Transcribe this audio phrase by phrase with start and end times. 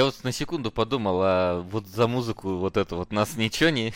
[0.00, 3.92] Я вот на секунду подумал, а вот за музыку вот это вот нас ничего не...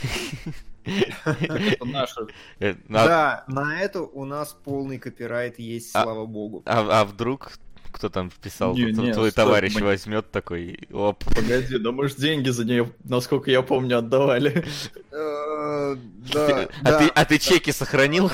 [1.24, 6.62] А- Да, на это у нас полный копирайт есть, А- слава богу.
[6.66, 7.52] А, а вдруг
[7.94, 11.22] кто там вписал, Не, кто- не, твой товарищ мы- возьмет такой, оп.
[11.24, 14.64] Погоди, да мы же деньги за нее, насколько я помню, отдавали.
[15.12, 15.96] Э,
[16.32, 18.32] Да, а, ты, а ты чеки сохранил?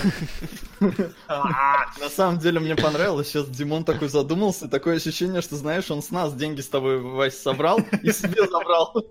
[0.80, 6.10] На самом деле мне понравилось, сейчас Димон такой задумался, такое ощущение, что, знаешь, он с
[6.10, 9.06] нас деньги с тобой, Вась, собрал и себе забрал.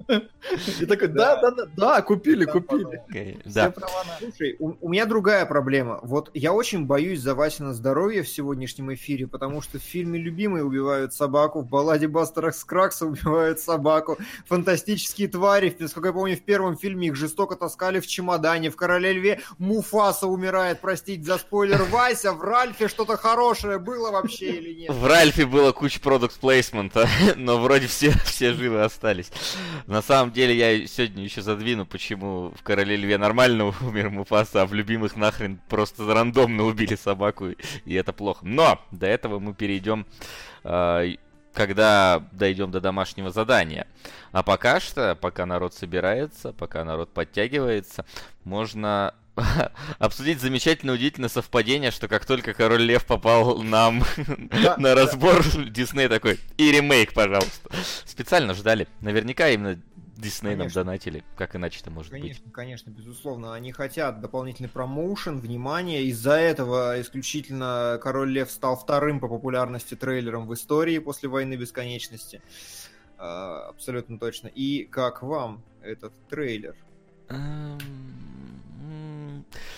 [0.80, 3.03] И такой, да, да, да, да, купили, купили.
[4.20, 6.00] Слушай, у, меня другая проблема.
[6.02, 10.63] Вот я очень боюсь за Васина здоровье в сегодняшнем эфире, потому что в фильме «Любимые»
[10.63, 16.77] убивают собаку, в балладе Бастера Скракса убивают собаку, фантастические твари, насколько я помню, в первом
[16.77, 22.31] фильме их жестоко таскали в чемодане, в «Короле льве» Муфаса умирает, простите за спойлер, Вася,
[22.31, 24.91] в Ральфе что-то хорошее было вообще или нет?
[24.94, 27.05] В Ральфе было куча продукт плейсмента,
[27.36, 29.33] но вроде все, все живы остались.
[29.88, 34.66] На самом деле я сегодня еще задвину, почему в Короле Льве нормально умер Муфаса, а
[34.66, 37.47] в Любимых нахрен просто рандомно убили собаку,
[37.83, 38.39] и это плохо.
[38.44, 40.05] Но до этого мы перейдем,
[41.53, 43.88] когда дойдем до домашнего задания.
[44.31, 48.06] А пока что, пока народ собирается, пока народ подтягивается,
[48.44, 49.14] можно
[50.00, 54.03] обсудить замечательное удивительное совпадение, что как только Король Лев попал нам
[54.64, 57.70] Да, на разбор, Дисней такой, и ремейк, пожалуйста.
[58.06, 58.88] Специально ждали.
[59.02, 59.80] Наверняка именно
[60.20, 60.84] Дисней нам Конечно.
[60.84, 61.23] донатили.
[61.38, 62.22] Как иначе-то может быть?
[62.22, 63.53] Конечно, конечно, безусловно.
[63.53, 66.03] Они хотят дополнительный промоушен, внимание.
[66.03, 72.42] Из-за этого исключительно Король Лев стал вторым по популярности трейлером в истории после Войны Бесконечности.
[73.17, 74.48] А, Абсолютно точно.
[74.48, 76.76] И как вам этот трейлер?
[77.30, 77.80] Эм,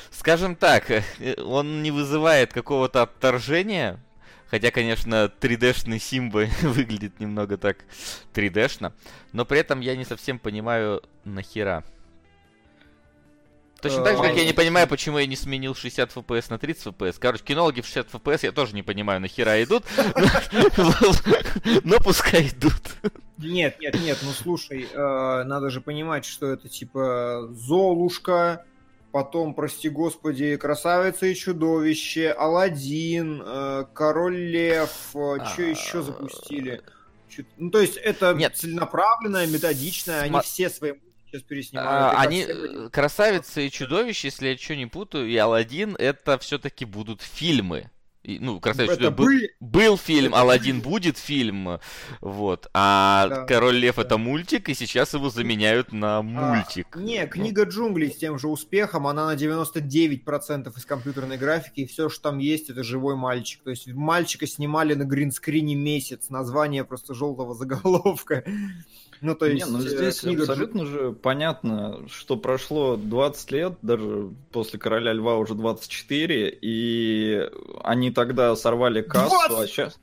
[0.09, 0.85] Скажем так,
[1.45, 3.99] он не вызывает какого-то отторжения,
[4.51, 7.77] хотя, конечно, 3D-шный Симба выглядит немного так
[8.33, 8.93] 3D-шно,
[9.31, 11.83] но при этом я не совсем понимаю, нахера.
[13.81, 16.87] Точно так же, как я не понимаю, почему я не сменил 60 FPS на 30
[16.87, 17.15] FPS.
[17.17, 19.85] Короче, кинологи в 60 FPS я тоже не понимаю, нахера идут.
[21.83, 22.73] Но пускай идут.
[23.39, 28.65] Нет, нет, нет, ну слушай, э, надо же понимать, что это типа Золушка,
[29.11, 36.81] потом, прости господи, Красавица и Чудовище, Алладин, э, Король Лев, что еще запустили?
[37.57, 38.57] Ну, то есть это Нет.
[38.57, 40.93] целенаправленная, методичная, они Сма- все свои
[41.27, 42.17] сейчас переснимают.
[42.17, 46.37] А, Они, все э, Красавица и Чудовище, если я что не путаю, и Алладин, это
[46.39, 47.89] все-таки будут фильмы.
[48.23, 51.79] И, ну, Красавица и Это был, были- был фильм, Алладин будет фильм,
[52.21, 52.69] вот.
[52.73, 54.03] А Да, Король Лев да.
[54.03, 56.85] это мультик, и сейчас его заменяют на мультик.
[56.91, 61.85] А, не, книга джунглей с тем же успехом, она на 99% из компьютерной графики, и
[61.87, 63.63] все, что там есть, это живой мальчик.
[63.63, 68.43] То есть мальчика снимали на гринскрине месяц, название просто желтого заголовка.
[69.21, 73.73] Ну, то есть Не, ну э, здесь книга абсолютно же понятно, что прошло 20 лет,
[73.83, 77.49] даже после Короля Льва уже 24, и
[77.83, 79.69] они тогда сорвали кассу, а 20?
[79.69, 79.99] сейчас...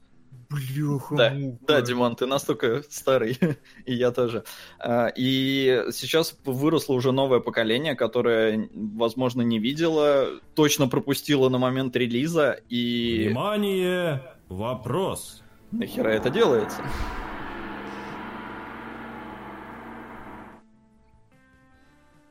[0.50, 1.14] Блюха.
[1.14, 1.34] Да,
[1.66, 3.38] Да, Димон, ты настолько старый,
[3.84, 4.44] и я тоже.
[4.78, 11.94] А, И сейчас выросло уже новое поколение, которое, возможно, не видело, точно пропустило на момент
[11.96, 14.22] релиза, и Внимание!
[14.48, 15.42] Вопрос.
[15.70, 16.82] нахера это делается?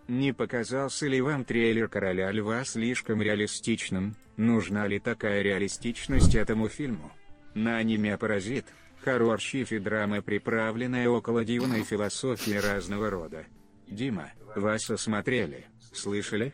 [0.07, 4.15] Не показался ли вам трейлер Короля Льва слишком реалистичным?
[4.37, 7.11] Нужна ли такая реалистичность этому фильму?
[7.53, 8.65] На аниме «Паразит»–
[9.03, 13.45] хоррор и драма, приправленная около дивной философии разного рода.
[13.87, 16.53] Дима, вас смотрели, слышали?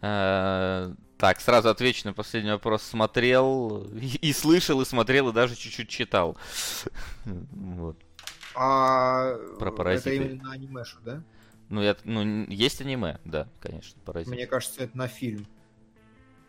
[0.00, 2.82] А, Так, сразу отвечу на последний вопрос.
[2.82, 6.36] Смотрел и, и слышал, и смотрел, и даже чуть-чуть читал.
[7.24, 7.96] Вот.
[8.54, 10.16] А Про паразиты.
[10.16, 11.22] это именно анимешу, да?
[11.70, 14.28] Ну, я, ну, есть аниме, да, конечно, паразит.
[14.28, 15.46] Мне кажется, это на фильм.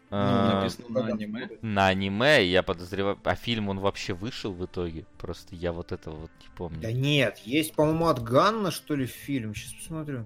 [0.10, 1.50] Ну, А, написано на аниме.
[1.62, 3.18] на аниме, я подозреваю...
[3.24, 5.06] А фильм, он вообще вышел в итоге?
[5.18, 6.82] Просто я вот этого вот не помню.
[6.82, 9.56] Да нет, есть, по-моему, от Ганна, что ли, фильм.
[9.56, 10.26] Сейчас посмотрю.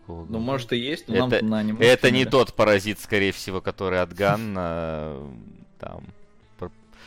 [0.00, 1.84] Какого Ну, может, и есть, но Это- нам на аниме.
[1.84, 5.18] Это не тот паразит, скорее всего, который от Ганна.
[5.78, 6.06] Там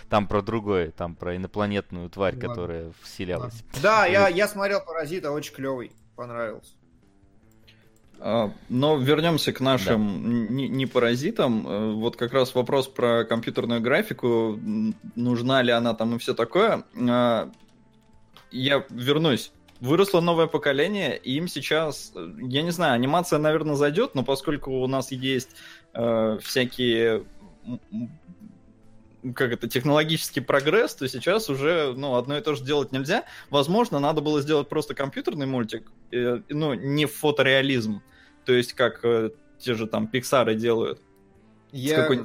[0.09, 3.63] там про другое, там про инопланетную тварь, которая вселялась.
[3.81, 6.73] Да, я, я смотрел «Паразита», очень клевый, понравился.
[8.23, 11.67] А, Но вернемся к нашим не, не паразитам.
[11.67, 14.59] Э, Вот как раз вопрос про компьютерную графику,
[15.15, 16.83] нужна ли она там и все такое.
[17.09, 17.49] А,
[18.51, 19.51] Я вернусь.
[19.79, 24.71] Выросло новое поколение, и им сейчас, э, я не знаю, анимация, наверное, зайдет, но поскольку
[24.71, 25.55] у нас есть
[25.95, 27.23] э, всякие
[29.35, 33.23] как это, технологический прогресс, то сейчас уже, ну, одно и то же делать нельзя.
[33.49, 38.01] Возможно, надо было сделать просто компьютерный мультик, э, ну, не фотореализм,
[38.45, 40.99] то есть как э, те же там Пиксары делают.
[41.71, 42.07] Я...
[42.07, 42.17] Э,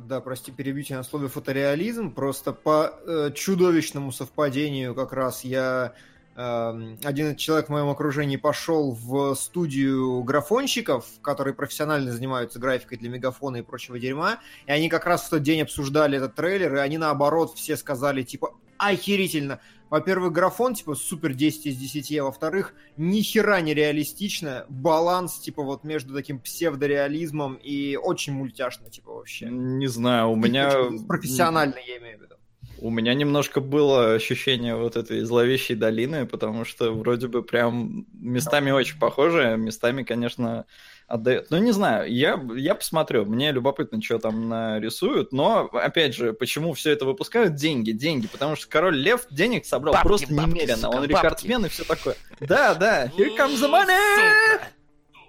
[0.00, 2.12] да, прости, перебью на слове фотореализм.
[2.12, 5.94] Просто по э, чудовищному совпадению как раз я
[6.36, 13.08] Эм, один человек в моем окружении пошел в студию графонщиков, которые профессионально занимаются графикой для
[13.08, 16.78] мегафона и прочего дерьма, и они как раз в тот день обсуждали этот трейлер, и
[16.78, 19.60] они наоборот все сказали, типа, охерительно.
[19.90, 25.62] Во-первых, графон, типа, супер 10 из 10, а во-вторых, ни хера не реалистично, баланс, типа,
[25.62, 29.46] вот между таким псевдореализмом и очень мультяшно, типа, вообще.
[29.46, 30.72] Не знаю, у меня...
[31.06, 32.34] Профессионально, я имею в виду.
[32.78, 38.72] У меня немножко было ощущение вот этой зловещей долины, потому что вроде бы прям местами
[38.72, 40.66] очень похоже, местами, конечно,
[41.06, 41.46] отдает.
[41.50, 46.72] Ну, не знаю, я, я посмотрю, мне любопытно, что там нарисуют, но, опять же, почему
[46.72, 47.54] все это выпускают?
[47.54, 51.62] Деньги, деньги, потому что Король Лев денег собрал бабки, просто бабки, немерено, сука, он рекордсмен
[51.62, 51.72] бабки.
[51.72, 52.16] и все такое.
[52.40, 54.60] Да, да, here comes the money!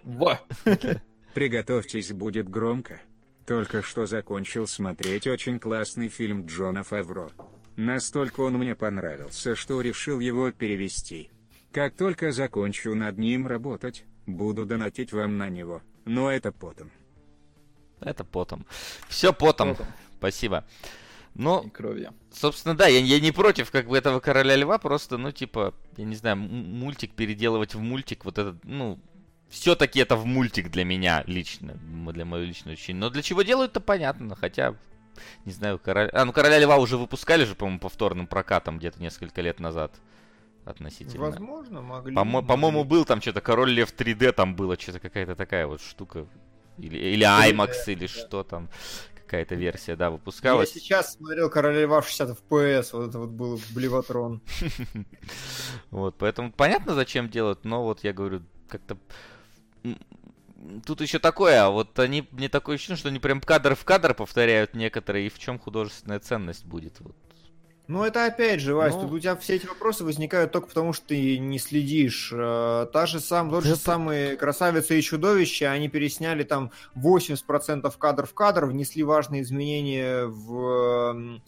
[0.04, 0.39] Во!
[1.33, 3.01] Приготовьтесь, будет громко.
[3.45, 7.30] Только что закончил смотреть очень классный фильм Джона Фавро.
[7.75, 11.30] Настолько он мне понравился, что решил его перевести.
[11.71, 15.81] Как только закончу над ним работать, буду донатить вам на него.
[16.06, 16.92] Но это потом.
[18.00, 18.66] Это потом.
[19.07, 19.72] Все потом.
[19.72, 19.88] потом.
[20.18, 20.66] Спасибо.
[21.33, 22.13] Ну, кровью.
[22.31, 26.06] собственно, да, я, я не против как бы этого короля льва, просто, ну, типа, я
[26.06, 28.98] не знаю, мультик переделывать в мультик, вот этот, ну,
[29.50, 33.00] все-таки это в мультик для меня лично, для моего личного ощущения.
[33.00, 34.75] Но для чего делают, это понятно, хотя,
[35.44, 36.10] не знаю, король...
[36.13, 39.92] А, ну Короля Льва уже выпускали же, по-моему, повторным прокатом где-то несколько лет назад
[40.66, 41.26] относительно.
[41.26, 42.16] Возможно, могли.
[42.16, 42.42] По-мо-.
[42.42, 46.28] По-моему, был там что-то Король Лев 3D, там было что-то какая-то такая вот штука.
[46.78, 48.70] Или, или IMAX, или что там.
[49.16, 50.76] Какая-то версия, да, выпускалась.
[50.76, 54.42] Я сейчас смотрел Короля Льва в 60 FPS, вот это вот был Блеватрон.
[55.90, 58.98] Вот, поэтому понятно, зачем делать, но вот я говорю, как-то
[60.86, 64.14] тут еще такое, а вот они, мне такое ощущение, что они прям кадр в кадр
[64.14, 67.00] повторяют некоторые, и в чем художественная ценность будет.
[67.00, 67.16] Вот.
[67.88, 69.02] Ну, это опять же, Вась, ну...
[69.02, 72.32] тут у тебя все эти вопросы возникают только потому, что ты не следишь.
[72.34, 78.26] Э, та же сам, тот же самый «Красавица и чудовище», они пересняли там 80% кадр
[78.26, 81.40] в кадр, внесли важные изменения в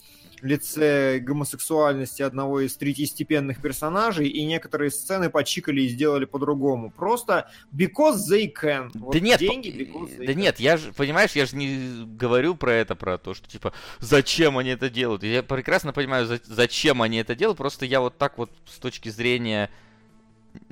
[0.42, 6.90] лице гомосексуальности одного из третьестепенных персонажей, и некоторые сцены почикали и сделали по-другому.
[6.90, 8.90] Просто because they can.
[8.94, 10.36] Вот да нет, деньги, because they да can.
[10.36, 14.58] нет, я же, понимаешь, я же не говорю про это, про то, что типа, зачем
[14.58, 15.22] они это делают.
[15.22, 19.08] Я прекрасно понимаю, за, зачем они это делают, просто я вот так вот с точки
[19.08, 19.70] зрения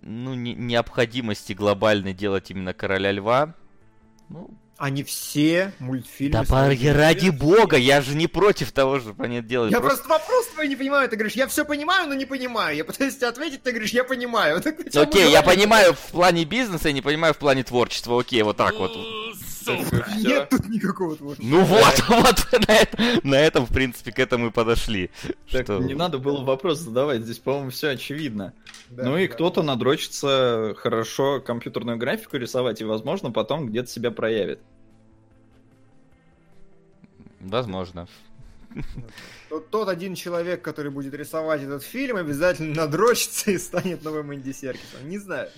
[0.03, 3.55] ну, не, необходимости глобальной делать именно Короля Льва,
[4.29, 6.33] ну, они все мультфильмы...
[6.33, 9.71] Да парни, ради бога, я же не против того, чтобы они это делали.
[9.71, 10.05] Я просто...
[10.05, 11.09] просто вопрос твой не понимаю.
[11.09, 12.77] Ты говоришь, я все понимаю, но не понимаю.
[12.77, 14.63] Я пытаюсь тебе ответить, ты говоришь, я понимаю.
[14.95, 18.21] Окей, я понимаю в плане бизнеса, я не понимаю в плане творчества.
[18.21, 18.93] Окей, вот так вот.
[19.73, 21.49] Нет тут никакого творчества.
[21.49, 25.11] Ну вот, вот на, это, на этом, в принципе, к этому и подошли.
[25.51, 28.55] Так, не надо было вопрос задавать, здесь, по-моему, все очевидно.
[28.91, 34.61] Ну и кто-то надрочится хорошо компьютерную графику рисовать, и, возможно, потом где-то себя проявит.
[37.41, 38.09] Возможно.
[39.49, 44.53] Тот, тот один человек, который будет рисовать этот фильм, обязательно надрочится и станет новым Энди
[44.53, 45.09] Серкисом.
[45.09, 45.49] Не знаю.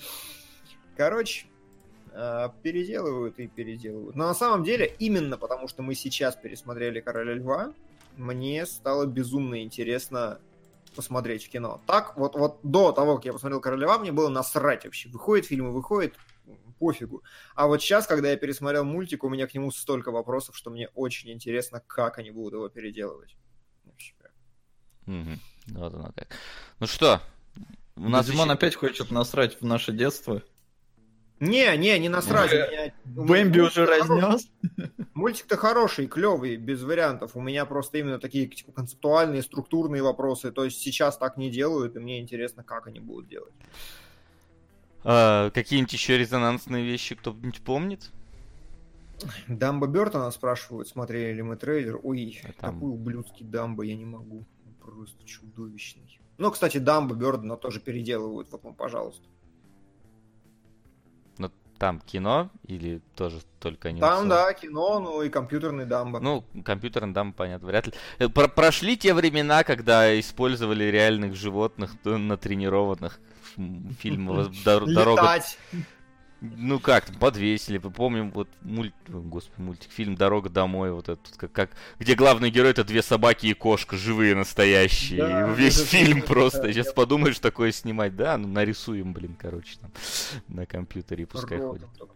[0.96, 1.46] Короче,
[2.62, 4.16] переделывают и переделывают.
[4.16, 7.72] Но на самом деле, именно потому что мы сейчас пересмотрели Короля Льва,
[8.16, 10.40] мне стало безумно интересно
[10.96, 11.80] посмотреть в кино.
[11.86, 15.08] Так, вот, вот до того, как я посмотрел Короля Льва, мне было насрать вообще.
[15.08, 16.16] Выходит фильм и выходит,
[16.78, 17.22] пофигу.
[17.54, 20.88] А вот сейчас, когда я пересмотрел мультик, у меня к нему столько вопросов, что мне
[20.94, 23.36] очень интересно, как они будут его переделывать.
[25.06, 25.38] Угу.
[25.68, 26.28] Вот оно как.
[26.80, 27.20] Ну что,
[27.96, 28.54] у нас Димон еще...
[28.54, 30.42] опять хочет насрать в наше детство.
[31.40, 32.52] Не, не, не насрать.
[32.52, 32.92] Меня...
[33.04, 34.48] Бэмби уже разнес.
[35.14, 37.36] Мультик-то хороший, клевый, без вариантов.
[37.36, 40.50] У меня просто именно такие типа, концептуальные, структурные вопросы.
[40.50, 43.52] То есть сейчас так не делают, и мне интересно, как они будут делать.
[45.04, 48.10] А, какие-нибудь еще резонансные вещи кто-нибудь помнит?
[49.48, 51.98] Дамба Бертона спрашивают, смотрели ли мы трейлер.
[52.02, 52.74] Ой, а там...
[52.74, 54.44] такой ублюдский Дамба я не могу.
[54.80, 56.20] просто чудовищный.
[56.38, 59.26] Ну, кстати, Дамба Бертона тоже переделывают, вот, пожалуйста.
[61.78, 66.18] Там кино или тоже только не Там, да, кино, ну и компьютерный дамба.
[66.20, 67.92] Ну, компьютерный дамба, понятно, вряд ли.
[68.18, 73.20] Э, про прошли те времена, когда использовали реальных животных натренированных
[74.00, 75.40] фильмов «Дорога...»
[76.40, 77.78] Ну как, подвесили.
[77.78, 82.70] Помним вот мульт, господи, мультик, фильм «Дорога домой», вот этот, как, как, где главный герой
[82.70, 85.18] это две собаки и кошка, живые, настоящие.
[85.18, 86.62] Да, и весь это- фильм это- просто.
[86.62, 89.90] да, Сейчас я- подумаешь такое снимать, да, ну нарисуем, блин, короче, там,
[90.46, 91.98] на компьютере и пускай Ротом ходит.
[91.98, 92.14] только.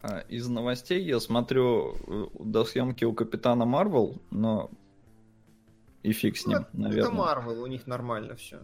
[0.00, 4.70] А, Из новостей я смотрю э, до съемки у Капитана Марвел, но
[6.02, 7.08] и фиг с Ну, ним, это- наверное.
[7.08, 8.60] Это Марвел, у них нормально все.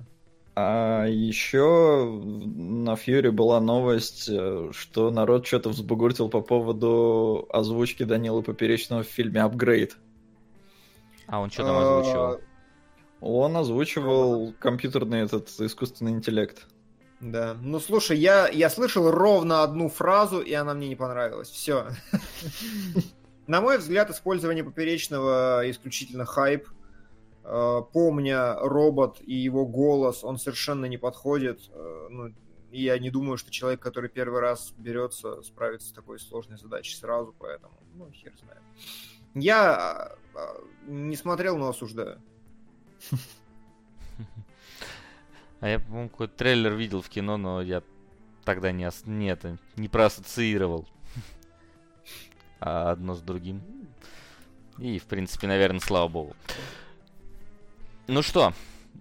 [0.57, 8.43] А еще на Фьюри была новость, э, что народ что-то взбугуртил по поводу озвучки Данила
[8.43, 9.97] Поперечного в фильме «Апгрейд».
[11.27, 12.41] А он что там озвучивал?
[13.21, 16.67] Он озвучивал компьютерный этот искусственный интеллект.
[17.21, 17.57] Да.
[17.61, 21.49] Ну слушай, я, я слышал ровно одну фразу, и она мне не понравилась.
[21.49, 21.89] Все.
[23.47, 26.67] На мой взгляд, использование поперечного исключительно хайп.
[27.53, 31.69] Э, Помня робот и его голос, он совершенно не подходит.
[31.73, 32.33] Э, Ну,
[32.71, 37.35] я не думаю, что человек, который первый раз берется, справится с такой сложной задачей сразу,
[37.39, 38.63] поэтому, ну, хер знает.
[39.35, 40.39] Я э,
[40.87, 42.21] не смотрел, но осуждаю.
[45.61, 47.83] А я, по-моему, какой-то трейлер видел в кино, но я
[48.45, 50.89] тогда не, ос- не, это, не проассоциировал
[52.61, 53.61] а одно с другим.
[54.79, 56.35] И, в принципе, наверное, слава богу.
[58.11, 58.53] Ну что,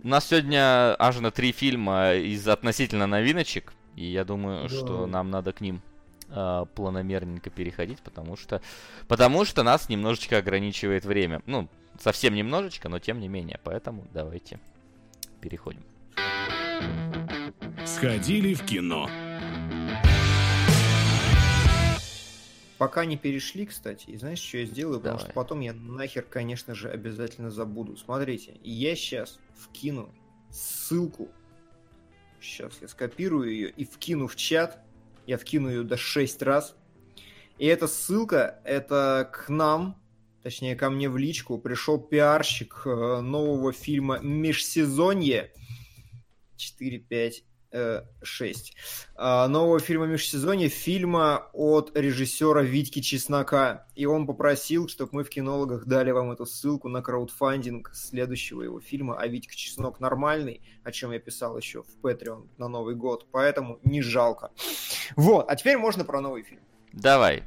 [0.04, 3.74] у нас сегодня аж на три фильма из относительно новиночек.
[3.96, 4.70] И я думаю, Да.
[4.70, 5.82] что нам надо к ним
[6.30, 8.62] а, планомерненько переходить, потому что,
[9.08, 11.42] потому что нас немножечко ограничивает время.
[11.48, 11.68] Ну,
[12.00, 13.60] совсем немножечко, но тем не менее.
[13.64, 14.60] Поэтому давайте
[15.42, 15.84] переходим.
[17.88, 19.10] Сходили в кино.
[22.80, 25.00] Пока не перешли, кстати, и знаешь, что я сделаю?
[25.00, 25.26] Потому Давай.
[25.32, 27.98] что потом я нахер, конечно же, обязательно забуду.
[27.98, 30.16] Смотрите, я сейчас вкину
[30.50, 31.28] ссылку.
[32.40, 34.82] Сейчас я скопирую ее и вкину в чат.
[35.28, 36.78] Я вкину ее до 6 раз.
[37.58, 40.02] И эта ссылка, это к нам,
[40.42, 45.52] точнее, ко мне в личку, пришел пиарщик э, нового фильма «Межсезонье».
[46.56, 48.76] 4, 5, 6.
[49.16, 53.86] А, Нового фильма «Межсезонье», фильма от режиссера Витьки Чеснока.
[53.96, 58.80] И он попросил, чтобы мы в кинологах дали вам эту ссылку на краудфандинг следующего его
[58.80, 59.18] фильма.
[59.20, 63.28] А Витька Чеснок нормальный, о чем я писал еще в Patreon на Новый год.
[63.32, 64.52] Поэтому не жалко.
[65.16, 66.62] Вот, а теперь можно про новый фильм.
[66.94, 67.44] Давай.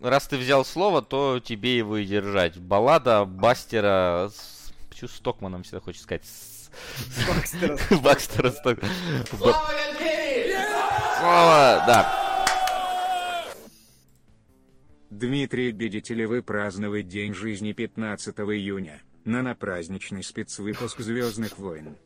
[0.00, 2.56] Раз ты взял слово, то тебе его и держать.
[2.58, 4.72] Баллада Бастера с...
[4.88, 6.24] Почему с Токманом всегда хочется сказать?
[7.28, 8.78] Бакстера Бакстера Сток...
[9.28, 9.54] Слава
[11.18, 12.20] Слава, да.
[15.10, 19.02] Дмитрий, видите ли вы праздновать День жизни 15 июня?
[19.24, 21.96] На на праздничный спецвыпуск Звездных войн.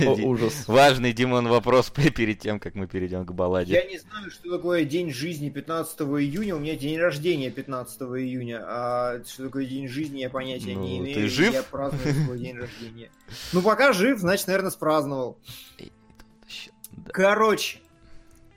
[0.00, 0.66] О, ужас.
[0.66, 3.74] Важный, Димон, вопрос перед тем, как мы перейдем к балладе.
[3.74, 6.56] Я не знаю, что такое день жизни 15 июня.
[6.56, 8.62] У меня день рождения 15 июня.
[8.66, 11.28] А что такое день жизни, я понятия Ну, не ты имею.
[11.30, 11.52] жив?
[11.54, 13.10] Я праздную свой день рождения.
[13.52, 15.38] Ну, пока жив, значит, наверное, спраздновал.
[16.92, 17.10] Да.
[17.12, 17.78] Короче,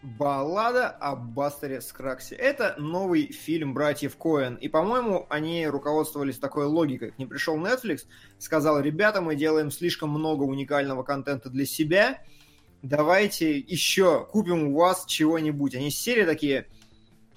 [0.01, 2.36] баллада о Бастере Скраксе.
[2.36, 4.55] Это новый фильм братьев Коэн.
[4.55, 7.12] И, по-моему, они руководствовались такой логикой.
[7.12, 8.05] К ним пришел Netflix,
[8.39, 12.22] сказал, ребята, мы делаем слишком много уникального контента для себя.
[12.81, 15.75] Давайте еще купим у вас чего-нибудь.
[15.75, 16.67] Они сели такие,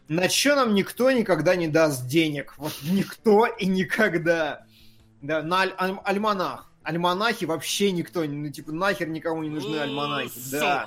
[0.09, 2.55] на что нам никто никогда не даст денег?
[2.57, 4.65] Вот никто и никогда.
[5.21, 6.71] Да, на аль- аль- альманах.
[6.83, 10.39] Альманахи вообще никто, ну, типа, нахер никому не нужны альманахи.
[10.51, 10.87] Да.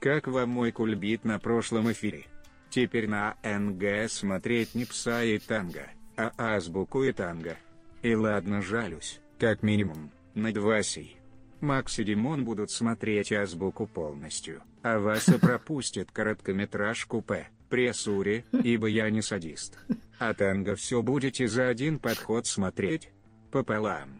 [0.00, 2.24] Как вам мой кульбит на прошлом эфире?
[2.70, 7.58] Теперь на НГ смотреть не пса и танго, а азбуку и танго.
[8.00, 11.18] И ладно жалюсь, как минимум, над Васей.
[11.60, 19.10] Макс и Димон будут смотреть азбуку полностью, а Вася пропустит короткометражку П, прессуре, ибо я
[19.10, 19.78] не садист.
[20.18, 23.10] А танго все будете за один подход смотреть?
[23.50, 24.18] Пополам.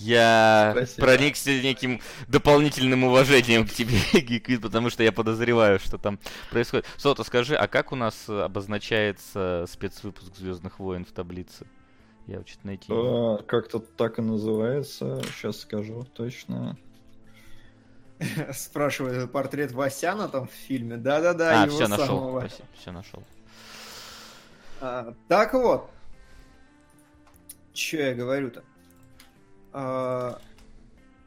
[0.00, 1.06] Я Спасибо.
[1.06, 6.18] проникся неким дополнительным уважением к тебе, Гиквит, потому что я подозреваю, что там
[6.50, 6.86] происходит.
[6.96, 11.66] Сота, скажи, а как у нас обозначается спецвыпуск Звездных войн в таблице?
[12.26, 12.86] Я вот что-то найти.
[12.90, 15.20] А, Как-то так и называется.
[15.34, 16.76] Сейчас скажу точно.
[18.52, 20.96] Спрашивает портрет Васяна там в фильме.
[20.96, 22.06] Да-да-да, А, его все нашел.
[22.06, 22.40] самого.
[22.40, 23.22] Спасибо, все нашел.
[24.80, 25.90] А, так вот.
[27.72, 28.62] Че я говорю-то?
[29.72, 30.40] А,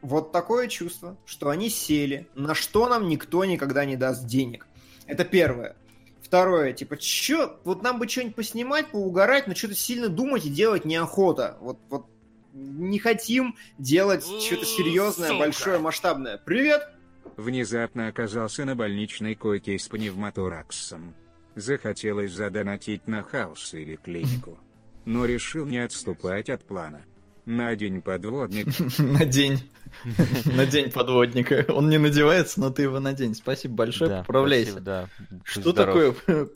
[0.01, 4.67] вот такое чувство, что они сели, на что нам никто никогда не даст денег.
[5.05, 5.75] Это первое.
[6.21, 10.83] Второе, типа, чё, вот нам бы что-нибудь поснимать, поугарать, но что-то сильно думать и делать
[10.83, 11.57] неохота.
[11.61, 12.07] Вот, вот
[12.53, 15.39] не хотим делать что-то серьезное, Сука.
[15.39, 16.37] большое, масштабное.
[16.37, 16.89] Привет!
[17.37, 21.15] Внезапно оказался на больничной койке с пневмотораксом.
[21.55, 24.57] Захотелось задонатить на хаос или клинику.
[25.05, 27.03] Но решил не отступать от плана.
[27.45, 28.67] На день подводник.
[28.99, 29.69] На день.
[30.45, 31.65] На день подводника.
[31.69, 33.35] Он не надевается, но ты его надень.
[33.35, 34.71] Спасибо большое, Да, поправляйся.
[34.71, 35.09] спасибо, да.
[35.43, 36.17] Что здоров.
[36.19, 36.49] такое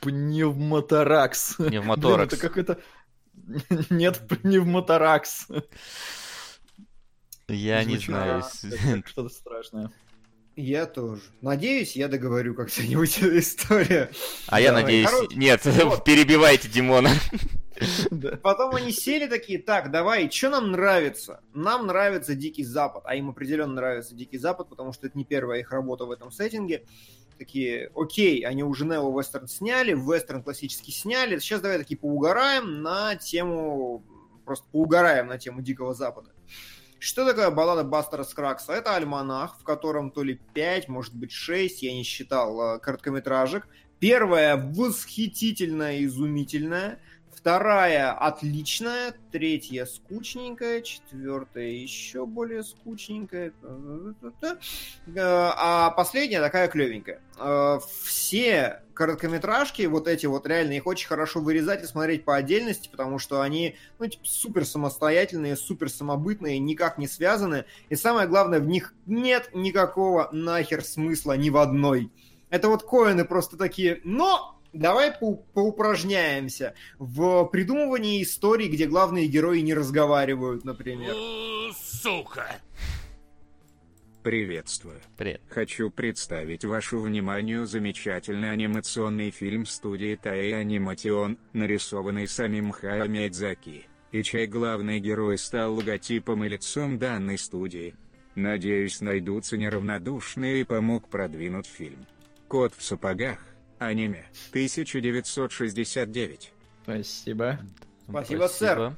[0.00, 1.56] пневмоторакс?
[1.56, 2.16] Пневмоторакс.
[2.16, 2.78] Блин, это какой-то...
[3.90, 5.48] Нет, пневмоторакс.
[7.48, 8.42] Я не знаю.
[9.06, 9.90] Что-то страшное.
[10.56, 11.20] Я тоже.
[11.40, 14.08] Надеюсь, я договорю как-нибудь эту историю.
[14.46, 15.10] А я надеюсь...
[15.34, 16.04] Нет, вот.
[16.04, 17.10] перебивайте Димона.
[18.42, 21.42] Потом они сели такие, так, давай, что нам нравится?
[21.54, 25.60] Нам нравится Дикий Запад, а им определенно нравится Дикий Запад, потому что это не первая
[25.60, 26.84] их работа в этом сеттинге.
[27.38, 33.16] Такие, окей, они уже Нео Вестерн сняли, Вестерн классический сняли, сейчас давай такие поугараем на
[33.16, 34.04] тему,
[34.44, 36.30] просто поугараем на тему Дикого Запада.
[37.04, 38.72] Что такое баллада Бастера Скракса?
[38.72, 43.68] Это альманах, в котором то ли 5, может быть 6, я не считал, э, короткометражек.
[43.98, 47.00] Первая восхитительная, изумительная.
[47.44, 53.52] Вторая отличная, третья скучненькая, четвертая еще более скучненькая,
[55.08, 57.20] Э, а последняя такая клевенькая.
[57.38, 62.88] Э, Все короткометражки, вот эти вот реально, их очень хорошо вырезать и смотреть по отдельности,
[62.90, 68.58] потому что они, ну, типа, супер самостоятельные, супер самобытные, никак не связаны, и самое главное,
[68.58, 72.10] в них нет никакого нахер смысла ни в одной.
[72.48, 79.60] Это вот коины просто такие, но давай по- поупражняемся в придумывании историй, где главные герои
[79.60, 81.14] не разговаривают, например.
[81.74, 82.46] Сука!
[84.22, 85.00] Приветствую.
[85.18, 85.42] Привет.
[85.50, 94.22] Хочу представить вашу вниманию замечательный анимационный фильм студии Таи Аниматион, нарисованный самим Хаяо Миядзаки, и
[94.22, 97.94] чей главный герой стал логотипом и лицом данной студии.
[98.34, 102.06] Надеюсь, найдутся неравнодушные и помог продвинуть фильм.
[102.48, 103.38] Кот в сапогах.
[103.78, 104.26] Аниме.
[104.50, 106.52] 1969.
[106.82, 107.58] Спасибо.
[108.08, 108.96] Спасибо, сэр.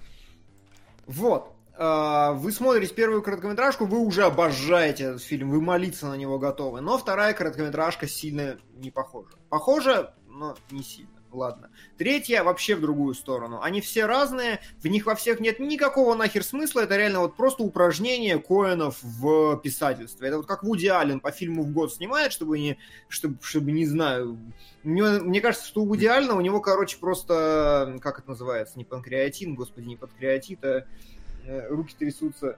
[1.07, 1.57] Вот.
[1.79, 6.81] А, Вы смотрите первую короткометражку, вы уже обожаете этот фильм, вы молиться на него готовы.
[6.81, 9.37] Но вторая короткометражка сильно не похожа.
[9.51, 11.11] Похожа, но не сильно.
[11.37, 11.69] Ладно.
[11.99, 13.61] Третья вообще в другую сторону.
[13.61, 16.81] Они все разные, в них во всех нет никакого нахер смысла.
[16.81, 20.29] Это реально вот просто упражнение коинов в писательстве.
[20.29, 23.85] Это вот как Вуди Аллен по фильму в год снимает, чтобы не, чтобы, чтобы не
[23.85, 24.39] знаю.
[24.83, 28.87] Него- мне кажется, что у Вуди Аллена у него, короче, просто, как это называется, не
[28.87, 30.87] панкреатин, господи, не панкреатит, а
[31.45, 32.57] э, руки трясутся.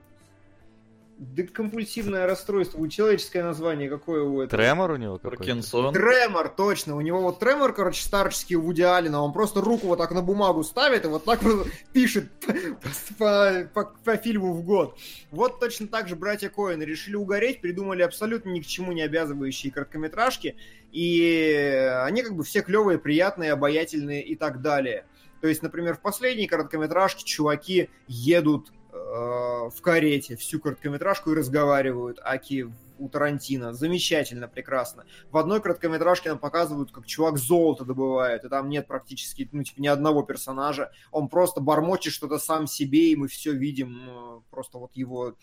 [1.18, 2.78] Декомпульсивное расстройство.
[2.78, 4.62] У человеческое название какое у этого?
[4.62, 5.36] Тремор у него какой-то?
[5.36, 5.92] Паркинсон.
[5.92, 6.94] Тремор, точно.
[6.94, 9.20] У него вот тремор, короче, старческий у Вуди Аллена.
[9.20, 12.30] Он просто руку вот так на бумагу ставит и вот так вот пишет
[13.18, 14.96] по, по- по фильму в год.
[15.32, 19.72] Вот точно так же братья Коэн решили угореть, придумали абсолютно ни к чему не обязывающие
[19.72, 20.54] короткометражки.
[20.92, 25.04] И они как бы все клевые, приятные, обаятельные и так далее.
[25.40, 28.72] То есть, например, в последней короткометражке чуваки едут
[29.10, 33.72] в карете всю короткометражку и разговаривают, аки у Тарантино.
[33.72, 35.04] Замечательно, прекрасно.
[35.30, 39.80] В одной короткометражке нам показывают, как чувак золото добывает, и там нет практически ну, типа,
[39.80, 40.90] ни одного персонажа.
[41.10, 45.34] Он просто бормочет что-то сам себе, и мы все видим, э, просто вот его,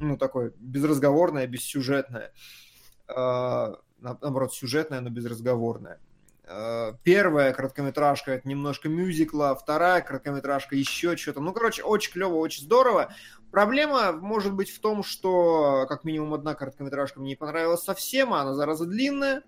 [0.00, 2.32] ну, такое безразговорное, бессюжетное.
[3.08, 6.00] Э, на- наоборот, сюжетное, но безразговорное.
[6.52, 11.40] Э, Первая короткометражка это немножко мюзикла, вторая короткометражка еще что-то.
[11.40, 13.14] Ну, короче, очень клево, очень здорово.
[13.52, 18.40] Проблема может быть в том, что как минимум одна короткометражка мне не понравилась совсем, а
[18.40, 19.42] она зараза длинная.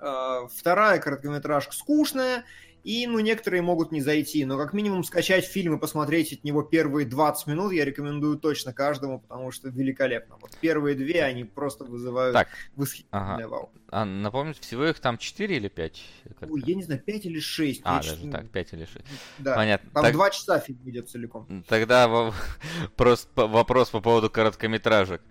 [0.00, 2.44] Э, Вторая короткометражка скучная,
[2.86, 6.62] и, ну, некоторые могут не зайти, но как минимум скачать фильм и посмотреть от него
[6.62, 10.36] первые 20 минут я рекомендую точно каждому, потому что великолепно.
[10.40, 12.46] Вот первые две, они просто вызывают Так,
[12.76, 13.48] восхитительное ага.
[13.48, 13.70] вау.
[13.90, 16.02] А напомните, всего их там 4 или 5?
[16.48, 17.80] Ой, я не знаю, 5 или 6.
[17.82, 19.04] А, даже так, 5 или 6.
[19.38, 19.56] Да.
[19.56, 19.90] Понятно.
[19.92, 21.64] Там Так- два часа фильм идет целиком.
[21.66, 22.32] Тогда
[22.96, 25.22] просто вопрос по поводу короткометражек.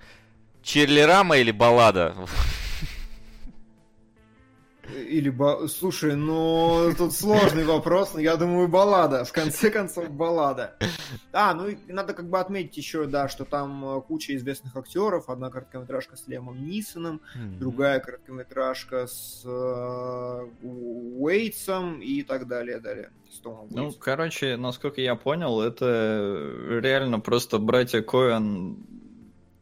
[0.62, 2.18] Черлерама или баллада?
[4.94, 5.68] Или ба...
[5.68, 9.24] Слушай, ну тут сложный вопрос, но я думаю баллада.
[9.26, 10.76] В конце концов баллада.
[11.32, 15.30] А, ну и надо как бы отметить еще, да, что там э, куча известных актеров.
[15.30, 17.58] Одна короткометражка с Лемом Нисоном, М.
[17.60, 23.10] другая короткометражка с э, Уэйтсом и так далее, далее.
[23.32, 24.02] С Томом Ну, Уэйтсом.
[24.02, 28.78] короче, насколько я понял, это реально просто братья Коэн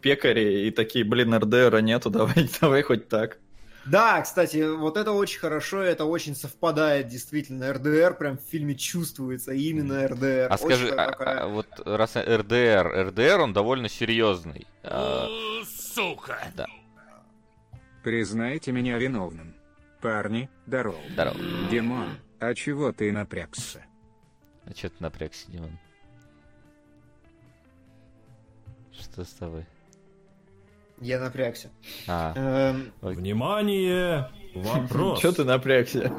[0.01, 3.39] пекари и такие, блин, РДРа нету, давай, давай хоть так.
[3.85, 7.73] Да, кстати, вот это очень хорошо, это очень совпадает, действительно.
[7.73, 10.47] РДР прям в фильме чувствуется, именно РДР.
[10.49, 14.67] А Очень скажи, а- такая- а вот раз РДР, РДР он довольно серьезный.
[14.83, 15.27] А,
[15.65, 16.37] Сука!
[18.03, 19.53] Признайте меня виновным.
[20.01, 20.97] Парни, здорово.
[21.11, 21.37] Здорово.
[21.71, 23.85] Димон, а чего ты напрягся?
[24.65, 25.77] А чё ты напрягся, Димон?
[28.91, 29.65] Что с тобой?
[31.01, 31.69] Я напрягся.
[32.07, 34.29] А, Эм, Внимание!
[34.55, 35.19] Вопрос.
[35.21, 36.11] Че ты напрягся?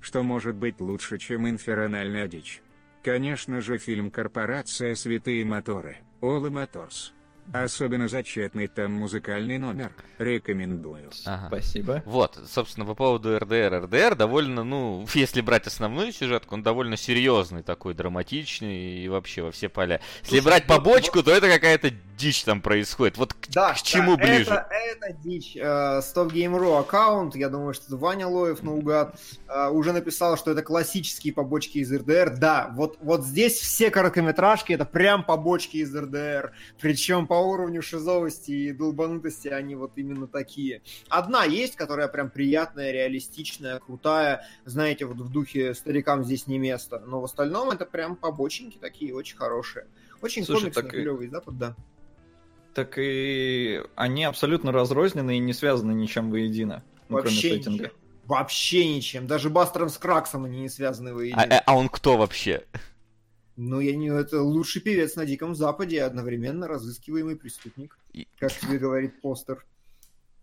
[0.00, 2.62] Что может быть лучше, чем инфернальная дичь?
[3.02, 4.94] Конечно же фильм «Корпорация.
[4.94, 7.12] Святые моторы» All Motors.
[7.52, 9.92] Особенно зачетный там музыкальный номер.
[10.18, 11.10] Рекомендую.
[11.26, 11.46] ага.
[11.48, 12.02] Спасибо.
[12.06, 13.82] Вот, собственно, по поводу РДР.
[13.84, 19.50] РДР довольно, ну, если брать основную сюжетку, он довольно серьезный такой, драматичный и вообще во
[19.50, 20.00] все поля.
[20.22, 23.16] Если Слушай, брать вот- побочку, то это какая-то дичь там происходит.
[23.16, 24.50] Вот к, Да, к чему да, ближе?
[24.50, 25.56] Это, это дичь.
[25.56, 30.50] Э, Stop Game.ru аккаунт, я думаю, что это Ваня Лоев наугад, э, уже написал, что
[30.50, 32.36] это классические побочки из РДР.
[32.36, 36.52] Да, вот, вот здесь все короткометражки это прям побочки из РДР.
[36.80, 40.82] Причем по уровню шизовости и долбанутости они вот именно такие.
[41.08, 44.46] Одна есть, которая прям приятная, реалистичная, крутая.
[44.64, 47.02] Знаете, вот в духе старикам здесь не место.
[47.06, 49.86] Но в остальном это прям побоченьки такие, очень хорошие.
[50.22, 51.76] Очень Слушай, комиксный, так и- клевый запад, да.
[52.74, 56.84] Так и они абсолютно разрознены и не связаны ничем воедино.
[57.08, 57.84] Ну, кроме Вообще сеттинга.
[57.84, 57.90] ничем.
[58.26, 59.26] Вообще ничем.
[59.26, 61.42] Даже Бастером с Краксом они не связаны А, воедино.
[61.42, 62.64] а- а он кто вообще?
[63.62, 64.08] Ну, я не...
[64.08, 67.98] Это лучший певец на Диком Западе, одновременно разыскиваемый преступник.
[68.38, 69.66] Как тебе говорит постер.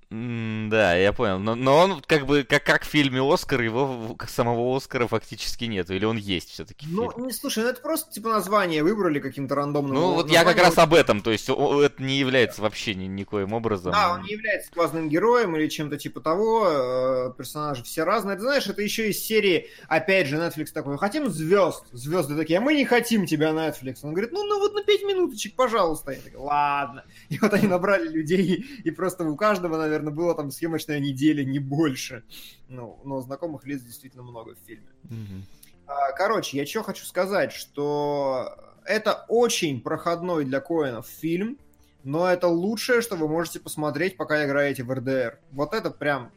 [0.10, 1.38] Да, я понял.
[1.38, 5.66] Но, но он как бы, как, как в фильме Оскар, его как самого Оскара фактически
[5.66, 5.94] нету.
[5.94, 9.94] Или он есть все-таки Ну, не слушай, ну это просто типа название выбрали каким-то рандомным.
[9.96, 11.22] Ну, вот я как раз об этом.
[11.22, 13.92] То есть о- о- это не является вообще ни, никоим образом.
[13.92, 16.68] Да, он не является главным героем или чем-то типа того.
[16.70, 18.38] э, Персонажи все разные.
[18.38, 21.84] Ты знаешь, это еще из серии, опять же, Netflix такой, хотим звезд.
[21.92, 23.98] Звезды такие, а мы не хотим тебя, Netflix.
[24.04, 26.12] Он говорит, ну, ну вот на пять минуточек, пожалуйста.
[26.12, 27.04] Я такой, ладно.
[27.28, 31.60] И вот они набрали людей, и просто у каждого, наверное, было там съемочная неделя, не
[31.60, 32.24] больше.
[32.68, 34.88] Ну, но знакомых лиц действительно много в фильме.
[35.86, 38.54] А, Короче, я что хочу сказать, что
[38.86, 41.58] это очень проходной для коинов фильм,
[42.04, 45.40] но это лучшее, что вы можете посмотреть, пока играете в РДР.
[45.52, 46.32] Вот это прям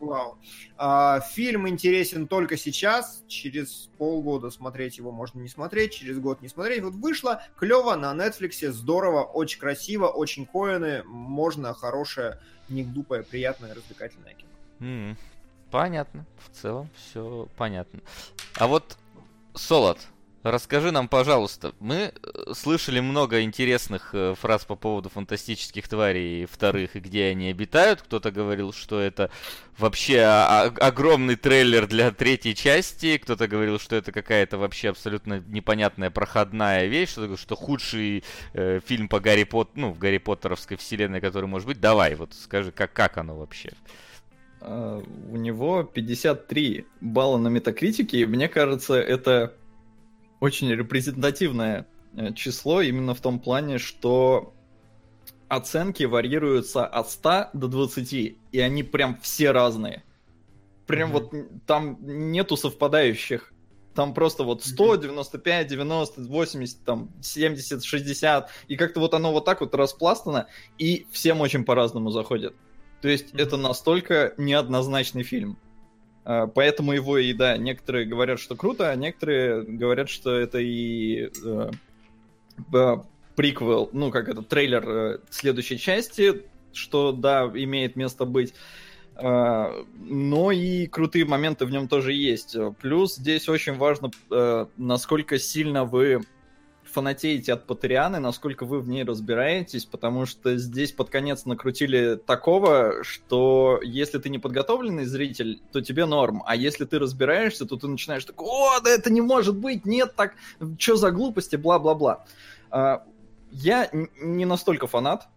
[0.00, 0.38] вау.
[0.76, 6.48] А, Фильм интересен только сейчас, через полгода смотреть его можно не смотреть, через год не
[6.48, 6.82] смотреть.
[6.82, 13.74] Вот вышло клево на Netflix, здорово, очень красиво, очень коины, можно хорошее, не глупое, приятное,
[13.74, 14.50] развлекательное кино.
[14.80, 15.16] М,
[15.70, 16.24] Понятно.
[16.38, 18.00] В целом все понятно.
[18.56, 18.96] А вот,
[19.54, 19.98] Солод,
[20.44, 26.96] расскажи нам, пожалуйста, мы э, слышали много интересных э, фраз по поводу фантастических тварей вторых
[26.96, 28.02] и где они обитают.
[28.02, 29.30] Кто-то говорил, что это
[29.78, 33.16] вообще огромный трейлер для третьей части.
[33.16, 39.08] Кто-то говорил, что это какая-то вообще абсолютно непонятная проходная вещь, что, что худший э, фильм
[39.08, 41.80] по Гарри Пот, ну, в Гарри Поттеровской вселенной, который может быть.
[41.80, 43.72] Давай, вот скажи, как, как оно вообще?
[44.60, 49.54] А, У него 53 балла на метакритике, и мне кажется, это
[50.44, 54.52] очень репрезентативное э, число именно в том плане, что
[55.48, 60.04] оценки варьируются от 100 до 20, и они прям все разные.
[60.86, 61.18] Прям Мгм.
[61.18, 63.52] вот там нету совпадающих.
[63.94, 68.50] Там просто вот 100, 95, 90, 80, там 70, 60.
[68.68, 72.54] И как-то вот оно вот так вот распластано, и всем очень по-разному заходит.
[73.00, 73.42] То есть Мгм.
[73.42, 75.58] это настолько неоднозначный фильм.
[76.24, 81.30] А, Поэтому его и, да, некоторые говорят, что круто, а некоторые говорят, что это и
[81.44, 81.70] э,
[82.68, 83.02] б-
[83.36, 88.54] приквел, ну, как это, трейлер э, следующей части, что, да, имеет место быть.
[89.16, 92.56] А, Но и крутые моменты в нем тоже есть.
[92.80, 96.22] Плюс здесь очень важно, э, насколько сильно вы
[96.94, 103.02] фанатеете от Патрианы, насколько вы в ней разбираетесь, потому что здесь под конец накрутили такого,
[103.02, 107.88] что если ты не подготовленный зритель, то тебе норм, а если ты разбираешься, то ты
[107.88, 110.34] начинаешь так, о, да это не может быть, нет, так,
[110.78, 112.24] что за глупости, бла-бла-бла.
[112.70, 113.04] А,
[113.50, 115.28] Я не настолько фанат,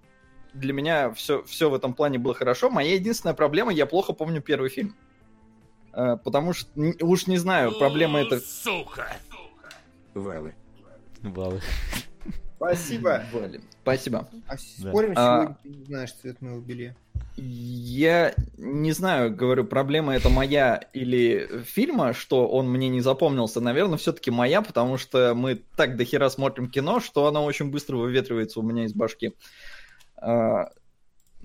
[0.53, 2.69] для меня все, все в этом плане было хорошо.
[2.69, 4.95] Моя единственная проблема, я плохо помню первый фильм.
[5.91, 6.69] А, Потому что,
[7.01, 8.39] уж не знаю, проблема это...
[10.13, 10.55] Валы.
[11.23, 11.61] Баллы.
[12.57, 13.23] Спасибо.
[13.31, 13.61] Вали.
[13.83, 14.27] Спасибо.
[14.47, 14.57] А Да.
[14.57, 16.95] спорим, А- сегодня ты не знаешь цвет моего белья.
[17.39, 23.61] Я не знаю, говорю, проблема это моя или фильма, что он мне не запомнился.
[23.61, 28.59] Наверное, все-таки моя, потому что мы так дохера смотрим кино, что оно очень быстро выветривается
[28.59, 29.33] у меня из башки.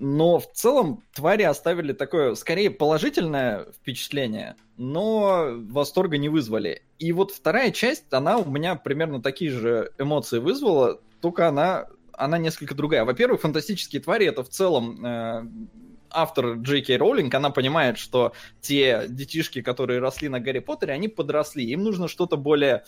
[0.05, 6.81] Но в целом твари оставили такое, скорее, положительное впечатление, но восторга не вызвали.
[6.99, 12.37] И вот вторая часть, она у меня примерно такие же эмоции вызвала, только она, она
[12.37, 13.05] несколько другая.
[13.05, 15.47] Во-первых, фантастические твари это в целом э,
[16.09, 21.63] автор Джей Роулинг, она понимает, что те детишки, которые росли на Гарри Поттере, они подросли.
[21.63, 22.83] Им нужно что-то более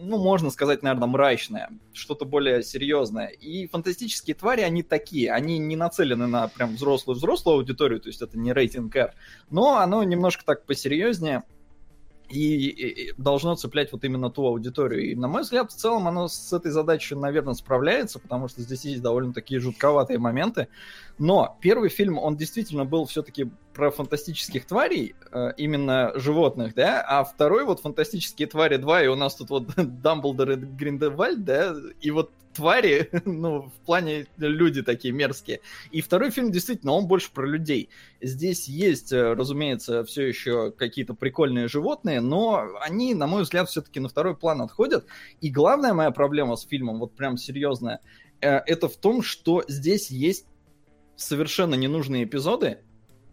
[0.00, 3.28] ну, можно сказать, наверное, мрачное, что-то более серьезное.
[3.28, 8.38] И фантастические твари, они такие, они не нацелены на прям взрослую-взрослую аудиторию, то есть это
[8.38, 9.14] не рейтинг R,
[9.50, 11.44] но оно немножко так посерьезнее
[12.40, 15.10] и, и, должно цеплять вот именно ту аудиторию.
[15.10, 18.84] И, на мой взгляд, в целом оно с этой задачей, наверное, справляется, потому что здесь
[18.84, 20.68] есть довольно такие жутковатые моменты.
[21.18, 27.24] Но первый фильм, он действительно был все-таки про фантастических тварей, э, именно животных, да, а
[27.24, 32.10] второй вот «Фантастические твари 2», и у нас тут вот Дамблдор и Гриндевальд, да, и
[32.10, 35.60] вот твари, ну, в плане люди такие мерзкие.
[35.90, 37.90] И второй фильм, действительно, он больше про людей.
[38.20, 44.00] Здесь есть, э, разумеется, все еще какие-то прикольные животные, но они, на мой взгляд, все-таки
[44.00, 45.06] на второй план отходят.
[45.40, 48.00] И главная моя проблема с фильмом, вот прям серьезная,
[48.40, 50.46] э, это в том, что здесь есть
[51.16, 52.78] совершенно ненужные эпизоды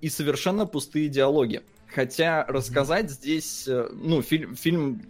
[0.01, 1.61] и совершенно пустые диалоги.
[1.87, 5.01] Хотя рассказать здесь, э, ну, фильм, фильм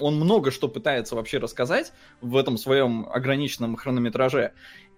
[0.00, 4.52] он много что пытается вообще рассказать в этом своем ограниченном хронометраже.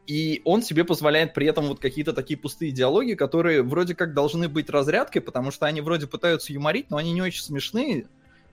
[0.07, 4.49] И он себе позволяет при этом вот какие-то такие пустые диалоги, которые вроде как должны
[4.49, 8.05] быть разрядкой, потому что они вроде пытаются юморить, но они не очень смешные, э,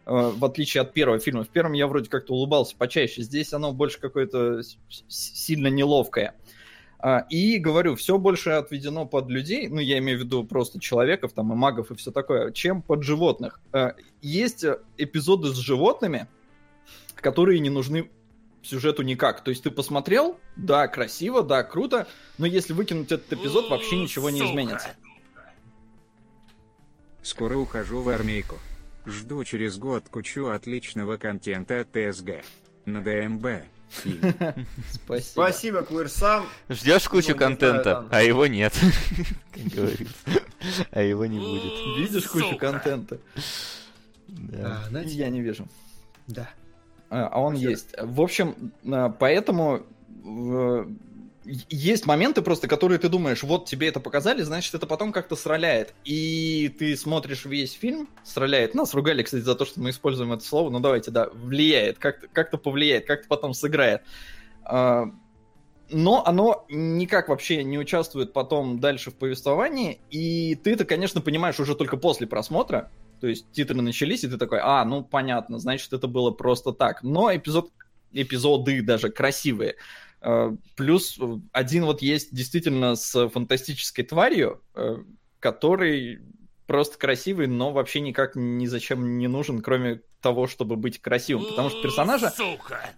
[0.05, 1.43] в отличие от первого фильма.
[1.43, 4.61] В первом я вроде как-то улыбался почаще, здесь оно больше какое-то
[5.07, 6.35] сильно неловкое.
[7.01, 11.31] А, и говорю, все больше отведено под людей, ну, я имею в виду просто человеков,
[11.31, 13.61] там, и магов, и все такое, чем под животных.
[13.71, 14.65] А, есть
[14.97, 16.27] эпизоды с животными,
[17.21, 18.09] которые не нужны
[18.61, 19.43] сюжету никак.
[19.43, 24.29] То есть ты посмотрел, да, красиво, да, круто, но если выкинуть этот эпизод, вообще ничего
[24.29, 24.89] не изменится.
[27.21, 28.57] Скоро ухожу в армейку.
[29.05, 32.43] Жду через год кучу отличного контента от ТСГ.
[32.85, 33.63] На ДМБ.
[34.91, 35.21] Спасибо.
[35.21, 36.45] Спасибо, Куирсан.
[36.69, 38.73] Ждешь кучу контента, а его нет.
[39.53, 40.13] Как говорится.
[40.91, 41.73] А его не будет.
[41.97, 43.19] Видишь кучу контента?
[44.27, 44.87] Да.
[45.05, 45.67] Я не вижу.
[46.27, 46.49] Да.
[47.09, 47.95] А, а он есть.
[47.99, 49.85] В общем, а, поэтому
[51.69, 55.93] есть моменты просто, которые ты думаешь, вот тебе это показали, значит, это потом как-то сраляет.
[56.05, 58.75] И ты смотришь весь фильм, сраляет.
[58.75, 62.27] Нас ругали, кстати, за то, что мы используем это слово, но давайте, да, влияет, как-то
[62.31, 64.03] как повлияет, как-то потом сыграет.
[64.63, 65.05] А,
[65.89, 71.59] но оно никак вообще не участвует потом дальше в повествовании, и ты это, конечно, понимаешь
[71.59, 75.93] уже только после просмотра, то есть титры начались, и ты такой, а, ну понятно, значит,
[75.93, 77.03] это было просто так.
[77.03, 77.71] Но эпизод,
[78.11, 79.75] эпизоды даже красивые.
[80.21, 81.19] Э, плюс
[81.51, 84.97] один вот есть действительно с фантастической тварью, э,
[85.39, 86.21] который
[86.67, 91.45] просто красивый, но вообще никак ни зачем не нужен, кроме того, чтобы быть красивым.
[91.45, 92.29] Потому что персонажа...
[92.29, 92.91] Сука!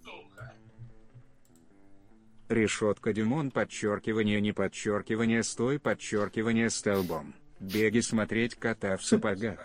[2.48, 7.34] Решетка Дюмон, подчеркивание, не подчеркивание, стой, подчеркивание столбом.
[7.60, 9.58] Беги смотреть кота в сапогах.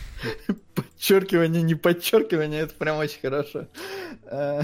[0.74, 3.68] Подчеркивание, не подчеркивание, это прям очень хорошо.
[4.24, 4.62] Э,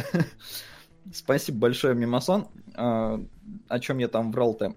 [1.12, 2.48] Спасибо большое, Мимасон.
[2.74, 3.20] А,
[3.68, 4.74] о чем я там врал-то?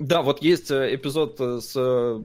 [0.00, 2.22] Да, вот есть э, эпизод э, с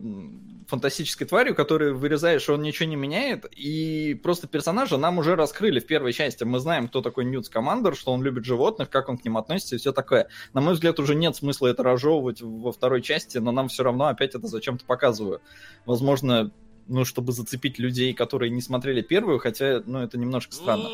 [0.68, 5.86] фантастической тварью, который вырезаешь, он ничего не меняет, и просто персонажа нам уже раскрыли в
[5.86, 6.46] первой части.
[6.46, 9.76] Мы знаем, кто такой Ньют Командер, что он любит животных, как он к ним относится
[9.76, 10.30] и все такое.
[10.54, 14.06] На мой взгляд, уже нет смысла это разжевывать во второй части, но нам все равно
[14.06, 15.42] опять это зачем-то показываю.
[15.86, 16.52] Возможно,
[16.88, 20.88] ну, чтобы зацепить людей, которые не смотрели первую, хотя, ну, это немножко странно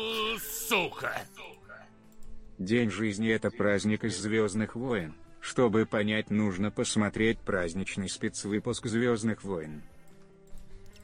[0.68, 1.12] сука!
[2.58, 5.14] День жизни это праздник из Звездных войн.
[5.42, 9.82] Чтобы понять, нужно посмотреть праздничный спецвыпуск Звездных войн.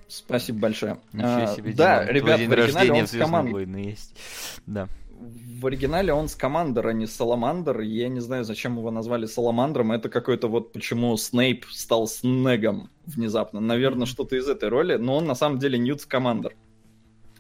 [0.07, 1.01] Спасибо большое.
[1.13, 3.85] Себе, а, да, ребят, в оригинале он с командой.
[3.85, 4.17] Есть.
[4.65, 4.89] Да.
[5.11, 7.81] В оригинале он с Командер, а не Саламандр.
[7.81, 9.91] Я не знаю, зачем его назвали Саламандром.
[9.91, 13.59] Это какой-то вот почему Снейп стал Снегом внезапно.
[13.59, 14.95] Наверное, что-то из этой роли.
[14.95, 16.55] Но он на самом деле Ньют Командер.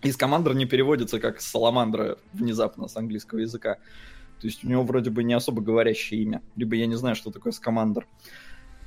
[0.02, 3.78] Из командра не переводится как саламандра внезапно с английского языка.
[4.40, 6.42] То есть у него вроде бы не особо говорящее имя.
[6.56, 8.06] Либо я не знаю, что такое скамандр.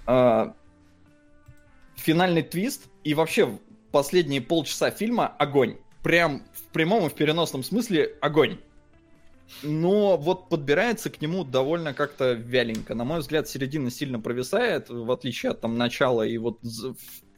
[0.06, 0.56] А,
[1.96, 3.60] финальный твист и вообще
[3.92, 5.78] последние полчаса фильма огонь.
[6.04, 8.58] Прям в прямом и в переносном смысле огонь.
[9.64, 12.96] Но вот подбирается к нему довольно как-то вяленько.
[12.96, 16.60] На мой взгляд, середина сильно провисает, в отличие от там начала и вот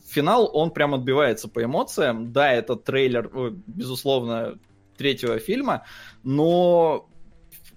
[0.07, 2.31] финал, он прям отбивается по эмоциям.
[2.31, 3.29] Да, это трейлер,
[3.67, 4.59] безусловно,
[4.97, 5.85] третьего фильма,
[6.23, 7.09] но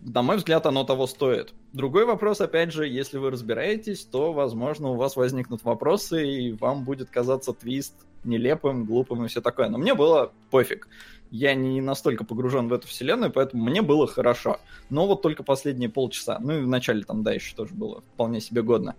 [0.07, 1.53] на мой взгляд, оно того стоит.
[1.73, 6.85] Другой вопрос, опять же, если вы разбираетесь, то, возможно, у вас возникнут вопросы, и вам
[6.85, 9.69] будет казаться твист нелепым, глупым и все такое.
[9.69, 10.89] Но мне было пофиг.
[11.33, 14.61] Я не настолько погружен в эту вселенную, поэтому мне было хорошо.
[14.91, 16.39] Но вот только последние полчаса.
[16.39, 18.95] Ну и в начале там, да, еще тоже было вполне себе годно.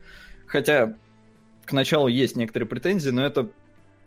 [0.45, 0.97] Хотя
[1.65, 3.49] к началу есть некоторые претензии, но это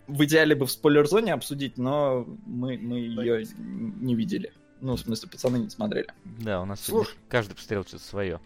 [0.07, 4.53] в идеале бы в спойлер-зоне обсудить, но мы, мы ее не видели.
[4.81, 6.09] Ну, в смысле, пацаны не смотрели.
[6.25, 8.41] Да, у нас Слушай, каждый посмотрел что-то свое.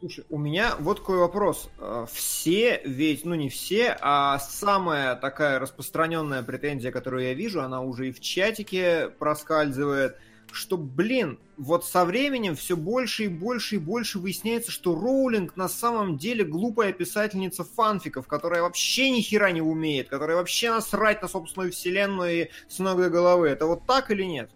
[0.00, 1.68] Слушай, у меня вот какой вопрос.
[1.78, 7.82] Э, все, ведь, ну не все, а самая такая распространенная претензия, которую я вижу, она
[7.82, 10.16] уже и в чатике проскальзывает,
[10.52, 15.68] что, блин, вот со временем все больше и больше и больше выясняется, что Роулинг на
[15.68, 21.28] самом деле глупая писательница фанфиков, которая вообще ни хера не умеет, которая вообще насрать на
[21.28, 23.48] собственную вселенную и с ног до головы.
[23.48, 24.50] Это вот так или нет?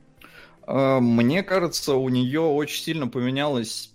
[0.66, 3.94] Э, мне кажется, у нее очень сильно поменялось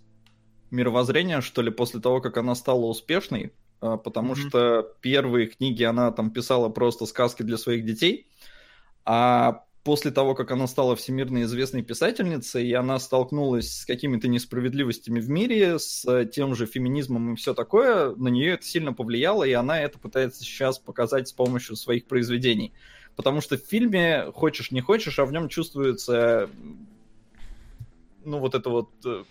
[0.71, 4.49] мировоззрение, что ли, после того, как она стала успешной, а, потому mm-hmm.
[4.49, 8.27] что первые книги она там писала просто сказки для своих детей,
[9.05, 15.19] а после того, как она стала всемирно известной писательницей, и она столкнулась с какими-то несправедливостями
[15.19, 19.53] в мире, с тем же феминизмом и все такое, на нее это сильно повлияло, и
[19.53, 22.73] она это пытается сейчас показать с помощью своих произведений.
[23.19, 26.49] Потому что в фильме, хочешь не хочешь, а в нем чувствуется
[28.23, 29.25] ну, вот это вот э,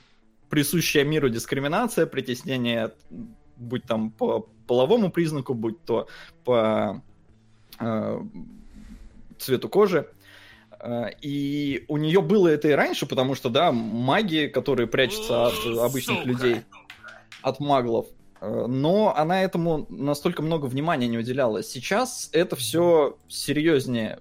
[0.51, 2.93] присущая миру дискриминация, притеснение,
[3.57, 6.07] будь там по половому признаку, будь то
[6.45, 7.03] по
[7.81, 8.21] э,
[9.39, 10.07] цвету кожи.
[10.81, 15.55] Э, и у нее было это и раньше, потому что, да, маги, которые прячутся от
[15.65, 16.29] обычных Сука.
[16.29, 16.61] людей,
[17.41, 18.09] от маглов,
[18.41, 21.63] но она этому настолько много внимания не уделяла.
[21.63, 24.21] Сейчас это все серьезнее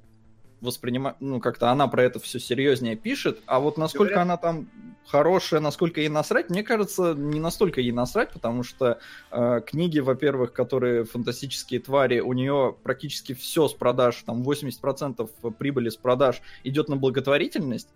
[0.61, 4.21] воспринимает, ну, как-то она про это все серьезнее пишет, а вот насколько Говорят...
[4.23, 4.69] она там
[5.05, 8.99] хорошая, насколько ей насрать, мне кажется, не настолько ей насрать, потому что
[9.31, 15.89] э, книги, во-первых, которые фантастические твари, у нее практически все с продаж, там 80% прибыли
[15.89, 17.89] с продаж идет на благотворительность,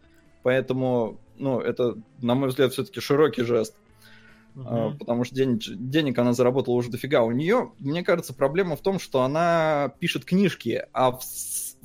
[0.43, 3.75] поэтому, ну, это, на мой взгляд, все-таки широкий жест.
[4.53, 4.97] Uh-huh.
[4.97, 7.23] Потому что денег, денег она заработала уже дофига.
[7.23, 11.23] У нее, мне кажется, проблема в том, что она пишет книжки, а в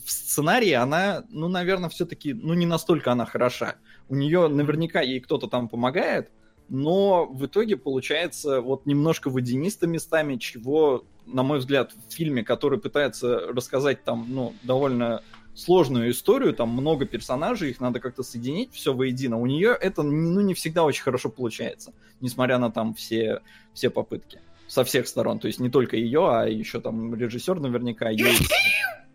[0.07, 3.75] в сценарии она, ну, наверное, все-таки, ну, не настолько она хороша.
[4.09, 6.31] У нее наверняка ей кто-то там помогает,
[6.69, 12.79] но в итоге получается вот немножко водянисто местами, чего, на мой взгляд, в фильме, который
[12.79, 15.23] пытается рассказать там, ну, довольно
[15.57, 19.41] сложную историю, там много персонажей, их надо как-то соединить, все воедино.
[19.41, 23.41] У нее это, ну, не всегда очень хорошо получается, несмотря на там все,
[23.73, 25.39] все попытки со всех сторон.
[25.39, 28.53] То есть не только ее, а еще там режиссер наверняка есть.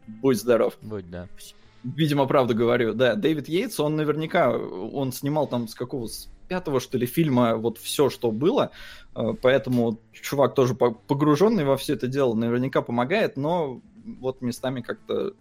[0.08, 0.78] Будь здоров.
[0.82, 1.28] Будь, да.
[1.84, 2.94] Видимо, правду говорю.
[2.94, 7.56] Да, Дэвид Йейтс, он наверняка, он снимал там с какого с пятого, что ли, фильма
[7.56, 8.72] вот все, что было.
[9.16, 15.34] Э, поэтому чувак тоже погруженный во все это дело наверняка помогает, но вот местами как-то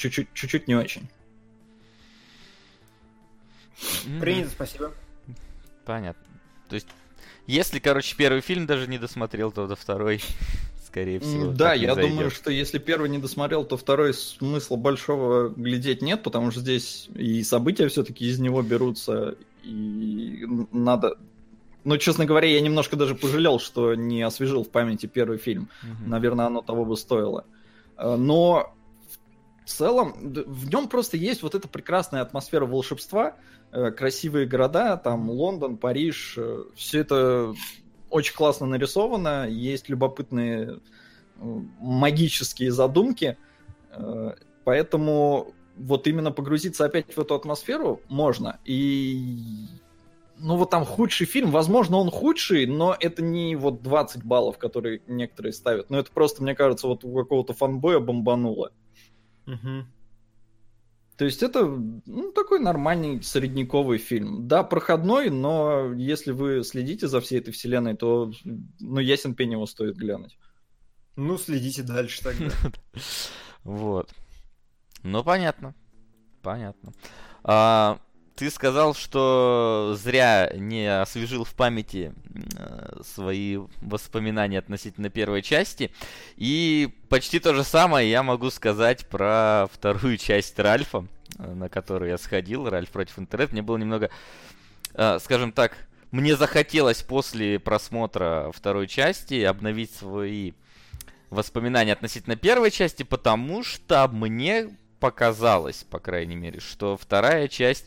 [0.00, 1.08] чуть-чуть, чуть-чуть не очень.
[4.20, 4.92] Принято, спасибо.
[5.84, 6.22] Понятно.
[6.68, 6.86] То есть,
[7.46, 10.20] если, короче, первый фильм даже не досмотрел, то до второй
[10.86, 11.52] скорее всего.
[11.52, 16.50] Да, я думаю, что если первый не досмотрел, то второй смысла большого глядеть нет, потому
[16.50, 21.16] что здесь и события все-таки из него берутся, и надо...
[21.82, 25.70] Ну, честно говоря, я немножко даже пожалел, что не освежил в памяти первый фильм.
[25.82, 26.10] Угу.
[26.10, 27.46] Наверное, оно того бы стоило.
[27.96, 28.74] Э, но
[29.72, 33.36] целом в нем просто есть вот эта прекрасная атмосфера волшебства,
[33.72, 37.54] э, красивые города, там Лондон, Париж, э, все это
[38.10, 40.78] очень классно нарисовано, есть любопытные
[41.40, 43.36] э, магические задумки,
[44.64, 48.60] поэтому вот именно погрузиться опять в эту атмосферу можно.
[48.64, 49.66] И
[50.40, 55.02] ну вот там худший фильм, возможно, он худший, но это не вот 20 баллов, которые
[55.06, 55.90] некоторые ставят.
[55.90, 58.72] Но это просто, мне кажется, вот у какого-то фанбоя бомбануло.
[59.46, 59.86] Угу.
[61.16, 64.48] То есть это ну, такой нормальный средниковый фильм.
[64.48, 69.66] Да, проходной, но если вы следите за всей этой вселенной, то ну, ясен пень его
[69.66, 70.38] стоит глянуть.
[71.16, 72.54] Ну, следите дальше тогда.
[73.64, 74.14] Вот.
[75.02, 75.74] Ну, понятно.
[76.40, 76.94] Понятно.
[77.44, 78.00] А,
[78.40, 82.14] ты сказал, что зря не освежил в памяти
[82.56, 85.90] э, свои воспоминания относительно первой части.
[86.36, 91.04] И почти то же самое я могу сказать про вторую часть Ральфа,
[91.38, 93.52] э, на которую я сходил, Ральф против интернета.
[93.52, 94.08] Мне было немного,
[94.94, 95.76] э, скажем так,
[96.10, 100.52] мне захотелось после просмотра второй части обновить свои
[101.28, 107.84] воспоминания относительно первой части, потому что мне показалось, по крайней мере, что вторая часть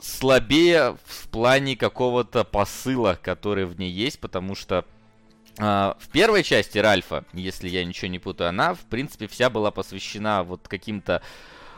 [0.00, 4.84] слабее в плане какого-то посыла, который в ней есть, потому что
[5.58, 9.70] а, в первой части Ральфа, если я ничего не путаю, она, в принципе, вся была
[9.70, 11.22] посвящена вот каким-то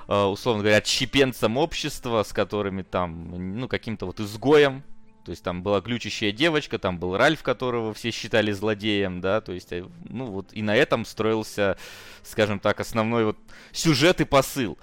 [0.09, 4.82] а, условно говоря, отщепенцам общества, с которыми там, ну, каким-то вот изгоем.
[5.24, 9.53] То есть там была глючащая девочка, там был Ральф, которого все считали злодеем, да, то
[9.53, 11.76] есть, э, ну вот, и на этом строился,
[12.24, 13.38] скажем так, основной вот
[13.70, 14.78] сюжет и посыл.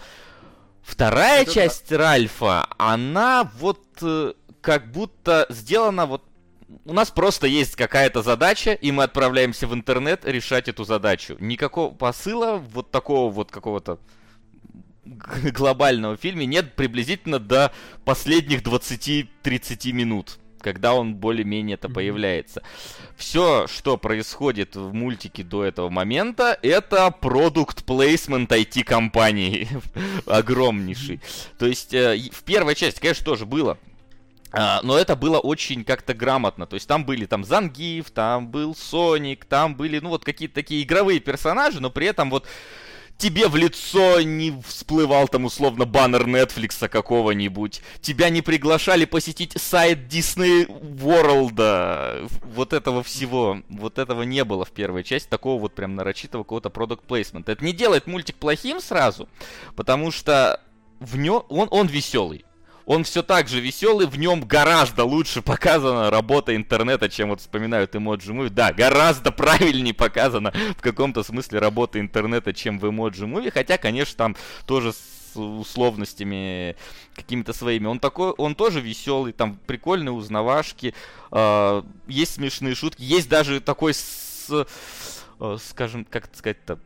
[0.89, 1.97] Вторая Это часть да.
[1.97, 6.23] Ральфа, она вот э, как будто сделана вот
[6.85, 11.37] у нас просто есть какая-то задача, и мы отправляемся в интернет решать эту задачу.
[11.39, 13.99] Никакого посыла, вот такого вот какого-то
[15.05, 17.71] глобального фильме нет приблизительно до
[18.03, 22.61] последних 20-30 минут когда он более-менее это появляется.
[23.15, 29.67] Все, что происходит в мультике до этого момента, это продукт плейсмент IT-компании.
[30.25, 31.21] Огромнейший.
[31.57, 33.77] То есть э, в первой части, конечно, тоже было
[34.51, 36.65] а, но это было очень как-то грамотно.
[36.65, 40.83] То есть там были там Зангиф, там был Соник, там были, ну вот какие-то такие
[40.83, 42.47] игровые персонажи, но при этом вот
[43.19, 50.11] тебе в лицо не всплывал там условно баннер Netflix какого-нибудь, тебя не приглашали посетить сайт
[50.11, 55.95] Disney World, вот этого всего, вот этого не было в первой части, такого вот прям
[55.95, 57.43] нарочитого какого-то product placement.
[57.45, 59.29] Это не делает мультик плохим сразу,
[59.75, 60.61] потому что
[60.99, 62.45] в нем он, он веселый
[62.89, 67.95] он все так же веселый, в нем гораздо лучше показана работа интернета, чем вот вспоминают
[67.95, 68.49] эмоджи муви.
[68.49, 74.17] Да, гораздо правильнее показана в каком-то смысле работа интернета, чем в эмоджи муви, хотя, конечно,
[74.17, 74.35] там
[74.65, 76.75] тоже с условностями
[77.13, 77.85] какими-то своими.
[77.85, 80.95] Он такой, он тоже веселый, там прикольные узнавашки,
[81.31, 86.79] э, есть смешные шутки, есть даже такой, с, э, скажем, как сказать-то,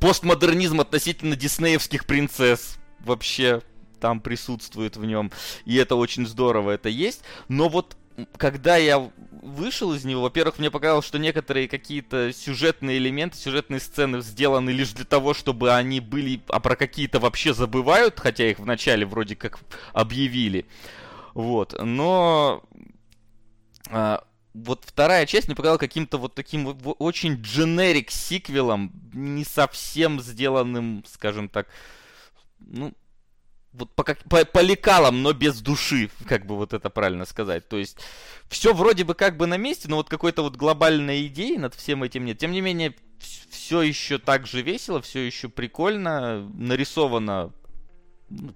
[0.00, 2.78] постмодернизм относительно диснеевских принцесс.
[3.00, 3.60] Вообще,
[4.00, 5.30] там присутствует в нем,
[5.64, 7.22] и это очень здорово, это есть.
[7.48, 7.96] Но вот
[8.36, 9.10] когда я
[9.42, 14.92] вышел из него, во-первых, мне показалось, что некоторые какие-то сюжетные элементы, сюжетные сцены сделаны лишь
[14.92, 19.60] для того, чтобы они были, а про какие-то вообще забывают, хотя их вначале вроде как
[19.92, 20.66] объявили.
[21.34, 22.62] Вот, но
[23.88, 31.04] а, вот вторая часть мне показала каким-то вот таким очень дженерик сиквелом, не совсем сделанным,
[31.06, 31.68] скажем так,
[32.58, 32.92] ну,
[33.72, 37.68] вот по, как, по, по лекалам, но без души, как бы вот это правильно сказать.
[37.68, 37.98] То есть
[38.48, 42.02] все вроде бы как бы на месте, но вот какой-то вот глобальной идеи над всем
[42.02, 42.38] этим нет.
[42.38, 42.94] Тем не менее,
[43.50, 47.52] все еще так же весело, все еще прикольно, нарисовано
[48.28, 48.54] ну,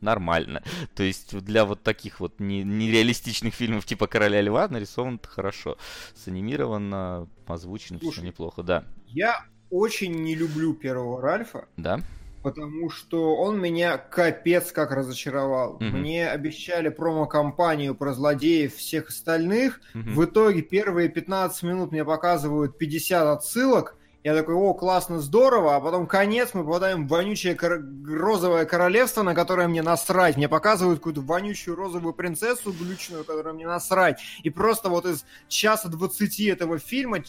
[0.00, 0.64] нормально.
[0.94, 5.78] То есть для вот таких вот не, нереалистичных фильмов типа Короля Льва нарисовано хорошо.
[6.16, 8.84] Санимировано, озвучено, Слушай, все неплохо, да.
[9.06, 11.68] Я очень не люблю первого Ральфа.
[11.76, 12.00] Да
[12.42, 15.78] потому что он меня капец как разочаровал.
[15.78, 15.90] Mm-hmm.
[15.90, 19.80] Мне обещали промо-компанию про злодеев всех остальных.
[19.94, 20.12] Mm-hmm.
[20.12, 23.96] В итоге первые 15 минут мне показывают 50 отсылок.
[24.22, 29.22] Я такой, о, классно, здорово, а потом конец, мы попадаем в вонючее кор- розовое королевство,
[29.22, 30.36] на которое мне насрать.
[30.36, 34.20] Мне показывают какую-то вонючую розовую принцессу глючную, которая мне насрать.
[34.42, 37.20] И просто вот из часа двадцати этого фильма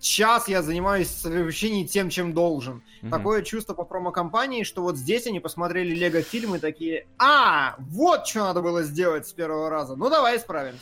[0.00, 2.82] час я занимаюсь вообще не тем, чем должен.
[3.02, 3.10] Mm-hmm.
[3.10, 8.62] Такое чувство по промо-компании, что вот здесь они посмотрели Лего-фильмы такие, а, вот что надо
[8.62, 9.96] было сделать с первого раза.
[9.96, 10.74] Ну, давай исправим.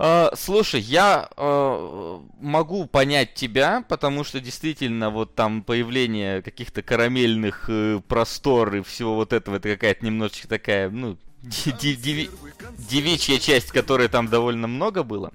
[0.00, 7.68] Uh, слушай, я uh, могу понять тебя, потому что действительно вот там появление каких-то карамельных
[7.68, 14.28] uh, простор и всего вот этого, это какая-то немножечко такая, ну, девичья часть, которой там
[14.28, 15.32] довольно много было.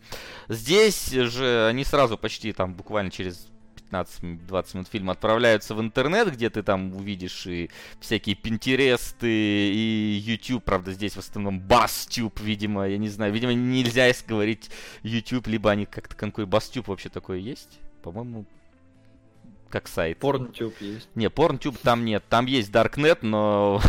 [0.47, 3.47] Здесь же они сразу почти там буквально через
[3.91, 10.63] 15-20 минут фильма отправляются в интернет, где ты там увидишь и всякие пинтересты, и YouTube,
[10.63, 14.69] правда, здесь в основном Бастюб, видимо, я не знаю, видимо, нельзя говорить
[15.03, 17.79] YouTube, либо они как-то какой Бастюб вообще такое есть?
[18.01, 18.45] По-моему,
[19.70, 20.20] как сайт.
[20.20, 21.09] Порнтюб есть.
[21.16, 22.24] Не, Порнтюб там нет.
[22.30, 23.82] Там есть Darknet, но,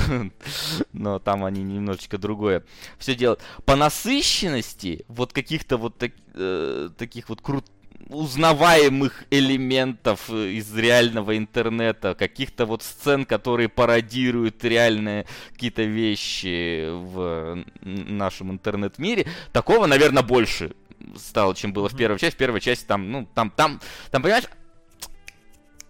[0.92, 2.64] но там они немножечко другое
[2.98, 3.40] все делают.
[3.64, 7.72] По насыщенности вот каких-то вот так, э, таких вот крутых
[8.08, 17.64] узнаваемых элементов э, из реального интернета, каких-то вот сцен, которые пародируют реальные какие-то вещи в
[17.82, 20.72] нашем интернет-мире, такого, наверное, больше
[21.16, 22.34] стало, чем было в первой части.
[22.34, 24.44] В первой части там, ну, там, там, там, понимаешь,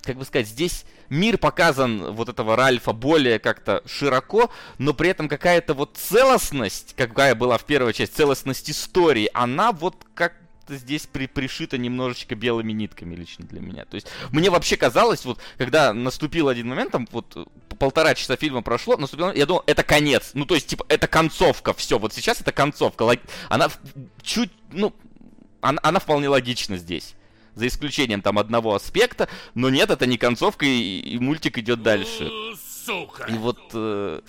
[0.07, 5.29] как бы сказать, здесь мир показан вот этого Ральфа более как-то широко, но при этом
[5.29, 10.35] какая-то вот целостность, какая была в первой части, целостность истории, она вот как
[10.69, 13.85] здесь при, пришито немножечко белыми нитками лично для меня.
[13.85, 17.49] То есть мне вообще казалось, вот когда наступил один момент, там вот
[17.79, 20.31] полтора часа фильма прошло, наступил, я думал, это конец.
[20.35, 23.09] Ну, то есть, типа, это концовка, все, вот сейчас это концовка.
[23.49, 23.69] Она
[24.23, 24.95] чуть, ну,
[25.61, 27.16] она, она вполне логична здесь.
[27.57, 32.31] За исключением там одного аспекта, но нет, это не концовка, и, и мультик идет дальше.
[32.85, 33.25] Сука!
[33.29, 34.21] И вот э,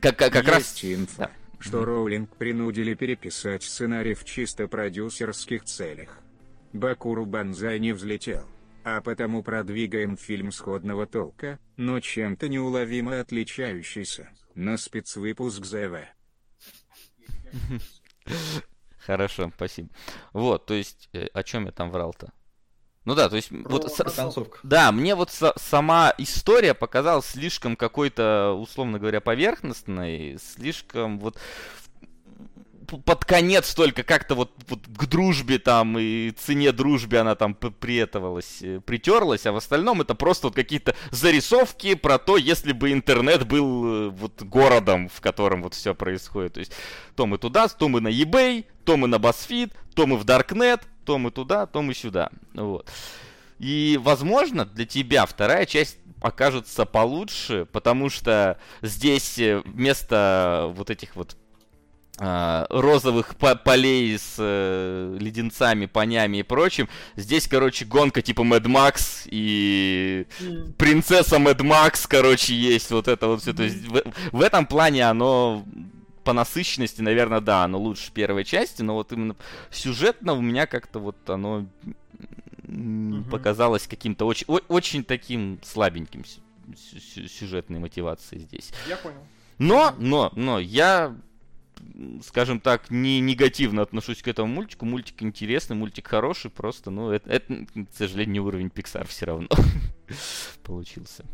[0.00, 0.84] как, как, как раз...
[0.84, 1.24] Инфа.
[1.24, 1.30] Да
[1.62, 6.18] что Роулинг принудили переписать сценарий в чисто продюсерских целях.
[6.72, 8.44] Бакуру Банзай не взлетел,
[8.84, 15.98] а потому продвигаем фильм сходного толка, но чем-то неуловимо отличающийся, на спецвыпуск ЗВ.
[18.98, 19.88] Хорошо, спасибо.
[20.32, 22.32] Вот, то есть, э, о чем я там врал-то?
[23.04, 24.58] Ну да, то есть Про вот концовка.
[24.62, 31.36] Да, мне вот с, сама история показалась слишком какой-то, условно говоря, поверхностной, слишком вот
[32.98, 38.58] под конец только как-то вот, вот к дружбе там и цене дружбе она там приетовалась,
[38.60, 43.46] э, притерлась, а в остальном это просто вот какие-то зарисовки про то, если бы интернет
[43.46, 46.54] был э, вот городом, в котором вот все происходит.
[46.54, 46.72] То есть
[47.16, 50.82] то мы туда, то мы на eBay, то мы на BuzzFeed, то мы в Darknet,
[51.04, 52.30] то мы туда, то мы сюда.
[52.54, 52.88] Вот.
[53.58, 61.14] И, возможно, для тебя вторая часть окажется получше, потому что здесь э, вместо вот этих
[61.16, 61.36] вот
[62.18, 68.64] э, розовых по полей с э, леденцами, понями и прочим, здесь, короче, гонка типа Mad
[68.64, 70.72] Max и mm.
[70.74, 73.52] принцесса Mad Max, короче, есть вот это вот все.
[73.52, 75.64] То есть в, в этом плане оно
[76.24, 79.36] по насыщенности, наверное, да, оно лучше первой части, но вот именно
[79.70, 81.66] сюжетно у меня как-то вот оно
[82.66, 83.24] угу.
[83.30, 86.24] показалось каким-то очень, очень таким слабеньким
[86.76, 88.72] сюжетной мотивацией здесь.
[88.88, 89.18] Я понял.
[89.58, 91.16] Но, но, но, я,
[92.24, 94.86] скажем так, не негативно отношусь к этому мультику.
[94.86, 99.48] Мультик интересный, мультик хороший, просто, ну, это, это к сожалению, не уровень Pixar все равно
[100.64, 101.24] получился.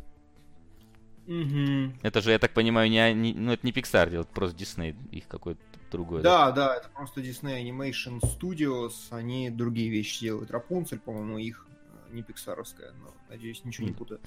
[1.29, 1.93] Угу.
[2.03, 5.29] Это же, я так понимаю, не, не, ну это не Pixar делает, просто Disney, их
[5.29, 5.61] какой-то
[5.93, 6.23] другой.
[6.23, 10.51] Да, да, да, это просто Disney Animation Studios, они другие вещи делают.
[10.51, 11.67] Рапунцель, по-моему, их
[12.09, 14.21] э, не пиксаровская, но, надеюсь, ничего не путаю.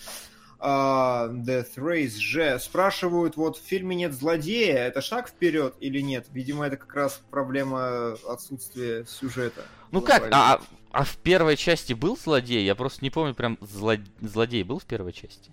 [0.60, 6.28] Uh, Death Race же спрашивают, вот в фильме нет злодея, это шаг вперед или нет?
[6.30, 9.66] Видимо, это как раз проблема отсутствия сюжета.
[9.90, 12.64] Ну как, а, а в первой части был злодей?
[12.64, 13.96] Я просто не помню, прям зло...
[14.20, 15.52] злодей был в первой части?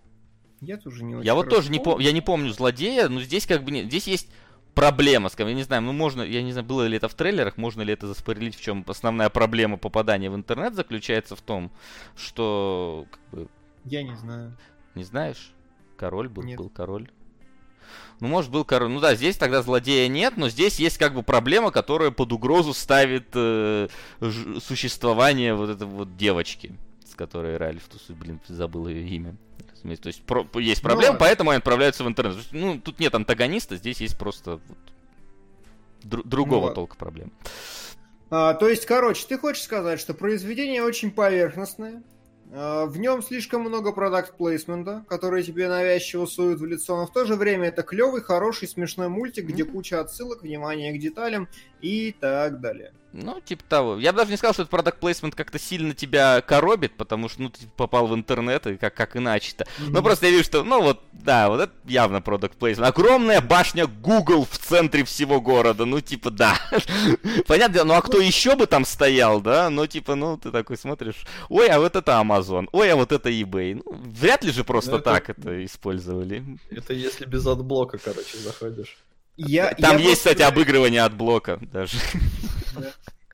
[0.61, 3.47] Я тоже не очень Я вот тоже не помню, я не помню злодея, но здесь
[3.47, 4.29] как бы нет, здесь есть
[4.75, 7.57] проблема, скажем, я не знаю, ну можно, я не знаю, было ли это в трейлерах,
[7.57, 11.71] можно ли это заспойлерить, в чем основная проблема попадания в интернет заключается в том,
[12.17, 13.49] что как бы...
[13.85, 14.57] Я не знаю.
[14.95, 15.53] Не знаешь?
[15.97, 16.59] Король был, нет.
[16.59, 17.11] был король.
[18.21, 18.91] Ну, может, был король.
[18.91, 22.75] Ну да, здесь тогда злодея нет, но здесь есть как бы проблема, которая под угрозу
[22.75, 23.89] ставит э,
[24.61, 26.73] существование вот этой вот девочки,
[27.05, 29.37] с которой Ральф, блин, забыл ее имя.
[29.83, 31.19] То есть про, есть проблема, Но...
[31.19, 32.37] поэтому они отправляются в интернет.
[32.53, 34.79] Ну, тут нет антагониста, здесь есть просто вот,
[36.03, 37.33] дру, другого ну, толка проблем.
[38.31, 42.03] А, то есть, короче, ты хочешь сказать, что произведение очень поверхностное,
[42.53, 47.13] а, в нем слишком много продукт плейсмента, который тебе навязчиво суют в лицо, но в
[47.13, 51.49] то же время это клевый, хороший, смешной мультик, где куча отсылок, внимание к деталям
[51.81, 52.93] и так далее.
[53.13, 53.97] Ну, типа того.
[53.97, 57.43] Я бы даже не сказал, что этот product placement как-то сильно тебя коробит, потому что,
[57.43, 59.65] ну, ты попал в интернет, и как, как иначе-то.
[59.65, 59.91] Mm-hmm.
[59.91, 62.89] Ну, просто я вижу, что, ну, вот, да, вот это явно product placement.
[62.89, 66.59] Огромная башня Google в центре всего города, ну, типа, да.
[67.47, 69.71] Понятно, ну, а кто еще бы там стоял, да?
[69.71, 73.31] Ну, типа, ну, ты такой смотришь, ой, а вот это Amazon, ой, а вот это
[73.31, 73.83] eBay.
[73.85, 76.45] Ну, вряд ли же просто ну, так это использовали.
[76.71, 78.99] Это если без адблока, короче, заходишь.
[79.39, 80.31] Я, Там я есть, просто...
[80.31, 81.97] кстати, обыгрывание от блока даже.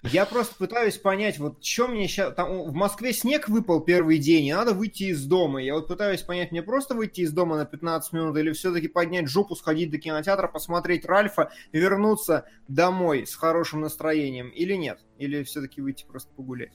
[0.04, 2.34] Я просто пытаюсь понять, вот что мне сейчас...
[2.34, 5.62] Там, в Москве снег выпал первый день, и надо выйти из дома.
[5.62, 9.28] Я вот пытаюсь понять, мне просто выйти из дома на 15 минут или все-таки поднять
[9.28, 15.00] жопу, сходить до кинотеатра, посмотреть Ральфа вернуться домой с хорошим настроением или нет?
[15.18, 16.72] Или все-таки выйти просто погулять?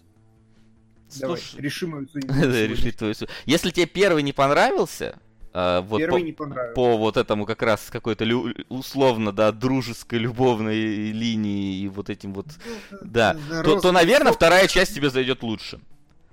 [1.19, 2.33] Давай, решим мою судьбу.
[2.33, 3.13] Решить твою
[3.45, 5.19] Если тебе первый не понравился,
[5.59, 6.75] Uh, вот Первый по, не понравился.
[6.75, 12.33] По вот этому как раз какой-то лю- условно, да, дружеской, любовной линии и вот этим
[12.33, 12.45] вот,
[12.91, 15.79] ну, да, да то, то, наверное, вторая часть тебе зайдет лучше.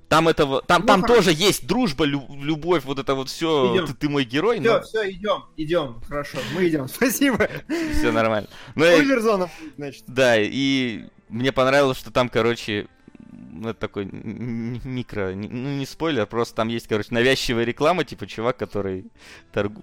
[0.09, 3.85] Там этого, там, ну, там тоже есть дружба, лю- любовь, вот это вот все.
[3.87, 4.61] Ты, ты мой герой.
[4.61, 4.83] Все, но...
[4.83, 7.49] все, идем, идем, хорошо, мы идем, спасибо.
[7.99, 8.49] Все нормально.
[8.73, 10.05] Спойлер зона, значит.
[10.07, 12.87] Да, и мне понравилось, что там, короче,
[13.57, 18.57] ну, это такой микро, ну не спойлер, просто там есть, короче, навязчивая реклама, типа чувак,
[18.57, 19.07] который
[19.53, 19.83] торгу...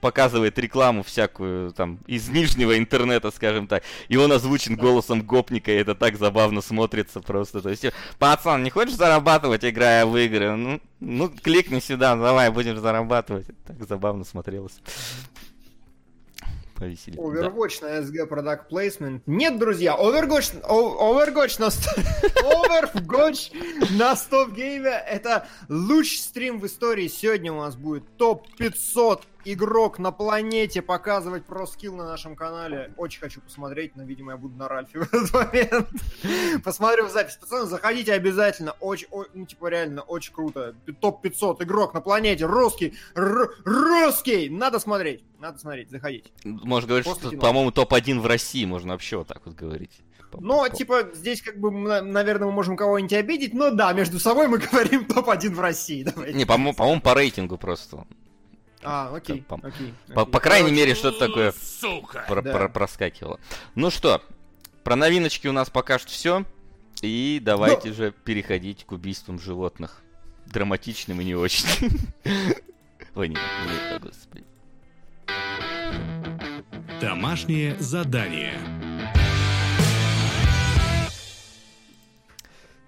[0.00, 5.76] показывает рекламу всякую, там, из нижнего интернета, скажем так, и он озвучен голосом гопника, и
[5.76, 7.60] это так забавно смотрится просто.
[7.60, 7.86] То есть,
[8.18, 10.56] пацан, не хочешь зарабатывать, играя в игры?
[10.56, 13.46] Ну, ну кликни сюда, давай, будем зарабатывать.
[13.66, 14.80] Так забавно смотрелось
[16.80, 17.18] повеселить.
[17.18, 17.88] Overwatch да.
[17.88, 19.20] на SG Product Placement.
[19.26, 21.66] Нет, друзья, Overwatch, Overwatch на,
[22.42, 23.52] Overwatch
[23.96, 27.06] на Stop Game это лучший стрим в истории.
[27.06, 32.92] Сегодня у нас будет топ 500 игрок на планете показывать про скилл на нашем канале.
[32.96, 35.88] Очень хочу посмотреть, но, видимо, я буду на Ральфе в этот момент.
[36.64, 37.36] Посмотрю в запись.
[37.36, 38.72] Пацаны, заходите обязательно.
[38.80, 40.74] Очень, ну, типа, реально, очень круто.
[41.00, 42.46] Топ-500 игрок на планете.
[42.46, 42.94] Русский.
[43.14, 44.48] Русский!
[44.48, 45.24] Надо смотреть.
[45.38, 45.90] Надо смотреть.
[45.90, 46.30] Заходите.
[46.44, 48.64] Можно говорить, что, по-моему, топ-1 в России.
[48.64, 50.02] Можно вообще вот так вот говорить.
[50.38, 54.58] Ну, типа, здесь как бы, наверное, мы можем кого-нибудь обидеть, но да, между собой мы
[54.72, 56.02] говорим топ-1 в России.
[56.04, 56.36] Давайте.
[56.36, 58.06] Не, по-моему, по, по рейтингу просто.
[58.82, 59.42] А, окей.
[59.42, 60.32] По, окей, по, окей.
[60.32, 61.54] по крайней мере, что-то такое
[62.26, 62.52] про, да.
[62.52, 63.38] про, проскакивало.
[63.74, 64.22] Ну что,
[64.84, 66.44] про новиночки у нас пока что все.
[67.02, 67.94] И давайте Но...
[67.94, 70.02] же переходить к убийствам животных.
[70.46, 71.66] Драматичным и не очень.
[73.14, 74.44] Ой, не, не, господи.
[77.00, 78.58] Домашнее задание.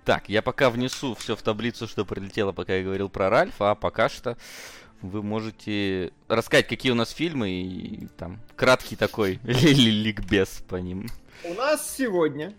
[0.05, 3.75] Так, я пока внесу все в таблицу, что прилетело, пока я говорил про Ральфа, а
[3.77, 4.37] пока что
[5.03, 11.09] вы можете рассказать, какие у нас фильмы и там краткий такой ликбез по ним.
[11.45, 12.55] У нас сегодня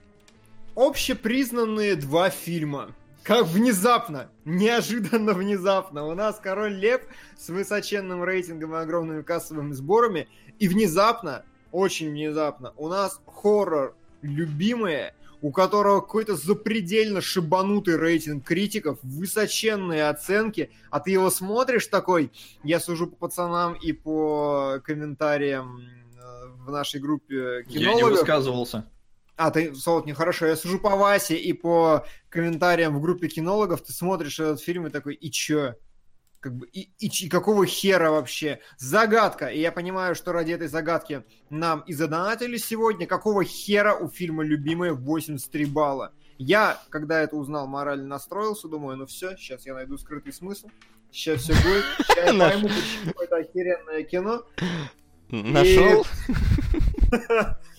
[0.76, 2.94] общепризнанные два фильма.
[3.24, 6.06] Как внезапно, неожиданно внезапно.
[6.06, 7.02] У нас Король Лев
[7.38, 10.28] с высоченным рейтингом и огромными кассовыми сборами.
[10.60, 18.98] И внезапно, очень внезапно, у нас хоррор любимые у которого какой-то запредельно шибанутый рейтинг критиков,
[19.04, 22.32] высоченные оценки, а ты его смотришь такой,
[22.64, 27.82] я сужу по пацанам и по комментариям э, в нашей группе кинологов.
[27.82, 28.90] Я не высказывался.
[29.36, 30.46] А, ты, Солод, нехорошо.
[30.46, 34.92] Я сужу по Васе и по комментариям в группе кинологов, ты смотришь этот фильм и
[34.92, 35.76] такой, и чё?
[36.44, 38.60] Как бы, и, и, и какого хера вообще?
[38.78, 39.48] Загадка.
[39.48, 43.08] И я понимаю, что ради этой загадки нам и задонатили сегодня.
[43.08, 46.12] Какого хера у фильма «Любимые» 83 балла?
[46.38, 50.68] Я, когда это узнал, морально настроился, думаю, ну все, сейчас я найду скрытый смысл.
[51.12, 51.86] Сейчас все будет.
[52.00, 54.44] Сейчас я пойму, почему это охеренное кино.
[55.30, 56.06] Нашел?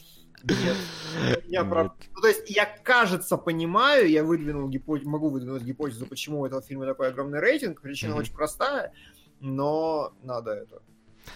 [0.49, 1.45] Нет.
[1.47, 1.85] Я про...
[1.85, 6.63] Ну, то есть я, кажется, понимаю, я выдвинул гипотезу, могу выдвинуть гипотезу, почему у этого
[6.63, 7.81] фильма такой огромный рейтинг.
[7.81, 8.19] Причина mm-hmm.
[8.19, 8.93] очень простая,
[9.41, 10.83] но надо это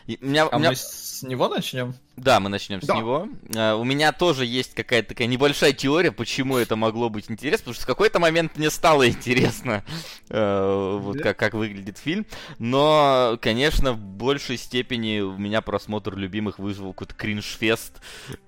[0.06, 0.70] и, меня, а меня...
[0.70, 1.94] мы с него начнем?
[2.16, 2.94] Да, мы начнем да.
[2.94, 3.28] с него.
[3.48, 7.74] Uh, у меня тоже есть какая-то такая небольшая теория, почему это могло быть интересно, потому
[7.74, 9.84] что в какой-то момент мне стало интересно,
[10.28, 11.22] uh, вот да?
[11.22, 12.26] как, как выглядит фильм.
[12.58, 18.00] Но, конечно, в большей степени у меня просмотр любимых вызвал какой-то кринж-фест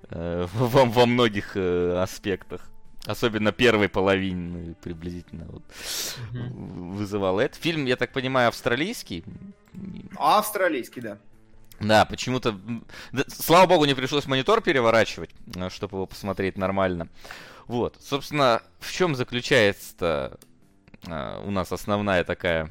[0.09, 2.71] uh, во, во многих аспектах.
[3.05, 5.63] Особенно первой половины приблизительно вот,
[6.33, 6.91] mm-hmm.
[6.93, 7.57] вызывал это.
[7.57, 9.23] Фильм, я так понимаю, австралийский.
[10.17, 11.17] Австралийский, да.
[11.81, 12.55] Да, почему-то...
[13.27, 17.09] Слава богу, не пришлось монитор переворачивать, э, чтобы его посмотреть нормально.
[17.67, 20.37] Вот, собственно, в чем заключается
[21.07, 22.69] э, у нас основная такая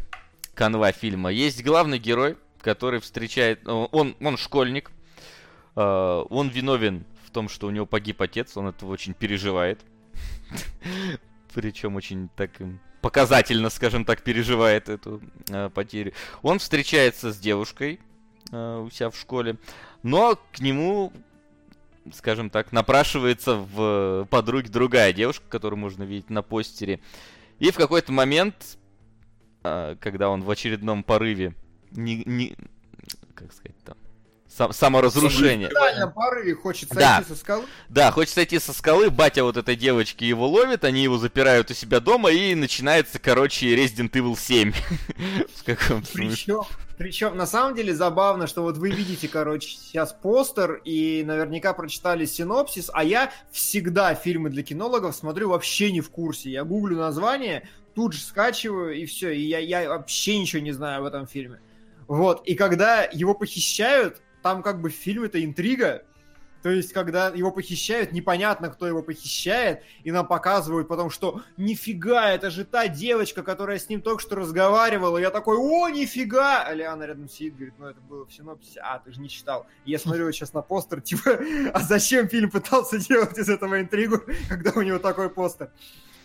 [0.54, 1.30] канва фильма?
[1.30, 3.66] Есть главный герой, который встречает...
[3.66, 4.92] Э, он, он школьник,
[5.74, 9.80] он виновен в том, что у него погиб отец, он этого очень переживает.
[11.54, 12.50] Причем очень так
[13.00, 15.22] показательно, скажем так, переживает эту
[15.72, 16.12] потерю.
[16.42, 18.09] Он встречается с девушкой, Э,
[18.50, 19.56] у себя в школе.
[20.02, 21.12] Но к нему,
[22.12, 27.00] скажем так, напрашивается в подруге другая девушка, которую можно видеть на постере.
[27.58, 28.78] И в какой-то момент,
[29.62, 31.54] э, когда он в очередном порыве
[31.90, 32.56] не, не
[33.34, 33.96] как сказать там,
[34.54, 35.70] сам, саморазрушение.
[36.14, 37.24] Порыве хочет сойти да.
[37.26, 37.64] со скалы.
[37.88, 41.74] Да, хочет сойти со скалы, батя вот этой девочки его ловит, они его запирают у
[41.74, 44.72] себя дома, и начинается, короче, Resident Evil 7.
[45.56, 46.62] В каком Причем,
[46.98, 52.26] причем, на самом деле, забавно, что вот вы видите, короче, сейчас постер и наверняка прочитали
[52.26, 56.50] синопсис, а я всегда фильмы для кинологов смотрю вообще не в курсе.
[56.50, 61.00] Я гуглю название, тут же скачиваю, и все, и я, я вообще ничего не знаю
[61.00, 61.60] об этом фильме.
[62.06, 66.04] Вот, и когда его похищают, там как бы в фильме это интрига,
[66.62, 72.32] то есть, когда его похищают, непонятно, кто его похищает, и нам показывают потом, что нифига,
[72.32, 75.16] это же та девочка, которая с ним только что разговаривала.
[75.16, 76.62] Я такой, о, нифига!
[76.62, 78.80] А Лиана рядом сидит, говорит, ну это было в синопсисе.
[78.80, 79.66] А, ты же не читал.
[79.86, 81.38] И я смотрю вот сейчас на постер, типа,
[81.72, 85.70] а зачем фильм пытался делать из этого интригу, когда у него такой постер?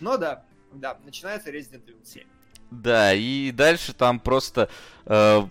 [0.00, 2.24] Ну да, Да, начинается Resident Evil 7.
[2.70, 4.68] Да, и дальше там просто
[5.06, 5.42] э,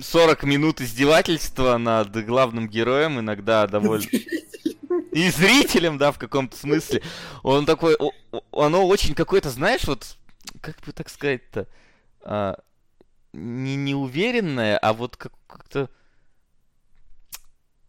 [0.00, 4.06] 40 минут издевательства над главным героем, иногда довольно...
[5.12, 7.02] И зрителем, да, в каком-то смысле.
[7.42, 7.96] Он такой...
[8.50, 10.16] Оно очень какое-то, знаешь, вот...
[10.60, 11.66] Как бы так сказать-то...
[12.22, 12.58] А,
[13.34, 15.90] не неуверенное, а вот как- как-то...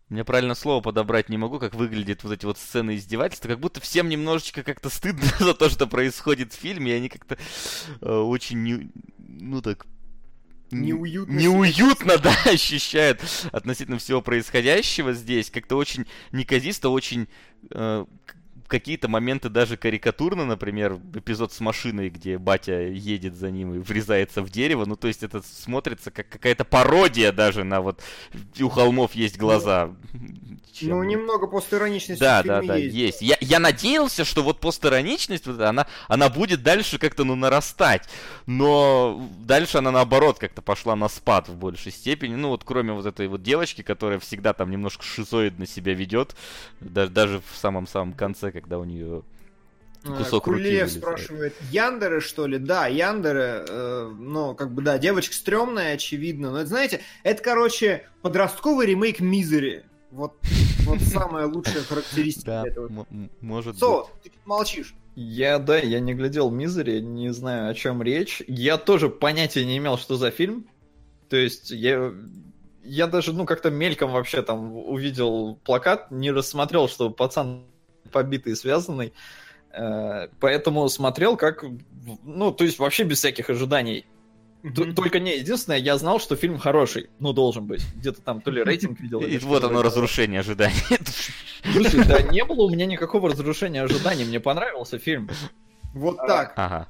[0.09, 3.47] Мне правильно слово подобрать не могу, как выглядят вот эти вот сцены издевательства.
[3.47, 7.37] Как будто всем немножечко как-то стыдно за то, что происходит в фильме, и они как-то
[8.01, 9.87] э, очень, не, ну так,
[10.73, 11.33] Неуютно.
[11.33, 13.21] неуютно, да, ощущают
[13.51, 15.49] относительно всего происходящего здесь.
[15.49, 17.27] Как-то очень неказисто, очень
[17.71, 18.05] э,
[18.67, 24.41] какие-то моменты даже карикатурно, например, эпизод с машиной, где батя едет за ним и врезается
[24.41, 24.85] в дерево.
[24.85, 28.01] Ну, то есть это смотрится как какая-то пародия даже на вот
[28.59, 29.91] у холмов есть глаза.
[30.73, 32.95] Чем- Ну, немного постироничности да, в да, да, есть.
[32.95, 33.21] есть.
[33.21, 38.09] Я, я надеялся, что вот постироничность, вот, она, она будет дальше как-то, ну, нарастать.
[38.47, 42.35] Но дальше она, наоборот, как-то пошла на спад в большей степени.
[42.35, 46.35] Ну, вот кроме вот этой вот девочки, которая всегда там немножко шизоидно себя ведет.
[46.79, 49.23] Даже, даже в самом-самом конце, когда у нее...
[50.05, 50.91] А, Кусок руки Кулиев вылезает.
[50.91, 52.57] спрашивает, Яндеры, что ли?
[52.57, 58.05] Да, Яндеры, э, ну, как бы, да, девочка стрёмная, очевидно, но это, знаете, это, короче,
[58.21, 59.85] подростковый ремейк Мизери.
[60.11, 60.33] Вот,
[60.85, 63.07] вот самая лучшая характеристика Да, этого.
[63.39, 64.93] может Со, ты молчишь?
[65.15, 68.41] Я, да, я не глядел Мизери, не знаю, о чем речь.
[68.47, 70.67] Я тоже понятия не имел, что за фильм.
[71.29, 72.11] То есть я,
[72.83, 77.63] я даже, ну, как-то мельком вообще там увидел плакат, не рассмотрел, что пацан
[78.11, 79.13] побитый, связанный.
[79.71, 81.63] Э, Поэтому смотрел как,
[82.23, 84.05] ну, то есть вообще без всяких ожиданий.
[84.95, 87.09] Только не, единственное, я знал, что фильм хороший.
[87.19, 87.81] Ну, должен быть.
[87.95, 89.19] Где-то там то ли рейтинг видел.
[89.19, 90.75] И вот оно, разрушение ожиданий.
[91.73, 94.23] Слушай, да не было у меня никакого разрушения ожиданий.
[94.23, 95.29] Мне понравился фильм.
[95.93, 96.53] Вот так.
[96.55, 96.87] Ага.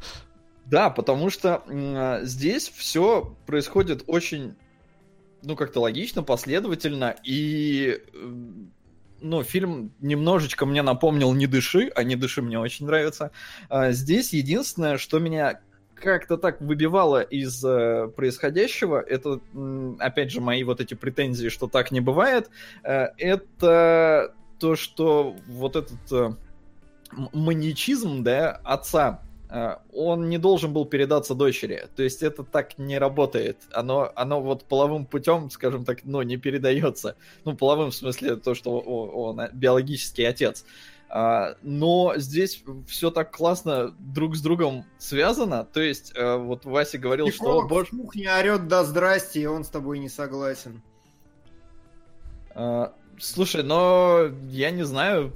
[0.66, 4.56] Да, потому что а, здесь все происходит очень,
[5.42, 8.72] ну, как-то логично, последовательно, и, м,
[9.24, 13.32] ну, фильм немножечко мне напомнил «Не дыши», а «Не дыши» мне очень нравится.
[13.70, 15.62] А Здесь единственное, что меня
[15.96, 19.40] как-то так выбивало из э, происходящего, это,
[20.00, 22.50] опять же, мои вот эти претензии, что так не бывает,
[22.84, 26.36] э, это то, что вот этот э,
[27.32, 29.22] маньячизм, да, отца,
[29.94, 31.88] он не должен был передаться дочери.
[31.96, 33.58] То есть это так не работает.
[33.72, 37.16] Оно, оно вот половым путем, скажем так, ну, не передается.
[37.46, 40.66] Ну, половым в смысле то, что он биологический отец.
[41.16, 45.64] А, Но здесь все так классно друг с другом связано.
[45.64, 47.38] То есть, э, вот Вася говорил, что...
[47.38, 50.82] Психолог «Боже, в кухне орет «да здрасте», и он с тобой не согласен.
[53.20, 55.32] Слушай, но я не знаю,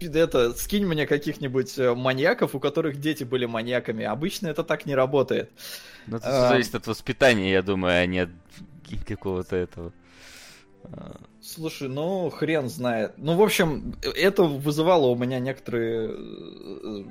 [0.00, 4.04] это, скинь мне каких-нибудь э, маньяков, у которых дети были маньяками.
[4.04, 5.50] Обычно это так не работает.
[6.06, 6.48] Ну, это А.
[6.48, 8.30] зависит от воспитания, я думаю, а не от
[9.06, 9.92] какого-то этого.
[10.84, 13.14] А, Слушай, ну хрен знает.
[13.16, 17.04] Ну, в общем, это вызывало у меня некоторые э,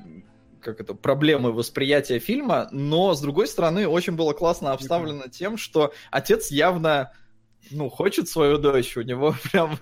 [0.61, 5.93] как это, проблемы восприятия фильма, но, с другой стороны, очень было классно обставлено тем, что
[6.11, 7.11] отец явно
[7.71, 9.77] ну, хочет свою дочь, у него прям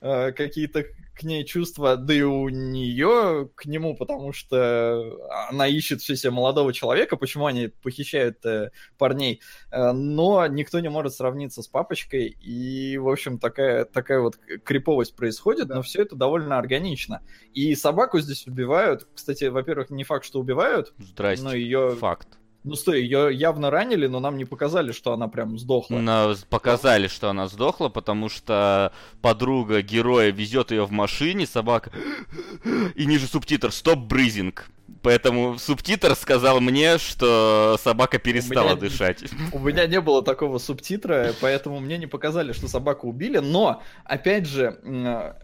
[0.00, 0.84] э, какие-то
[1.14, 5.18] к ней чувства, да и у нее к нему, потому что
[5.50, 9.40] она ищет все себе молодого человека, почему они похищают э, парней,
[9.70, 15.14] Э, но никто не может сравниться с папочкой, и, в общем, такая, такая вот криповость
[15.16, 15.76] происходит, Да.
[15.76, 17.22] но все это довольно органично.
[17.52, 21.44] И собаку здесь убивают, кстати, во-первых, не факт, что убивают, Здрасте.
[21.44, 22.28] но ее, Факт.
[22.64, 25.96] Ну стой, ее явно ранили, но нам не показали, что она прям сдохла.
[25.96, 31.90] Но показали, что она сдохла, потому что подруга героя везет ее в машине, собака,
[32.94, 34.70] и ниже субтитр «Стоп брызинг».
[35.02, 39.24] Поэтому субтитр сказал мне, что собака перестала меня- дышать.
[39.52, 44.46] У меня не было такого субтитра, поэтому мне не показали, что собаку убили, но, опять
[44.46, 45.34] же, э,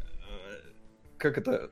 [1.16, 1.70] как это,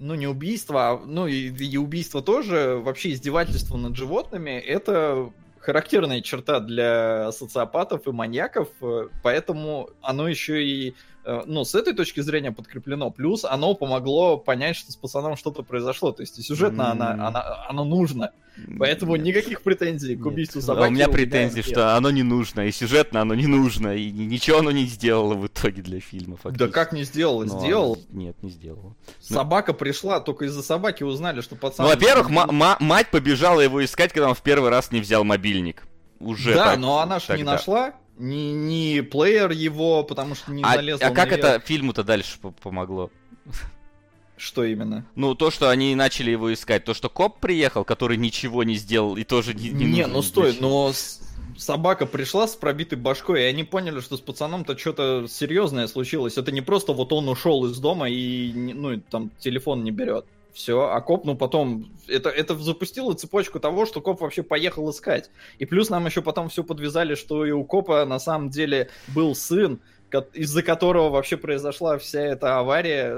[0.00, 5.30] ну не убийство, а, ну и, и убийство тоже, вообще издевательство над животными, это
[5.60, 10.94] характерная черта для социопатов и маньяков, э, поэтому оно еще и,
[11.46, 13.10] ну, с этой точки зрения подкреплено.
[13.10, 16.12] Плюс оно помогло понять, что с пацаном что-то произошло.
[16.12, 17.20] То есть и сюжетно она, М.
[17.26, 18.30] она, оно нужно.
[18.78, 19.26] Поэтому Нет.
[19.26, 20.26] никаких претензий к Нет.
[20.26, 20.88] убийству А собаки.
[20.88, 21.66] у меня претензии, нет.
[21.66, 25.34] что оно не нужно, и сюжетно оно не нужно, и ни- ничего оно не сделало
[25.34, 26.36] в итоге для фильма.
[26.36, 26.72] Да фактически.
[26.72, 27.42] как не сделал?
[27.44, 27.92] Но Сделал.
[27.94, 28.94] оно- Нет, не сделало.
[29.20, 31.86] Собака пришла, только из-за собаки узнали, что пацан...
[31.86, 35.24] Ну, во-первых, ма- ма- мать побежала его искать, когда он в первый раз не взял
[35.24, 35.84] мобильник.
[36.18, 37.52] Уже Да, так- но она же не тогда.
[37.52, 41.44] нашла ни, ни плеер его, потому что не А, залезла а как наверх.
[41.44, 43.10] это фильму-то дальше по- помогло?
[44.36, 45.04] Что именно?
[45.16, 46.84] Ну, то, что они начали его искать.
[46.84, 49.68] То, что коп приехал, который ничего не сделал и тоже не...
[49.70, 50.92] Не, не ну стой, но
[51.58, 56.38] собака пришла с пробитой башкой, и они поняли, что с пацаном-то что-то серьезное случилось.
[56.38, 60.24] Это не просто вот он ушел из дома и, ну, там, телефон не берет.
[60.52, 65.30] Все, а коп, ну потом, это, это запустило цепочку того, что коп вообще поехал искать.
[65.58, 69.34] И плюс нам еще потом все подвязали, что и у копа на самом деле был
[69.34, 69.80] сын,
[70.34, 73.16] из-за которого вообще произошла вся эта авария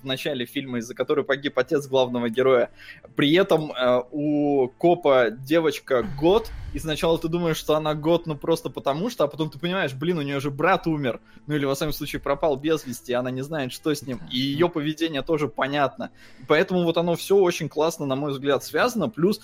[0.00, 2.70] в начале фильма, из-за которой погиб отец главного героя.
[3.16, 8.36] При этом э, у копа девочка год, и сначала ты думаешь, что она год, ну
[8.36, 11.64] просто потому что, а потом ты понимаешь, блин, у нее же брат умер, ну или
[11.64, 15.22] во всяком случае пропал без вести, она не знает, что с ним, и ее поведение
[15.22, 16.10] тоже понятно.
[16.48, 19.40] Поэтому вот оно все очень классно, на мой взгляд, связано, плюс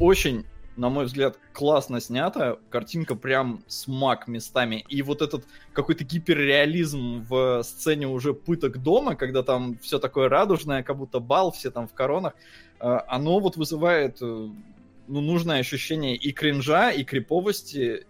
[0.00, 0.46] очень
[0.76, 2.58] на мой взгляд, классно снято.
[2.70, 4.84] Картинка прям смак местами.
[4.88, 10.82] И вот этот какой-то гиперреализм в сцене уже пыток дома, когда там все такое радужное,
[10.82, 12.34] как будто бал, все там в коронах,
[12.80, 18.06] э, оно вот вызывает э, ну, нужное ощущение и кринжа, и криповости.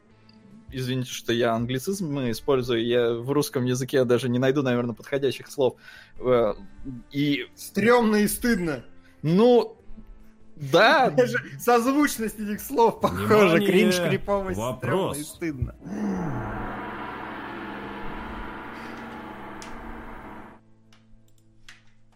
[0.71, 5.77] Извините, что я англицизм использую, я в русском языке даже не найду, наверное, подходящих слов.
[6.21, 6.55] Э,
[7.11, 7.47] и...
[7.57, 8.85] Стремно и стыдно.
[9.23, 9.77] Ну,
[10.57, 11.11] да.
[11.17, 13.59] Даже созвучность этих слов похожа.
[13.59, 15.19] Кринж, криповость, Вопрос.
[15.19, 15.75] и стыдно.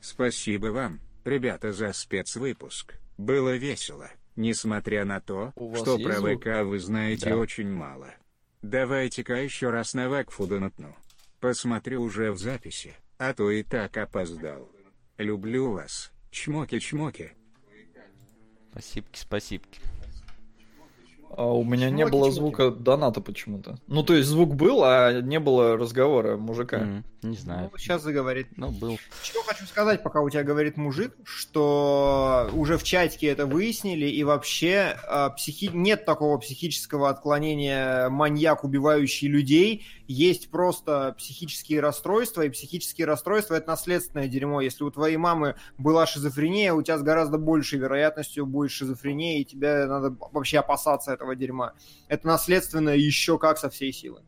[0.01, 2.95] Спасибо вам, ребята, за спецвыпуск.
[3.18, 7.37] Было весело, несмотря на то, что про ВК вы знаете да.
[7.37, 8.14] очень мало.
[8.62, 10.97] Давайте-ка еще раз на Вакфуда натну.
[11.41, 14.70] Посмотрю уже в записи, а то и так опоздал.
[15.18, 17.30] Люблю вас, чмоки-чмоки.
[18.77, 19.64] Спасибо, спасибо.
[21.31, 22.83] А у меня Чуваки, не было звука чуваки.
[22.83, 23.79] доната почему-то.
[23.87, 26.79] Ну, то есть звук был, а не было разговора мужика.
[26.79, 27.70] Mm, не знаю.
[27.72, 28.49] Ну, сейчас заговорит.
[28.57, 28.99] Ну, был.
[29.22, 34.24] Что хочу сказать, пока у тебя говорит мужик, что уже в чатике это выяснили, и
[34.24, 35.70] вообще э, психи...
[35.72, 39.87] нет такого психического отклонения маньяк, убивающий людей.
[40.09, 44.61] Есть просто психические расстройства, и психические расстройства это наследственное дерьмо.
[44.61, 49.44] Если у твоей мамы была шизофрения, у тебя с гораздо большей вероятностью будет шизофрения, и
[49.44, 51.74] тебе надо вообще опасаться этого дерьма.
[52.09, 54.22] Это наследственное еще как со всей силы.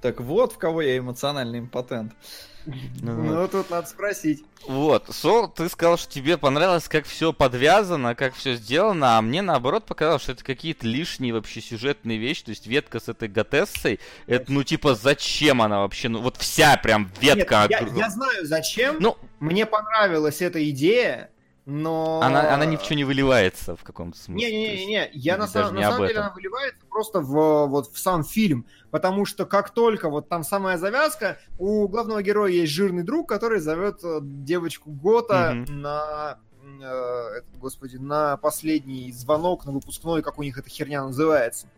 [0.00, 2.12] Так вот, в кого я эмоциональный импотент.
[2.12, 2.18] Ну,
[2.66, 4.44] ну тут надо спросить.
[4.66, 9.42] Вот, Сол, ты сказал, что тебе понравилось, как все подвязано, как все сделано, а мне
[9.42, 13.98] наоборот показалось, что это какие-то лишние вообще сюжетные вещи, то есть ветка с этой Готессой,
[14.26, 17.66] это ну типа зачем она вообще, ну вот вся прям ветка.
[17.68, 21.31] Нет, я, я знаю зачем, ну, мне понравилась эта идея,
[21.64, 22.20] но...
[22.22, 24.50] Она, она ни в чем не выливается в каком-то смысле.
[24.50, 29.24] Не-не-не, я на, на самом деле она выливается просто в, вот, в сам фильм, потому
[29.24, 34.00] что как только вот там самая завязка, у главного героя есть жирный друг, который зовет
[34.02, 35.70] э, девочку Гота mm-hmm.
[35.70, 36.38] на
[36.82, 41.68] э, господи, на последний звонок, на выпускной, как у них эта херня называется.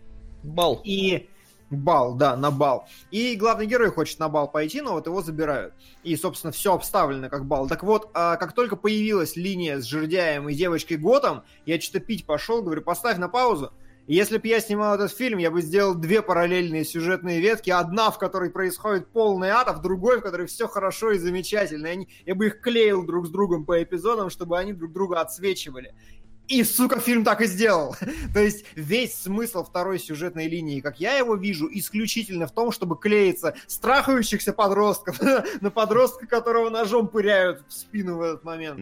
[0.42, 0.80] Бал.
[0.84, 1.28] И
[1.70, 2.86] Бал, да, на бал.
[3.10, 5.74] И главный герой хочет на бал пойти, но вот его забирают.
[6.02, 7.68] И, собственно, все обставлено как бал.
[7.68, 12.26] Так вот, а как только появилась линия с жердяем и девочкой Готом, я что-то пить
[12.26, 13.72] пошел, говорю, поставь на паузу.
[14.06, 17.70] Если бы я снимал этот фильм, я бы сделал две параллельные сюжетные ветки.
[17.70, 21.86] Одна, в которой происходит полный ад, а в другой, в которой все хорошо и замечательно.
[21.86, 25.22] И они, я бы их клеил друг с другом по эпизодам, чтобы они друг друга
[25.22, 25.94] отсвечивали.
[26.46, 27.96] И, сука, фильм так и сделал.
[28.34, 32.98] То есть весь смысл второй сюжетной линии, как я его вижу, исключительно в том, чтобы
[32.98, 35.18] клеиться страхающихся подростков
[35.60, 38.78] на подростка, которого ножом пыряют в спину в этот момент.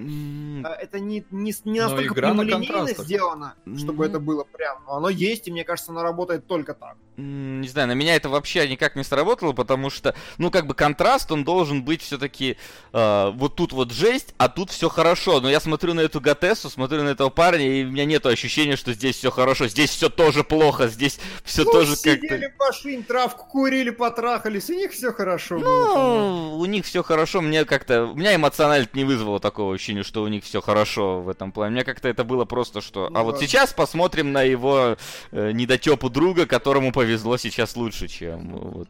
[0.66, 4.82] А, это не, не, не настолько прямолинейно сделано, чтобы это было прям.
[4.86, 6.96] Но оно есть, и мне кажется, оно работает только так.
[7.16, 11.30] Не знаю, на меня это вообще никак не сработало, потому что, ну, как бы контраст,
[11.30, 12.56] он должен быть все-таки
[12.92, 15.40] э, вот тут вот жесть, а тут все хорошо.
[15.40, 18.76] Но я смотрю на эту Гатессу, смотрю на этого парня, и у меня нет ощущения,
[18.76, 19.68] что здесь все хорошо.
[19.68, 22.12] Здесь все тоже плохо, здесь все ну, тоже как-то...
[22.12, 26.54] сидели, пошли, травку курили, потрахались, у них все хорошо ну, было.
[26.56, 28.06] у них все хорошо, мне как-то...
[28.06, 31.74] У меня эмоционально не вызвало такого ощущения, что у них все хорошо в этом плане.
[31.74, 33.10] Мне как-то это было просто, что...
[33.10, 34.96] Ну, а вот сейчас посмотрим на его
[35.30, 38.88] э, недотепу друга, которому повезло сейчас лучше, чем вот,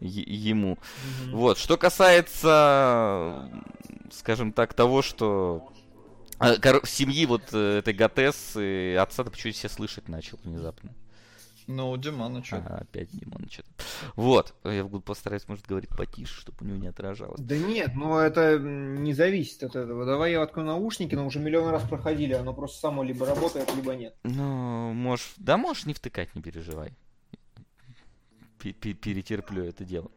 [0.00, 0.78] ему.
[0.78, 1.30] Mm-hmm.
[1.32, 3.50] Вот, что касается,
[4.10, 5.70] скажем так, того, что
[6.38, 10.94] а, семьи вот э, этой Гатес и отца-то почему-то все слышать начал внезапно.
[11.66, 12.56] Ну, Димана что?
[12.56, 13.68] А, опять Димана что-то.
[14.16, 14.54] Вот.
[14.64, 17.40] Я буду постараюсь, может, говорить потише, чтобы у него не отражалось.
[17.40, 20.06] Да нет, ну это не зависит от этого.
[20.06, 23.94] Давай я открою наушники, но уже миллион раз проходили, оно просто само либо работает, либо
[23.94, 24.14] нет.
[24.24, 25.34] Ну, можешь...
[25.36, 26.96] Да можешь не втыкать, не переживай.
[28.62, 30.10] Перетерплю это дело.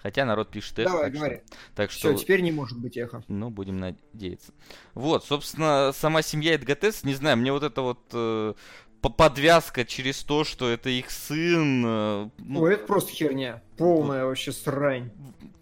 [0.00, 0.90] Хотя народ пишет эхо.
[0.90, 1.36] Давай, так говори.
[1.36, 2.14] Что, так что...
[2.14, 3.22] Все, теперь не может быть эхо.
[3.26, 4.52] Ну, будем надеяться.
[4.94, 8.54] Вот, собственно, сама семья Эдгатес, не знаю, мне вот это вот э,
[9.00, 11.84] подвязка через то, что это их сын.
[11.84, 13.62] Э, ну, Ой, это просто херня.
[13.76, 15.10] Полная вообще срань.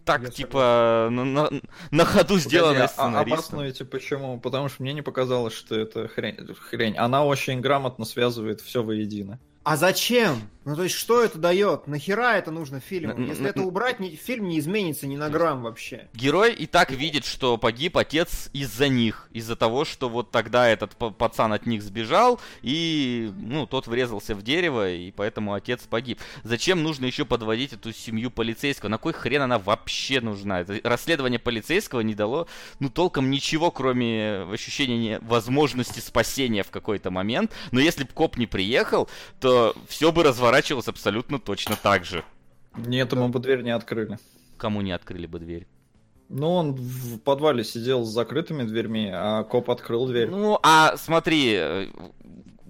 [0.05, 1.51] Так, Я типа, на, на,
[1.91, 3.17] на ходу сделанная сценаристом.
[3.17, 4.39] А, обоснуйте почему?
[4.39, 6.37] Потому что мне не показалось, что это хрень.
[6.71, 6.97] хрень.
[6.97, 9.41] Она очень грамотно связывает все воедино.
[9.65, 10.49] А зачем?
[10.67, 11.87] Ну, то есть, что это дает?
[11.87, 13.17] Нахера это нужно фильму?
[13.17, 16.09] Если это убрать, ни, фильм не изменится ни на грамм вообще.
[16.13, 19.29] Герой и так видит, что погиб отец из-за них.
[19.31, 24.43] Из-за того, что вот тогда этот пацан от них сбежал, и, ну, тот врезался в
[24.43, 26.19] дерево, и поэтому отец погиб.
[26.43, 28.89] Зачем нужно еще подводить эту семью полицейского?
[28.89, 30.63] На кой хрен она вообще нужна?
[30.63, 32.49] Это расследование полицейского не дало,
[32.81, 37.53] ну, толком ничего, кроме ощущения возможности спасения в какой-то момент.
[37.71, 39.09] Но если бы коп не приехал,
[39.39, 42.25] то все бы разворачивалось разворачивалась абсолютно точно так же.
[42.77, 44.19] Нет, ему бы дверь не открыли.
[44.57, 45.67] Кому не открыли бы дверь?
[46.29, 50.29] Ну, он в подвале сидел с закрытыми дверьми, а коп открыл дверь.
[50.29, 51.89] Ну, а смотри, э,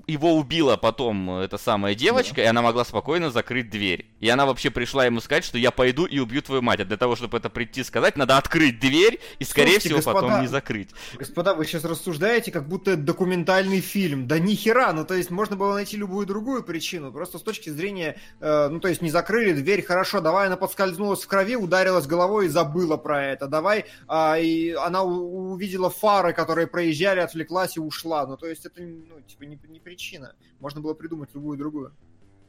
[0.06, 2.42] его убила потом эта самая девочка, да.
[2.42, 4.06] и она могла спокойно закрыть дверь.
[4.20, 6.80] И она вообще пришла ему сказать, что я пойду и убью твою мать.
[6.80, 10.20] А для того, чтобы это прийти сказать, надо открыть дверь и, скорее Слушайте, всего, господа,
[10.20, 10.90] потом не закрыть.
[11.18, 14.26] Господа, вы сейчас рассуждаете, как будто это документальный фильм.
[14.28, 17.12] Да ни хера, ну то есть можно было найти любую другую причину.
[17.12, 21.22] Просто с точки зрения, э, ну то есть не закрыли дверь, хорошо, давай она подскользнулась
[21.22, 23.48] в крови, ударилась головой и забыла про это.
[23.48, 28.26] Давай, э, и она увидела фары, которые проезжали, отвлеклась и ушла.
[28.26, 30.34] Ну то есть это, ну, типа, не, не причина.
[30.60, 31.92] Можно было придумать любую другую.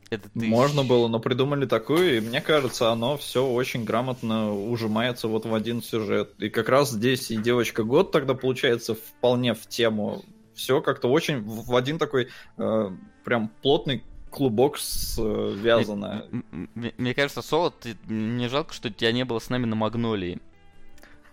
[0.10, 0.46] Это ты...
[0.46, 5.54] Можно было, но придумали такую, и мне кажется, оно все очень грамотно ужимается вот в
[5.54, 6.34] один сюжет.
[6.40, 10.24] И как раз здесь и девочка год тогда получается вполне в тему.
[10.54, 12.90] Все как-то очень в один такой э,
[13.24, 16.26] прям плотный клубок связано.
[16.32, 19.76] Мне, мне, мне кажется, Соло, ты, мне жалко, что тебя не было с нами на
[19.76, 20.40] Магнолии.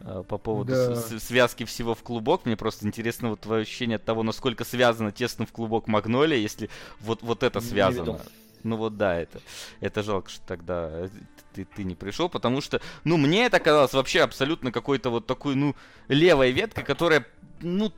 [0.06, 0.96] Э, по поводу да.
[0.96, 2.44] связки всего в клубок.
[2.44, 6.68] Мне просто интересно вот твое ощущение от того, насколько связано тесно в клубок Магнолия, если
[7.00, 8.20] вот, вот это связано.
[8.62, 9.40] Ну вот да, это,
[9.80, 11.08] это жалко, что тогда
[11.54, 15.54] ты, ты не пришел, потому что, ну, мне это казалось вообще абсолютно какой-то вот такой,
[15.54, 15.74] ну,
[16.08, 17.26] левой веткой, которая,
[17.60, 17.92] ну,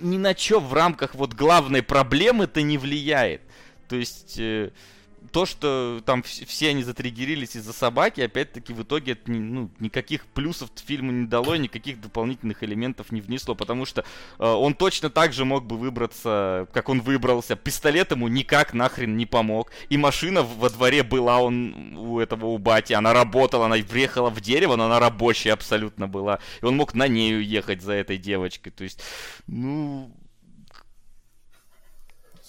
[0.00, 3.42] ни на что в рамках вот главной проблемы-то не влияет.
[3.88, 4.38] То есть...
[4.38, 4.70] Э,
[5.28, 10.70] то, что там все они затриггерились из-за собаки, опять-таки в итоге это ну, никаких плюсов
[10.74, 14.04] фильму не дало, никаких дополнительных элементов не внесло, потому что
[14.38, 17.56] э, он точно так же мог бы выбраться, как он выбрался.
[17.56, 19.70] Пистолет ему никак нахрен не помог.
[19.88, 24.40] И машина во дворе была он у этого у бати, она работала, она въехала в
[24.40, 26.38] дерево, но она рабочая абсолютно была.
[26.62, 28.72] И он мог на ней уехать за этой девочкой.
[28.72, 29.00] То есть,
[29.46, 30.10] ну,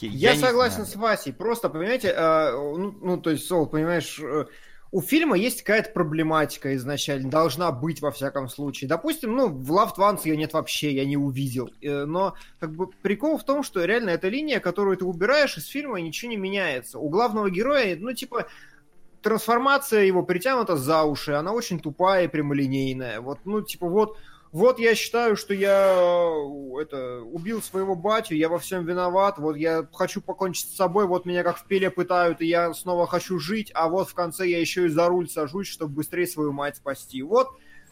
[0.08, 1.34] я, я согласен с Васей.
[1.34, 4.46] Просто, понимаете, э, ну, ну, то есть, Сол, понимаешь, э,
[4.92, 8.88] у фильма есть какая-то проблематика изначально, должна быть во всяком случае.
[8.88, 11.70] Допустим, ну, в Love Ones ее нет вообще, я не увидел.
[11.82, 15.68] Э, но как бы прикол в том, что реально эта линия, которую ты убираешь из
[15.68, 16.98] фильма, ничего не меняется.
[16.98, 18.48] У главного героя, ну, типа,
[19.22, 23.22] трансформация его притянута за уши, она очень тупая и прямолинейная.
[23.22, 24.18] Вот, ну, типа, вот
[24.52, 29.56] вот я считаю, что я э, это, убил своего батю, я во всем виноват, вот
[29.56, 33.38] я хочу покончить с собой, вот меня как в пиле пытают, и я снова хочу
[33.38, 36.78] жить, а вот в конце я еще и за руль сажусь, чтобы быстрее свою мать
[36.78, 37.22] спасти.
[37.22, 37.50] Вот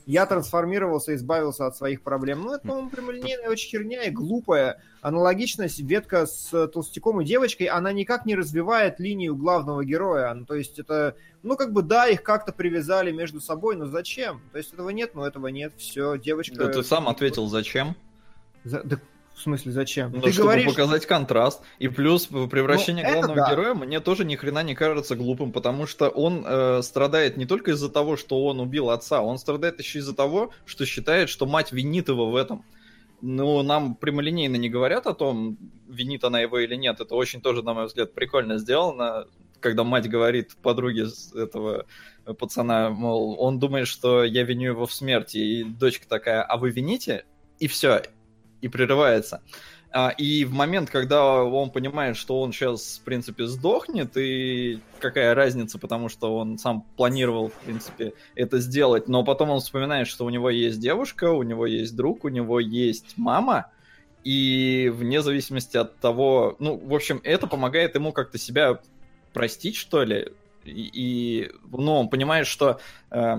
[0.08, 2.44] я трансформировался, избавился от своих проблем.
[2.44, 4.82] Ну, это, по-моему, прямолинейная очень херня и глупая.
[5.02, 10.34] Аналогичность ветка с толстяком и девочкой, она никак не развивает линию главного героя.
[10.34, 14.42] Ну, то есть это, ну, как бы, да, их как-то привязали между собой, но зачем?
[14.54, 16.56] То есть этого нет, но этого нет, все, девочка...
[16.56, 17.96] Да ты сам ответил, зачем?
[18.64, 18.82] За...
[18.84, 18.98] Да
[19.38, 20.12] в смысле, зачем?
[20.12, 20.66] Ну, Ты чтобы говоришь...
[20.66, 21.62] показать контраст.
[21.78, 23.52] И плюс превращение ну, главного да.
[23.52, 27.72] героя мне тоже ни хрена не кажется глупым, потому что он э, страдает не только
[27.72, 31.72] из-за того, что он убил отца, он страдает еще из-за того, что считает, что мать
[31.72, 32.66] винит его в этом.
[33.22, 35.58] Ну, нам прямолинейно не говорят о том,
[35.88, 37.00] винит она его или нет.
[37.00, 39.28] Это очень тоже, на мой взгляд, прикольно сделано,
[39.60, 41.86] когда мать говорит подруге этого
[42.40, 46.72] пацана, мол, он думает, что я виню его в смерти, и дочка такая, а вы
[46.72, 47.26] вините?
[47.60, 48.02] И все,
[48.62, 49.42] и прерывается.
[49.92, 55.34] А, и в момент, когда он понимает, что он сейчас, в принципе, сдохнет, и какая
[55.34, 60.26] разница, потому что он сам планировал, в принципе, это сделать, но потом он вспоминает, что
[60.26, 63.72] у него есть девушка, у него есть друг, у него есть мама,
[64.24, 68.80] и вне зависимости от того, ну, в общем, это помогает ему как-то себя
[69.34, 70.34] простить, что ли,
[70.66, 72.80] и, и ну, он понимает, что
[73.10, 73.38] э,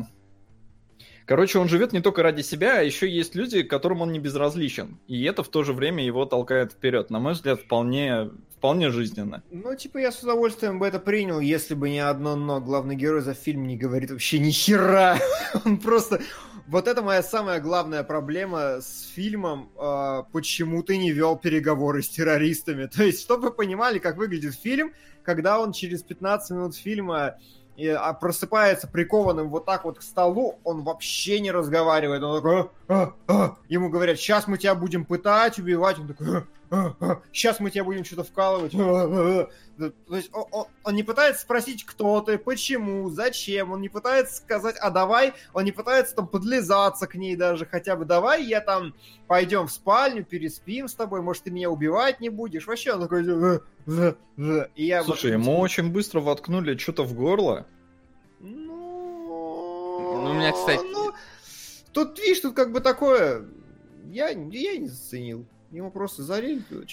[1.28, 4.96] Короче, он живет не только ради себя, а еще есть люди, которым он не безразличен.
[5.08, 7.10] И это в то же время его толкает вперед.
[7.10, 9.42] На мой взгляд, вполне, вполне жизненно.
[9.50, 12.60] Ну, типа, я с удовольствием бы это принял, если бы не одно но.
[12.60, 15.18] Главный герой за фильм не говорит вообще ни хера.
[15.66, 16.22] Он просто...
[16.66, 22.08] Вот это моя самая главная проблема с фильмом, э, почему ты не вел переговоры с
[22.08, 22.86] террористами.
[22.94, 24.92] То есть, чтобы вы понимали, как выглядит фильм,
[25.24, 27.36] когда он через 15 минут фильма
[27.78, 32.22] и, а, просыпается прикованным вот так вот к столу, он вообще не разговаривает.
[32.24, 33.56] Он такой, а, а, а.
[33.68, 35.96] ему говорят, сейчас мы тебя будем пытать, убивать.
[36.00, 36.44] Он такой, а.
[37.32, 38.72] Сейчас мы тебя будем что-то вкалывать.
[39.78, 43.70] То есть он, он, он не пытается спросить, кто ты, почему, зачем.
[43.70, 45.34] Он не пытается сказать, а давай.
[45.54, 48.04] Он не пытается там подлизаться к ней даже хотя бы.
[48.04, 48.94] Давай я там
[49.28, 52.66] пойдем в спальню, переспим с тобой, может, ты меня убивать не будешь.
[52.66, 53.22] Вообще он такой...
[54.74, 57.66] И я Слушай, вот- ему очень быстро воткнули что-то в горло.
[58.40, 61.12] Ну, Ну, у меня, кстати- ну,
[61.92, 63.44] тут, видишь, тут как бы такое...
[64.10, 65.46] Я, я не заценил.
[65.70, 66.36] Ему просто туда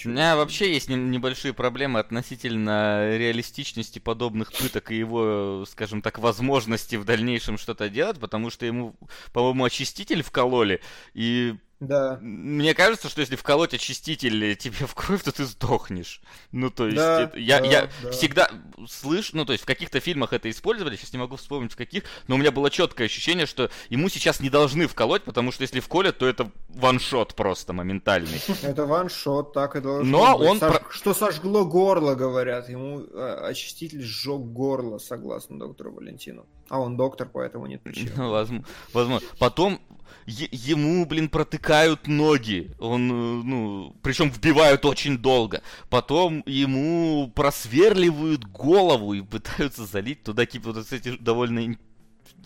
[0.04, 6.18] У меня вообще есть не- небольшие проблемы относительно реалистичности подобных пыток и его, скажем так,
[6.18, 8.94] возможности в дальнейшем что-то делать, потому что ему,
[9.32, 10.82] по-моему, очиститель вкололи,
[11.14, 12.18] и Да.
[12.22, 16.22] мне кажется, что если вколоть очиститель тебе в кровь, то ты сдохнешь.
[16.50, 18.10] Ну, то есть, Да, это- я, да, я да.
[18.12, 18.50] всегда
[18.88, 22.04] слышу, ну, то есть, в каких-то фильмах это использовали, сейчас не могу вспомнить в каких,
[22.28, 25.80] но у меня было четкое ощущение, что ему сейчас не должны вколоть, потому что если
[25.80, 28.40] вколят, то это ваншот просто моментальный.
[28.62, 30.48] Это ваншот, так и должно Но быть.
[30.48, 32.68] он Сож- про- Что сожгло горло, говорят.
[32.70, 36.46] Ему э, очиститель сжег горло, согласно доктору Валентину.
[36.68, 38.10] А он доктор, поэтому нет причин.
[38.16, 39.28] Ну, возм- возможно.
[39.38, 39.80] Потом
[40.26, 42.70] ему, блин, протыкают ноги.
[42.78, 45.62] Он, э, ну, причем вбивают очень долго.
[45.88, 51.76] Потом ему просверливают голову и пытаются залить туда какие-то вот эти довольно...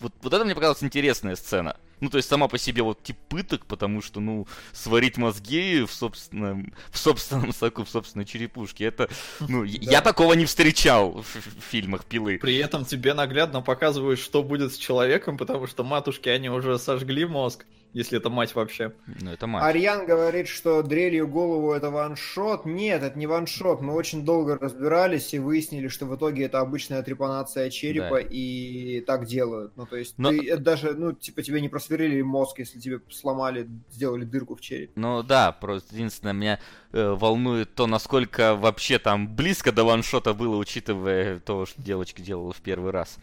[0.01, 1.77] Вот, вот это мне показалась интересная сцена.
[1.99, 5.93] Ну, то есть сама по себе вот тип пыток, потому что, ну, сварить мозги в
[5.93, 9.07] собственном, в собственном соку, в собственной черепушке, это,
[9.39, 12.39] ну, я- я такого не встречал в, в фильмах Пилы.
[12.39, 17.25] При этом тебе наглядно показывают, что будет с человеком, потому что матушки, они уже сожгли
[17.25, 18.93] мозг, если это мать вообще.
[19.21, 19.63] Ну, это мать.
[19.63, 22.65] Арьян говорит, что дрелью голову это ваншот.
[22.65, 23.81] Нет, это не ваншот.
[23.81, 28.27] Мы очень долго разбирались и выяснили, что в итоге это обычная трепанация черепа Да.
[28.29, 29.73] и так делают.
[29.75, 32.99] Ну, то есть, Но- ты- это даже, ну, типа, тебе не просверлили мозг, если тебе
[33.09, 34.91] сломали, сделали дырку в черепе.
[34.95, 36.59] Ну да, просто единственное, меня
[36.91, 42.53] э, волнует то, насколько вообще там близко до ваншота было, учитывая то, что девочка делала
[42.53, 43.17] в первый раз.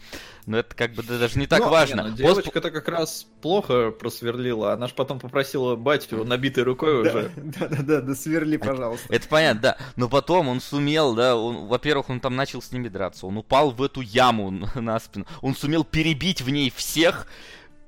[0.47, 2.01] Но это как бы да, даже не так Ну, важно.
[2.03, 7.31] Не, ну, девочка-то как раз плохо просверлила, она ж потом попросила батю набитой рукой уже.
[7.37, 9.07] Да-да-да, да сверли, пожалуйста.
[9.13, 9.77] Это понятно, да.
[9.97, 13.71] Но потом он сумел, да, он, во-первых, он там начал с ними драться, он упал
[13.71, 17.27] в эту яму на спину, он сумел перебить в ней всех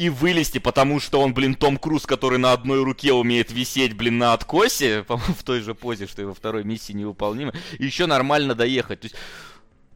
[0.01, 4.16] и вылезти, потому что он, блин, Том Круз, который на одной руке умеет висеть, блин,
[4.16, 8.07] на откосе, по-моему, в той же позе, что и во второй миссии невыполнимо, и еще
[8.07, 9.01] нормально доехать.
[9.01, 9.16] То есть,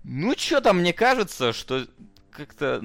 [0.02, 1.86] ну, что там, мне кажется, что
[2.30, 2.84] как-то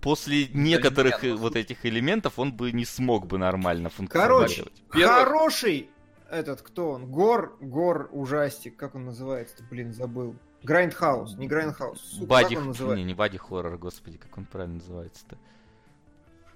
[0.00, 4.64] после некоторых нет, э, ну, вот этих элементов он бы не смог бы нормально Короче,
[4.64, 4.82] функционировать.
[4.94, 5.90] Первый- хороший
[6.30, 7.10] этот, кто он?
[7.10, 10.34] Gore, gore ужастик, как он называется блин, забыл.
[10.62, 12.20] Grindhouse, не grindhouse.
[12.20, 12.54] Body...
[12.54, 15.36] Не, не body horror, господи, как он правильно называется-то.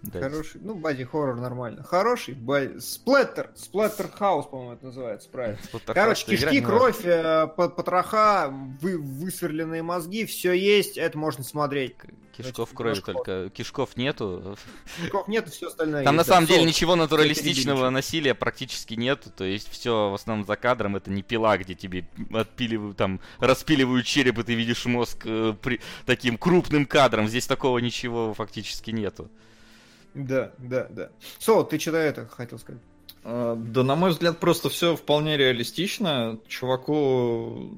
[0.02, 1.82] Да, Хороший, ну, body horror нормально.
[1.82, 2.78] Хороший, body...
[2.78, 5.58] Splatter, splatter house, по-моему, это называется, правильно.
[5.86, 8.48] Короче, кишки, кровь, э, по- потроха,
[8.80, 11.96] вы, высверленные мозги, все есть, это можно смотреть.
[12.36, 13.04] Кишков кишков.
[13.04, 13.50] только.
[13.50, 14.56] Кишков нету.
[15.00, 19.30] Кишков нет, все остальное Там на самом деле ничего натуралистичного насилия практически нету.
[19.30, 24.06] То есть все в основном за кадром это не пила, где тебе отпиливают, там, распиливают
[24.06, 25.54] череп, и ты видишь мозг э,
[26.06, 27.28] таким крупным кадром.
[27.28, 29.30] Здесь такого ничего фактически нету.
[30.14, 31.10] Да, да, да.
[31.38, 32.80] Со, ты что-то это хотел сказать?
[33.24, 36.38] А, Да, на мой взгляд, просто все вполне реалистично.
[36.48, 37.70] Чуваку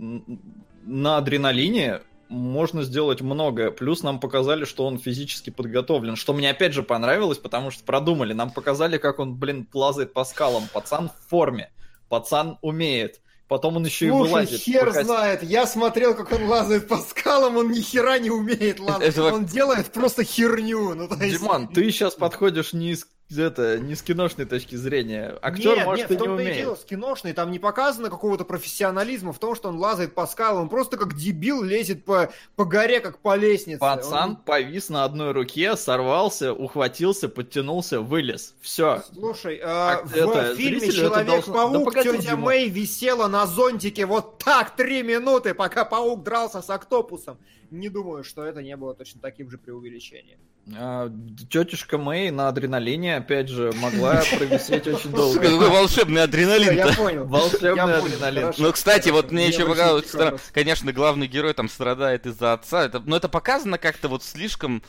[0.85, 3.71] на адреналине можно сделать многое.
[3.71, 6.17] Плюс нам показали, что он физически подготовлен.
[6.17, 8.33] Что мне опять же понравилось, потому что продумали.
[8.33, 10.65] Нам показали, как он, блин, лазает по скалам.
[10.73, 11.71] Пацан в форме.
[12.09, 13.22] Пацан умеет.
[13.53, 14.61] Потом он еще и Слушай, вылазит.
[14.63, 15.43] хер пока- знает.
[15.43, 19.09] Я смотрел, как он лазает по скалам, он ни хера не умеет лазать.
[19.09, 20.95] это Он делает просто херню.
[20.95, 21.39] Ну, есть...
[21.39, 23.07] Диман, ты сейчас подходишь не с,
[23.39, 25.39] это, не с киношной точки зрения.
[25.43, 26.57] Актер, нет, может, нет, и не умеет.
[26.57, 30.63] дело, с киношной там не показано какого-то профессионализма в том, что он лазает по скалам,
[30.63, 33.79] он просто как дебил лезет по, по горе, как по лестнице.
[33.79, 38.55] Пацан Он- повис на одной руке, сорвался, ухватился, подтянулся, вылез.
[38.61, 39.03] Все.
[39.13, 42.37] Слушай, а, в это, фильме это должно- Человек-паук Да тетя.
[42.37, 47.39] Мэй висела на зонтике вот так три минуты, пока паук дрался с октопусом.
[47.73, 50.39] Не думаю, что это не было точно таким же преувеличением.
[50.77, 51.11] А,
[51.49, 55.41] тетушка Мэй на адреналине, опять же, могла провисеть очень долго.
[55.41, 57.25] Какой волшебный адреналин Я понял.
[57.25, 58.53] Волшебный адреналин.
[58.59, 60.13] Ну, кстати, вот мне еще показалось,
[60.53, 62.91] конечно, главный герой там страдает из-за отца.
[63.07, 64.83] Но это показано как-то вот слишком,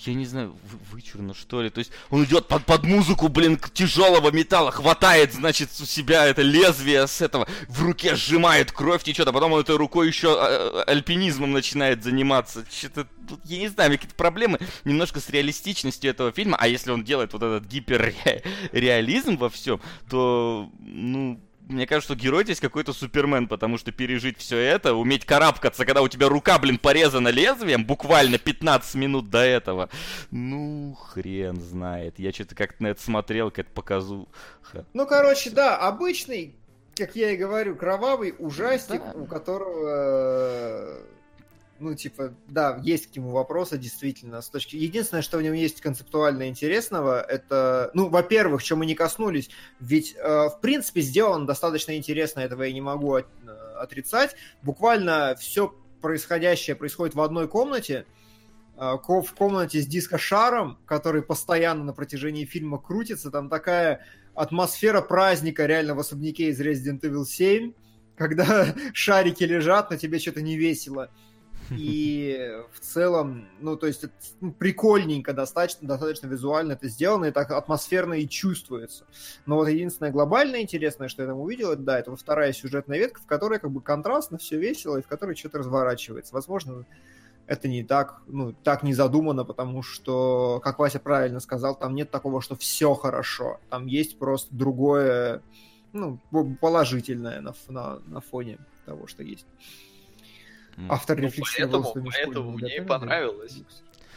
[0.00, 1.70] я не знаю, вы- вычурно что ли.
[1.70, 6.42] То есть он идет под, под музыку, блин, тяжелого металла, хватает, значит, у себя это
[6.42, 10.82] лезвие с этого, в руке сжимает, кровь течет, а потом он этой рукой еще а,
[10.86, 12.64] альпинизмом начинает заниматься.
[12.70, 13.06] Что-то,
[13.44, 17.42] я не знаю, какие-то проблемы немножко с реалистичностью этого фильма, а если он делает вот
[17.42, 21.40] этот гиперреализм во всем, то, ну,
[21.72, 26.02] мне кажется, что герой здесь какой-то супермен, потому что пережить все это, уметь карабкаться, когда
[26.02, 29.88] у тебя рука, блин, порезана лезвием, буквально 15 минут до этого.
[30.30, 32.18] Ну, хрен знает.
[32.18, 34.28] Я что-то как-то на это смотрел, как показу.
[34.94, 36.54] Ну, короче, да, обычный,
[36.96, 39.12] как я и говорю, кровавый ужастик, Да.
[39.14, 41.00] у которого, э,
[41.82, 44.76] ну, типа, да, есть к нему вопросы, действительно, с точки...
[44.76, 49.50] Единственное, что в нем есть концептуально интересного, это, ну, во-первых, чем мы не коснулись,
[49.80, 54.36] ведь, э, в принципе, сделано достаточно интересно, этого я не могу от- э, отрицать.
[54.62, 58.06] Буквально все происходящее происходит в одной комнате,
[58.76, 65.66] э, в комнате с дискошаром, который постоянно на протяжении фильма крутится, там такая атмосфера праздника
[65.66, 67.72] реально в особняке из Resident Evil 7,
[68.16, 71.10] когда шарики лежат, но тебе что-то не весело.
[71.70, 77.30] И в целом, ну, то есть, это, ну, прикольненько достаточно, достаточно визуально это сделано, и
[77.30, 79.06] так атмосферно и чувствуется.
[79.46, 83.20] Но вот единственное глобальное интересное, что я там увидел, это, да, это вторая сюжетная ветка,
[83.20, 86.34] в которой как бы контрастно, все весело, и в которой что-то разворачивается.
[86.34, 86.84] Возможно,
[87.46, 92.10] это не так, ну, так не задумано, потому что, как Вася правильно сказал, там нет
[92.10, 93.60] такого, что все хорошо.
[93.68, 95.42] Там есть просто другое,
[95.92, 96.18] ну,
[96.60, 99.46] положительное на, на, на фоне того, что есть.
[100.88, 103.62] Автор Ну, поэтому- поэтому мне понравилось.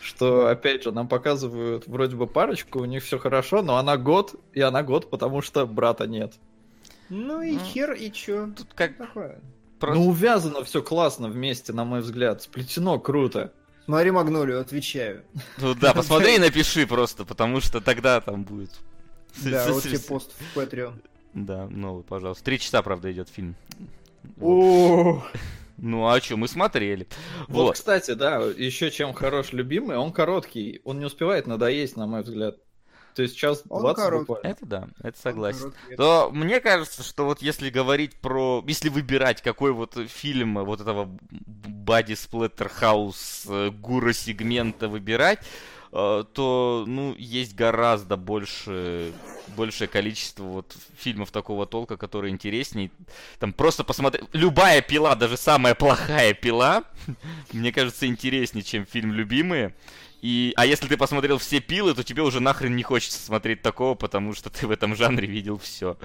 [0.01, 4.35] Что, опять же, нам показывают вроде бы парочку, у них все хорошо, но она год,
[4.53, 6.33] и она год, потому что брата нет.
[7.09, 8.49] Ну и Ну, хер, и чё?
[8.55, 9.39] Тут как Такое.
[9.79, 9.99] просто...
[9.99, 12.41] Ну, увязано все классно вместе, на мой взгляд.
[12.43, 13.51] Сплетено круто.
[13.85, 15.23] Смотри Магнолию, отвечаю.
[15.57, 18.71] Ну да, посмотри и напиши просто, потому что тогда там будет...
[19.43, 20.93] Да, вот тебе пост в Patreon.
[21.33, 22.43] Да, новый, пожалуйста.
[22.43, 23.55] Три часа, правда, идет фильм.
[24.37, 25.17] Вот.
[25.17, 25.23] О,
[25.77, 27.07] Ну а что, мы смотрели.
[27.47, 27.73] Вот, Вот.
[27.75, 30.81] кстати, да, еще чем хорош любимый, он короткий.
[30.83, 32.55] Он не успевает надоесть, на мой взгляд.
[33.15, 34.27] То есть час Он 20 короткий.
[34.27, 34.47] буквально.
[34.53, 35.73] Это да, это согласен.
[35.95, 38.61] То мне кажется, что вот если говорить про...
[38.67, 43.47] Если выбирать, какой вот фильм вот этого Бади Сплеттерхаус
[43.79, 45.45] гура сегмента выбирать, э,
[45.95, 49.13] то, ну, есть гораздо больше,
[49.55, 52.91] большее количество вот фильмов такого толка, которые интересней.
[53.39, 54.27] Там просто посмотреть...
[54.33, 56.83] Любая пила, даже самая плохая пила,
[57.53, 59.73] мне кажется, интереснее, чем фильм «Любимые».
[60.21, 63.95] И, а если ты посмотрел все пилы, то тебе уже нахрен не хочется смотреть такого,
[63.95, 65.97] потому что ты в этом жанре видел все.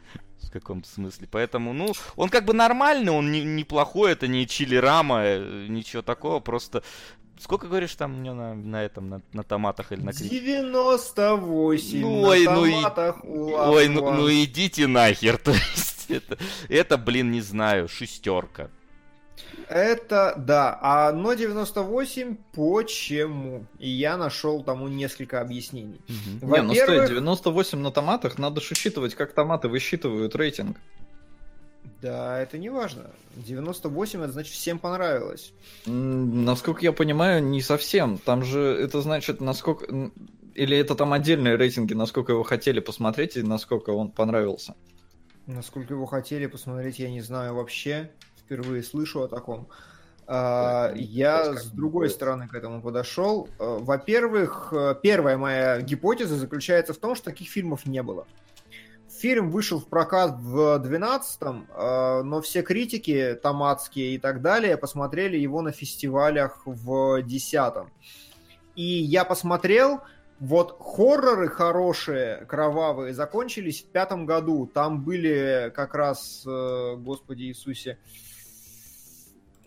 [0.42, 1.28] В каком-то смысле.
[1.30, 6.02] Поэтому, ну, он как бы нормальный, он не, неплохой, это не чили рама, э, ничего
[6.02, 6.82] такого, просто...
[7.38, 10.40] Сколько, говоришь, там него на, на этом, на, на томатах или на критике?
[10.40, 16.10] 98 Ну, на ой, ну и- томатах у Ой, ну, ну идите нахер, то есть
[16.10, 16.38] это,
[16.68, 18.70] это, блин, не знаю, шестерка.
[19.68, 23.66] Это, да, а но 98 почему?
[23.78, 26.00] И я нашел тому несколько объяснений.
[26.08, 30.78] Не, ну стой, Во-первых, 98 на томатах, надо же учитывать, как томаты высчитывают рейтинг.
[32.06, 33.10] Да, это не важно.
[33.34, 35.52] 98 это значит всем понравилось.
[35.86, 38.18] Насколько я понимаю, не совсем.
[38.18, 40.10] Там же это значит, насколько...
[40.54, 44.74] Или это там отдельные рейтинги, насколько его хотели посмотреть и насколько он понравился.
[45.46, 48.10] Насколько его хотели посмотреть, я не знаю вообще.
[48.38, 49.68] Впервые слышу о таком.
[50.28, 53.48] А, ну, Я с другой стороны к этому подошел.
[53.58, 58.26] А, Во-первых, э, первая моя гипотеза заключается в том, что таких фильмов не было.
[59.26, 65.36] Фильм вышел в прокат в 12-м, э, но все критики томатские и так далее посмотрели
[65.36, 67.90] его на фестивалях в 10-м.
[68.76, 70.02] И я посмотрел,
[70.38, 74.70] вот хорроры хорошие, кровавые, закончились в пятом году.
[74.72, 77.98] Там были как раз, э, Господи Иисусе,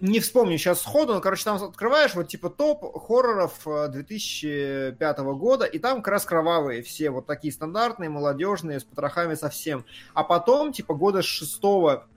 [0.01, 5.65] не вспомню сейчас сходу, но, короче, там открываешь вот типа топ хорроров э, 2005 года,
[5.65, 9.85] и там как раз кровавые все, вот такие стандартные, молодежные, с потрохами совсем.
[10.13, 12.07] А потом, типа, года с шестого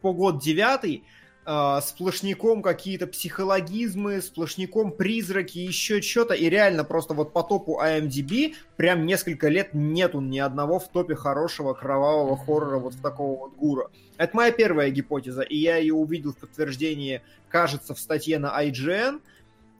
[0.00, 1.04] по год девятый,
[1.48, 8.54] э, сплошняком какие-то психологизмы, сплошняком призраки, еще что-то, и реально просто вот по топу IMDb
[8.76, 13.54] прям несколько лет нету ни одного в топе хорошего кровавого хоррора вот в такого вот
[13.56, 13.90] гура.
[14.18, 19.20] Это моя первая гипотеза, и я ее увидел в подтверждении, кажется, в статье на IGN.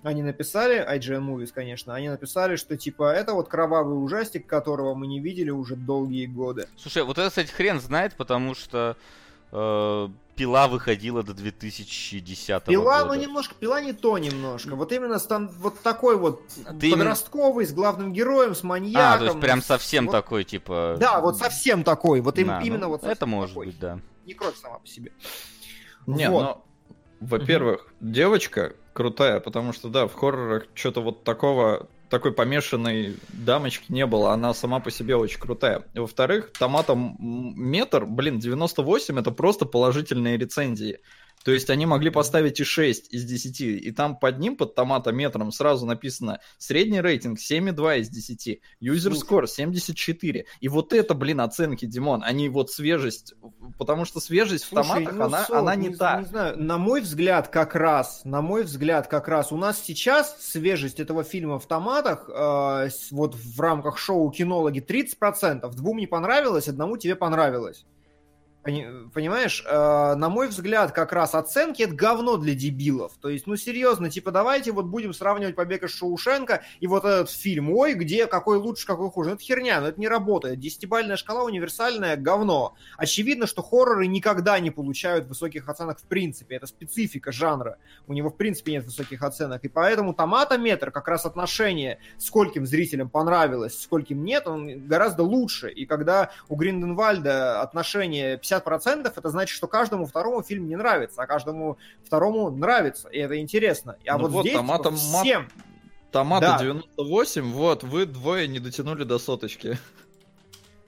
[0.05, 5.07] они написали, IGN Movies, конечно, они написали, что типа это вот кровавый ужастик, которого мы
[5.07, 6.66] не видели уже долгие годы.
[6.78, 8.97] Слушай, вот это, кстати, хрен знает, потому что
[9.53, 13.15] э, пила выходила до 2010 Пила, года.
[13.15, 14.77] ну немножко, пила не то немножко.
[14.77, 16.47] Вот именно стан, вот такой вот
[16.79, 19.03] Ты именно- подростковый, с главным героем, с маньяком.
[19.15, 20.97] А, то есть прям совсем вот- такой, типа...
[21.01, 22.20] Да, вот совсем такой.
[22.20, 23.66] Вот им- Да, ну, именно вот Это может такой.
[23.66, 23.99] быть, да.
[24.27, 25.12] Не кровь сама по себе.
[26.07, 26.43] Не, Вот.
[26.43, 33.93] ну, во-первых, девочка крутая, потому что, да, в хоррорах что-то вот такого, такой помешанной дамочки
[33.93, 35.85] не было, она сама по себе очень крутая.
[35.94, 41.01] Во-вторых, томатом метр, блин, 98 это просто положительные рецензии.
[41.44, 45.52] То есть они могли поставить и 6 из 10, и там под ним, под томатометром,
[45.52, 50.44] сразу написано средний рейтинг 7,2 из 10, user score 74.
[50.60, 53.35] И вот это, блин, оценки, Димон, они вот свежесть,
[53.78, 56.20] потому что свежесть в Слушай, томатах, ну, она, Сол, она не, та.
[56.20, 60.36] Не знаю, на мой взгляд, как раз, на мой взгляд, как раз, у нас сейчас
[60.40, 66.69] свежесть этого фильма в томатах, э, вот в рамках шоу кинологи 30%, двум не понравилось,
[66.69, 67.85] одному тебе понравилось.
[68.64, 73.12] Пони- Понимаешь, Э, на мой взгляд, как раз оценки это говно для дебилов.
[73.20, 77.30] То есть, ну серьезно, типа давайте вот будем сравнивать побег из Шоушенка и вот этот
[77.30, 77.70] фильм.
[77.70, 79.30] Ой, где какой лучше, какой хуже.
[79.30, 80.59] Ну, это херня, но это не работает.
[80.59, 82.74] Десятибальная шкала универсальная говно.
[82.97, 86.56] Очевидно, что хорроры никогда не получают высоких оценок в принципе.
[86.56, 87.78] Это специфика жанра.
[88.06, 89.64] У него в принципе нет высоких оценок.
[89.64, 95.70] И поэтому томатометр, как раз отношение, скольким зрителям понравилось, скольким нет, он гораздо лучше.
[95.70, 101.27] И когда у Гринденвальда отношение 50%, это значит, что каждому второму фильм не нравится, а
[101.27, 103.09] каждому второму нравится.
[103.09, 103.97] И это интересно.
[104.07, 105.49] А Ну вот, вот, здесь томатом мат- всем...
[106.11, 106.59] Томаты Да.
[106.59, 109.79] 98, вот, вы двое не дотянули до соточки.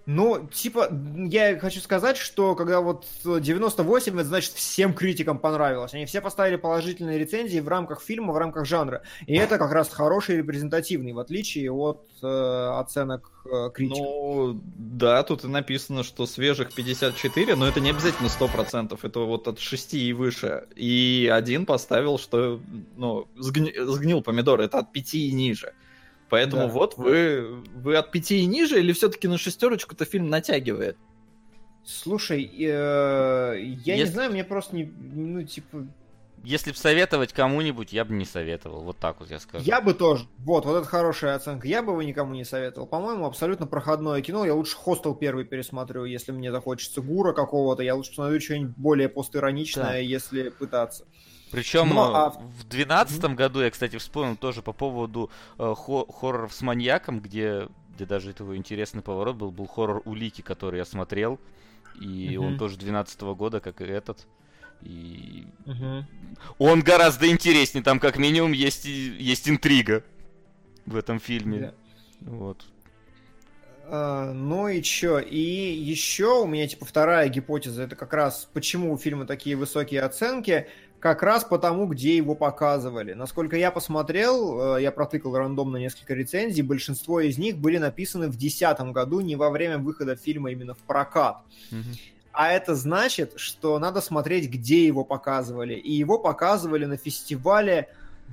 [0.07, 5.95] Ну, типа, я хочу сказать, что когда вот 98, это значит всем критикам понравилось.
[5.95, 9.03] Они все поставили положительные рецензии в рамках фильма, в рамках жанра.
[9.27, 14.01] И это как раз хороший репрезентативный, в отличие от э, оценок э, критиков.
[14.01, 19.49] Ну, да, тут и написано, что свежих 54, но это не обязательно 100%, это вот
[19.49, 20.65] от 6 и выше.
[20.77, 22.61] И один поставил, что,
[22.97, 25.73] ну, сгни- сгнил помидор, это от 5 и ниже.
[26.31, 26.69] Поэтому Да.
[26.69, 30.97] вот вы, вы от 5 и ниже, или все-таки на шестерочку-то фильм натягивает?
[31.85, 35.87] Слушай, э, я не Если- знаю, мне просто не, ну, типа,
[36.43, 38.81] Если бы советовать кому-нибудь, я бы не советовал.
[38.83, 39.63] Вот так вот я скажу.
[39.63, 40.25] Я бы тоже.
[40.39, 41.69] Вот, вот это хорошая оценка.
[41.69, 42.87] Я бы его никому не советовал.
[42.87, 44.47] По-моему, абсолютно проходное кино.
[44.47, 47.83] Я лучше Хостел первый пересмотрю, если мне захочется Гура какого-то.
[47.83, 49.97] Я лучше посмотрю что-нибудь более постироничное, Да.
[49.97, 51.05] если пытаться.
[51.51, 56.53] Причем а э, в двенадцатом году я, кстати, вспомнил тоже по поводу э, хо- хорроров
[56.55, 61.41] с маньяком, где, где даже такой интересный поворот был, был хоррор Улики, который я смотрел.
[62.01, 62.59] И он Мгм.
[62.59, 64.27] тоже 12 года, как и этот.
[64.83, 65.47] И
[66.59, 70.03] он гораздо интереснее, там как минимум есть, есть интрига
[70.87, 71.75] в этом фильме.
[72.21, 72.65] Вот.
[73.93, 75.19] А, ну и чё?
[75.19, 80.03] И еще у меня типа вторая гипотеза, это как раз почему у фильма такие высокие
[80.03, 80.69] оценки,
[81.01, 83.15] как раз потому, где его показывали.
[83.15, 88.37] Насколько я посмотрел, э, я протыкал рандомно несколько рецензий, большинство из них были написаны в
[88.37, 91.39] 2010 году, не во время выхода фильма именно в прокат.
[92.33, 95.75] А это значит, что надо смотреть, где его показывали.
[95.75, 97.89] И его показывали на фестивале,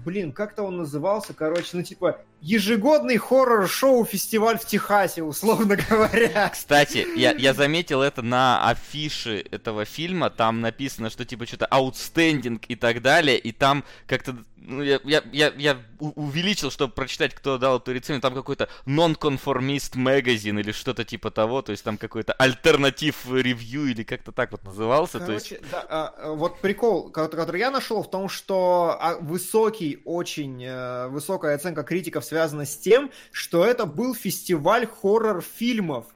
[0.05, 6.49] блин, как-то он назывался, короче, ну типа ежегодный хоррор-шоу фестиваль в Техасе, условно говоря.
[6.49, 12.63] Кстати, я, я заметил это на афише этого фильма, там написано, что типа что-то outstanding
[12.67, 14.37] и так далее, и там как-то,
[14.67, 19.95] ну, я, я, я, я увеличил, чтобы прочитать, кто дал эту рецензию, там какой-то non-conformist
[19.95, 24.63] magazine или что-то типа того, то есть там какой-то альтернатив ревью или как-то так вот
[24.65, 25.49] назывался, то есть...
[25.49, 30.01] Короче, да, а, а, вот прикол, ко- который я нашел в том, что а, высокий,
[30.03, 36.07] очень э, высокая оценка критиков связана с тем, что это был фестиваль хоррор-фильмов,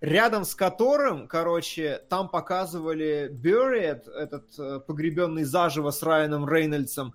[0.00, 7.14] рядом с которым, короче, там показывали Buried, этот э, погребенный заживо с Райаном Рейнольдсом,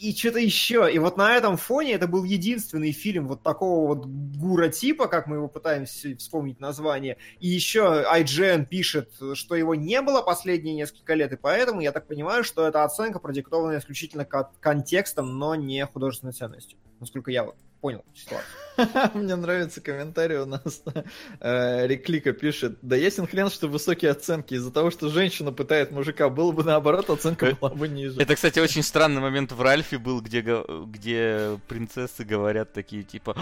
[0.00, 0.90] и, что-то еще.
[0.92, 5.36] И вот на этом фоне это был единственный фильм вот такого вот гура-типа, как мы
[5.36, 7.16] его пытаемся вспомнить название.
[7.40, 12.06] И еще IGN пишет, что его не было последние несколько лет, и поэтому я так
[12.06, 16.78] понимаю, что эта оценка продиктована исключительно ко- контекстом, но не художественной ценностью.
[17.00, 19.12] Насколько я вот понял ситуацию.
[19.14, 20.82] Мне нравится комментарий у нас.
[21.40, 24.54] Э, Реклика пишет, да ясен хрен, что высокие оценки.
[24.54, 28.20] Из-за того, что женщина пытает мужика, было бы наоборот, оценка была бы ниже.
[28.20, 30.40] Это, кстати, очень странный момент в Ральфе был, где,
[30.86, 33.36] где принцессы говорят такие, типа,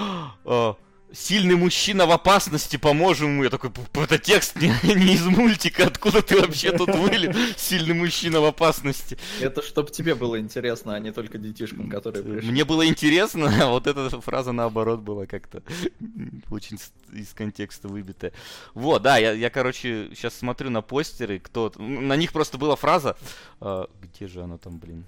[0.44, 0.76] «О,
[1.12, 3.44] сильный мужчина в опасности, поможем ему.
[3.44, 7.36] Я такой, это текст не, не из мультика, откуда ты вообще тут вылез?
[7.56, 9.18] Сильный мужчина в опасности.
[9.40, 12.51] Это чтобы тебе было интересно, а не только детишкам, которые пришли.
[12.51, 15.62] Мне было интересно, а вот эта фраза наоборот была как-то
[16.51, 16.78] очень
[17.12, 18.32] из контекста выбитая.
[18.74, 21.72] Вот, да, я, я, короче, сейчас смотрю на постеры, кто...
[21.78, 23.16] На них просто была фраза...
[23.60, 25.05] А, где же она там, блин?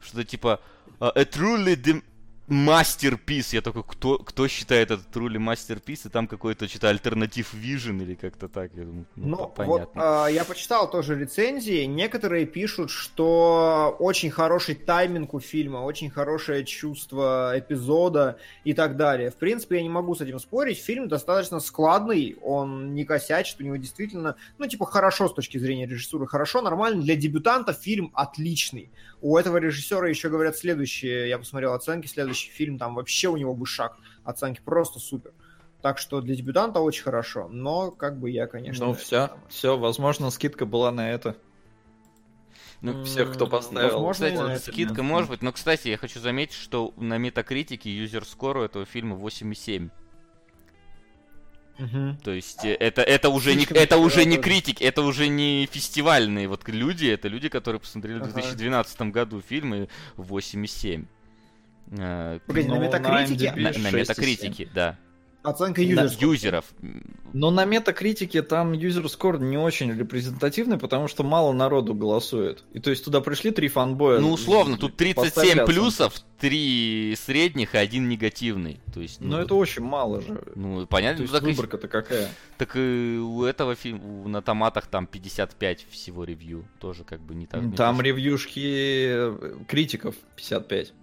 [0.00, 0.60] Что-то типа...
[1.00, 1.74] A truly
[2.46, 3.54] мастерпис.
[3.54, 6.06] Я такой, кто, кто считает это truly мастерпис?
[6.06, 8.70] И там какой-то что-то альтернатив Vision или как-то так.
[8.74, 9.78] Я думаю, ну, ну понятно.
[9.78, 11.84] Вот, а, я почитал тоже рецензии.
[11.84, 19.30] Некоторые пишут, что очень хороший тайминг у фильма, очень хорошее чувство эпизода и так далее.
[19.30, 20.78] В принципе, я не могу с этим спорить.
[20.78, 25.86] Фильм достаточно складный, он не косячит, у него действительно, ну, типа, хорошо с точки зрения
[25.86, 27.02] режиссуры, хорошо, нормально.
[27.02, 28.90] Для дебютанта фильм отличный.
[29.20, 33.54] У этого режиссера еще говорят следующее, я посмотрел оценки, следующий фильм, там вообще у него
[33.54, 35.32] бышак, оценки просто супер.
[35.82, 38.86] Так что для дебютанта очень хорошо, но как бы я, конечно...
[38.86, 41.36] Ну все, все, возможно, скидка была на это.
[42.80, 43.94] Ну, всех, кто поставил.
[44.02, 48.64] Возможно, кстати, скидка может быть, но, кстати, я хочу заметить, что на метакритике юзер скоро
[48.64, 49.90] этого фильма 8,7.
[51.78, 52.18] Угу.
[52.22, 56.46] То есть э, это, это уже не это уже не критики, это уже не фестивальные
[56.46, 58.26] вот люди, это люди, которые посмотрели ага.
[58.26, 61.06] в 2012 году фильмы 8,7.
[61.90, 63.52] Э, Погоди, на метакритике?
[63.56, 64.98] На, на метакритике, да.
[65.44, 66.22] Оценка юзеров.
[66.22, 66.64] юзеров.
[67.34, 72.64] Но на метакритике там юзер скор не очень репрезентативный, потому что мало народу голосует.
[72.72, 74.20] И то есть туда пришли три фанбоя.
[74.20, 78.80] Ну, условно, тут 37 плюсов, три средних и один негативный.
[78.94, 80.42] То есть, ну, Но это очень мало же.
[80.54, 81.26] Ну, понятно.
[81.26, 82.30] То есть выборка-то какая?
[82.56, 86.64] Так и у этого фильма на томатах там 55 всего ревью.
[86.80, 87.60] Тоже как бы не так.
[87.76, 90.94] Там не ревьюшки э, критиков 55.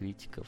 [0.00, 0.46] Критиков.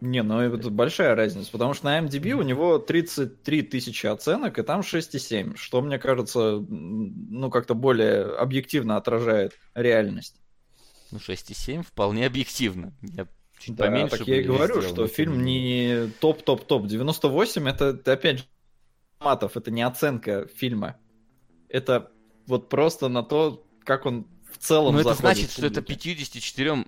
[0.00, 4.62] Не, ну это большая разница, потому что на MDB у него 33 тысячи оценок, и
[4.62, 10.36] там 6,7, что, мне кажется, ну как-то более объективно отражает реальность.
[11.10, 12.94] Ну 6,7 вполне объективно.
[13.02, 13.26] Я
[13.58, 16.86] чуть да, поменьше так я и говорю, что фильм не топ-топ-топ.
[16.86, 18.44] 98 это, это опять же
[19.18, 20.96] матов, это не оценка фильма.
[21.68, 22.12] Это
[22.46, 26.86] вот просто на то, как он в целом Ну это значит, что это 54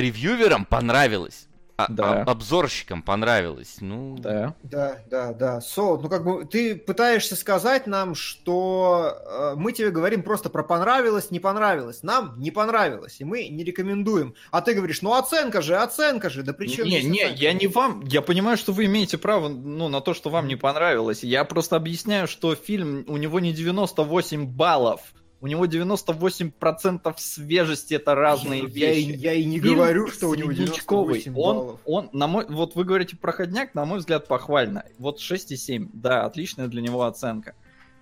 [0.00, 2.22] ревьюверам понравилось а, да.
[2.22, 3.76] а, обзорщикам понравилось.
[3.80, 4.54] Ну, да.
[4.62, 5.60] Да, да, да.
[5.60, 10.62] Со, ну как бы ты пытаешься сказать нам, что э, мы тебе говорим просто про
[10.62, 12.02] понравилось, не понравилось.
[12.02, 14.34] Нам не понравилось, и мы не рекомендуем.
[14.50, 17.42] А ты говоришь, ну оценка же, оценка же, да при чем Не, не, оценка?
[17.42, 20.56] я не вам, я понимаю, что вы имеете право ну, на то, что вам не
[20.56, 21.22] понравилось.
[21.22, 25.00] Я просто объясняю, что фильм, у него не 98 баллов.
[25.46, 29.10] У него 98% свежести, это разные я, вещи.
[29.10, 31.78] Я, я и не Фильм говорю, что у него 98 баллов.
[31.84, 34.82] Он, он, на мой, вот вы говорите проходняк, на мой взгляд, похвально.
[34.98, 37.54] Вот 6,7, да, отличная для него оценка.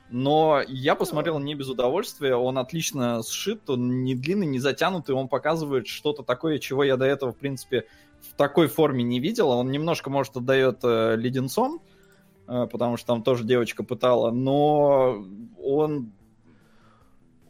[0.09, 5.29] Но я посмотрел не без удовольствия, он отлично сшит, он не длинный, не затянутый, он
[5.29, 7.85] показывает что-то такое, чего я до этого, в принципе,
[8.23, 9.51] в такой форме не видел.
[9.51, 11.83] Он немножко, может, отдает э, леденцом,
[12.49, 15.23] э, потому что там тоже девочка пытала, но
[15.59, 16.15] он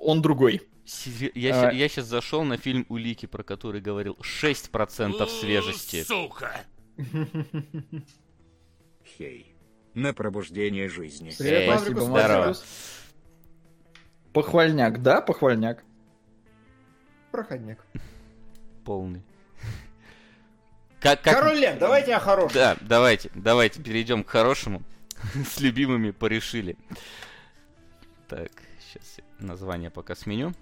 [0.05, 0.63] он другой.
[1.35, 1.73] Я, а...
[1.73, 6.03] я сейчас зашел на фильм «Улики», про который говорил 6% свежести.
[6.03, 6.61] Сука!
[9.17, 9.55] Хей.
[9.95, 11.33] На пробуждение жизни.
[11.39, 12.55] Привет, Спасибо, Здорово.
[14.33, 15.85] Похвальняк, да, похвальняк?
[17.31, 17.79] Проходняк.
[18.85, 19.23] Полный.
[21.01, 21.35] Как, как...
[21.35, 22.55] Король Лев, давайте о хорошем.
[22.55, 24.83] Да, давайте, давайте перейдем к хорошему.
[25.49, 26.77] С любимыми порешили.
[28.27, 28.51] Так,
[28.95, 30.53] сейчас название пока сменю.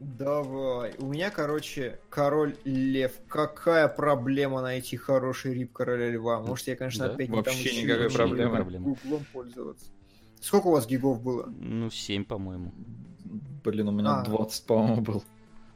[0.00, 0.94] Давай.
[0.98, 3.12] У меня, короче, король лев.
[3.28, 6.40] Какая проблема найти хороший рип короля льва?
[6.40, 7.14] Может, я, конечно, да?
[7.14, 8.56] опять не Вообще там никакой проблемы.
[8.56, 8.84] проблемы.
[8.84, 9.86] Гуглом пользоваться.
[10.40, 11.46] Сколько у вас гигов было?
[11.46, 12.72] Ну, 7, по-моему.
[13.64, 14.24] Блин, у меня а.
[14.24, 15.24] 20, по-моему, был.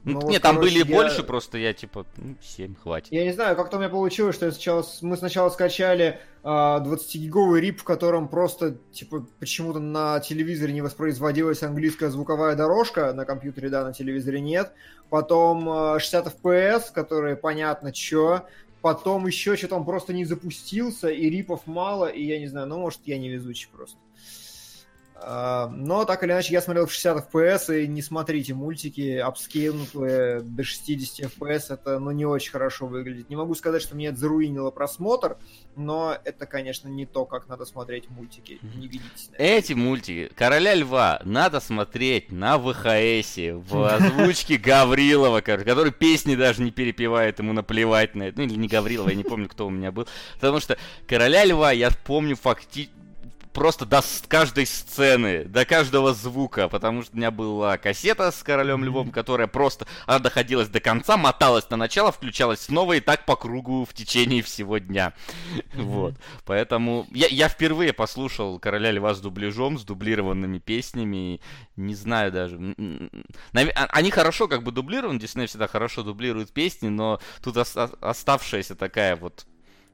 [0.05, 0.97] Ну, ну, вот, нет, там короче, были я...
[0.97, 3.13] больше, просто я типа, ну, 7, хватит.
[3.13, 7.61] Я не знаю, как-то у меня получилось, что я сначала, мы сначала скачали а, 20-гиговый
[7.61, 13.71] рип, в котором просто, типа, почему-то на телевизоре не воспроизводилась английская звуковая дорожка, на компьютере,
[13.71, 14.73] да, на телевизоре нет.
[15.11, 18.47] Потом а, 60 FPS, которые понятно, что.
[18.81, 22.79] Потом еще что-то он просто не запустился, и рипов мало, и я не знаю, ну,
[22.79, 23.99] может, я не везучий просто.
[25.21, 30.41] А, Но так или иначе, я смотрел в 60 FPS, и не смотрите мультики, апскейлнутые
[30.41, 33.29] до 60 FPS, это ну, не очень хорошо выглядит.
[33.29, 35.37] Не могу сказать, что мне это заруинило просмотр,
[35.75, 38.61] но это, конечно, не то, как надо смотреть мультики.
[38.63, 39.31] Не ведитесь.
[39.37, 46.71] Эти мультики Короля Льва надо смотреть на ВХС, в озвучке Гаврилова, который песни даже не
[46.71, 48.39] перепевает, ему наплевать на это.
[48.39, 50.07] Ну или не Гаврилова, я не помню, кто у меня был.
[50.35, 50.79] Потому что
[51.09, 52.93] Короля Льва я помню фактически
[53.53, 58.85] просто до каждой сцены, до каждого звука, потому что у меня была кассета с Королем
[58.85, 63.37] Львом, которая просто, она доходилась до конца, моталась на начало, включалась снова и так по
[63.37, 65.13] кругу в течение всего дня.
[65.75, 66.15] Вот.
[66.45, 71.41] Поэтому я, я впервые послушал Короля Льва с дубляжом, с дублированными песнями.
[71.77, 72.59] Не знаю даже.
[73.55, 79.17] А- Они хорошо как бы дублированы, Дисней всегда хорошо дублирует песни, но тут оставшаяся такая
[79.17, 79.47] вот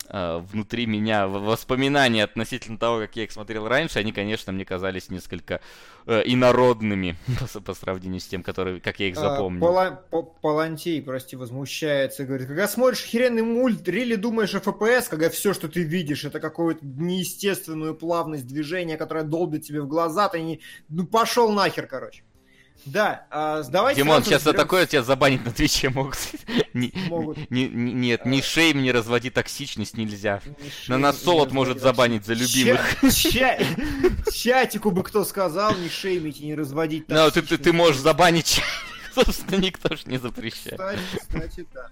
[0.09, 5.61] внутри меня воспоминания относительно того, как я их смотрел раньше, они, конечно, мне казались несколько
[6.07, 7.17] э, инородными
[7.55, 9.65] по, по сравнению с тем, которые, как я их А, запомнил.
[9.65, 15.07] Пала- По- Палантей, прости, возмущается и говорит, когда смотришь охеренный мульт, рели думаешь о FPS,
[15.09, 20.29] когда все, что ты видишь, это какую-то неестественную плавность движения, которая долбит тебе в глаза,
[20.29, 20.61] ты не...
[20.89, 22.24] Ну, пошел нахер, короче.
[22.87, 26.19] Да, а, давайте Димон, сейчас за разберем- такое тебя забанить на Твиче могут.
[26.75, 27.51] Не- Могут.
[27.51, 30.41] не- не- Нет, ни шейм, ни разводи токсичность нельзя.
[30.45, 30.53] Не
[30.89, 32.81] На нас не солод может забанить за любимых.
[33.01, 33.59] Ча- ча-
[34.33, 37.75] Чатику бы кто сказал, не шеймить и не разводить Ну, ты, ты, ты токсичность.
[37.79, 38.61] можешь забанить.
[39.15, 40.79] Собственно, никто ж не запрещает.
[40.79, 41.91] Кстати, кстати, да.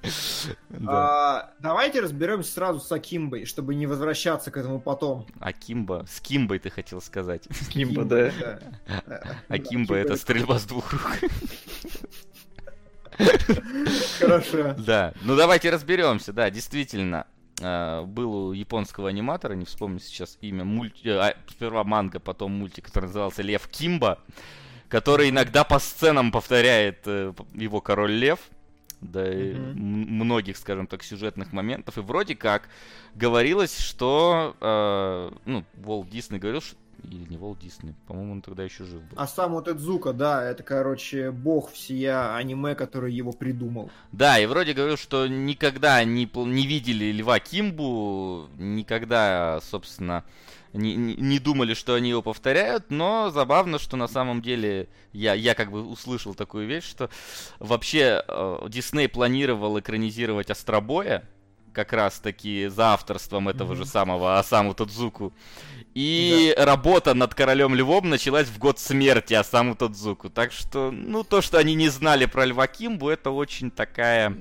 [0.87, 5.27] А, давайте разберемся сразу с Акимбой, чтобы не возвращаться к этому потом.
[5.41, 7.43] А Кимба, с Кимбой ты хотел сказать.
[7.71, 8.31] Кимба, да.
[9.49, 11.03] А Кимба это стрельба с двух рук.
[14.19, 14.75] Хорошо.
[14.79, 17.27] Да, ну давайте разберемся, да, действительно.
[17.61, 21.09] э, Был у японского аниматора, не вспомню сейчас имя, мульти...
[21.09, 24.19] э, а, сперва манга, потом мультик, который назывался Лев Кимба,
[24.93, 28.41] который иногда по сценам повторяет э, его Король Лев,
[29.01, 31.97] да и м- многих, скажем так, сюжетных моментов.
[31.97, 32.69] И вроде как
[33.15, 36.77] говорилось, что, э, ну, Волт Дисней говорил, что...
[37.05, 39.17] Или не Волт Дисней, по-моему, он тогда еще жив был.
[39.17, 43.91] А сам вот Эдзука, да, это, короче, бог всея аниме, который его придумал.
[44.13, 50.23] Да, и вроде говорил, что никогда не, не видели Льва Кимбу, никогда, собственно, не,
[50.73, 55.55] не- не думали, что они его повторяют, но забавно, что на самом деле я, я
[55.55, 57.11] как бы услышал такую вещь, что
[57.59, 61.29] вообще э, Дисней планировал экранизировать Астробоя,
[61.73, 65.33] как раз таки за авторством этого же самого Асаму Тодзуку.
[65.95, 70.31] И работа над Королем Львом началась в год смерти Асаму Тодзуку.
[70.31, 74.35] Так что, ну, то, что они не знали про Льва Кимбу, это очень такая...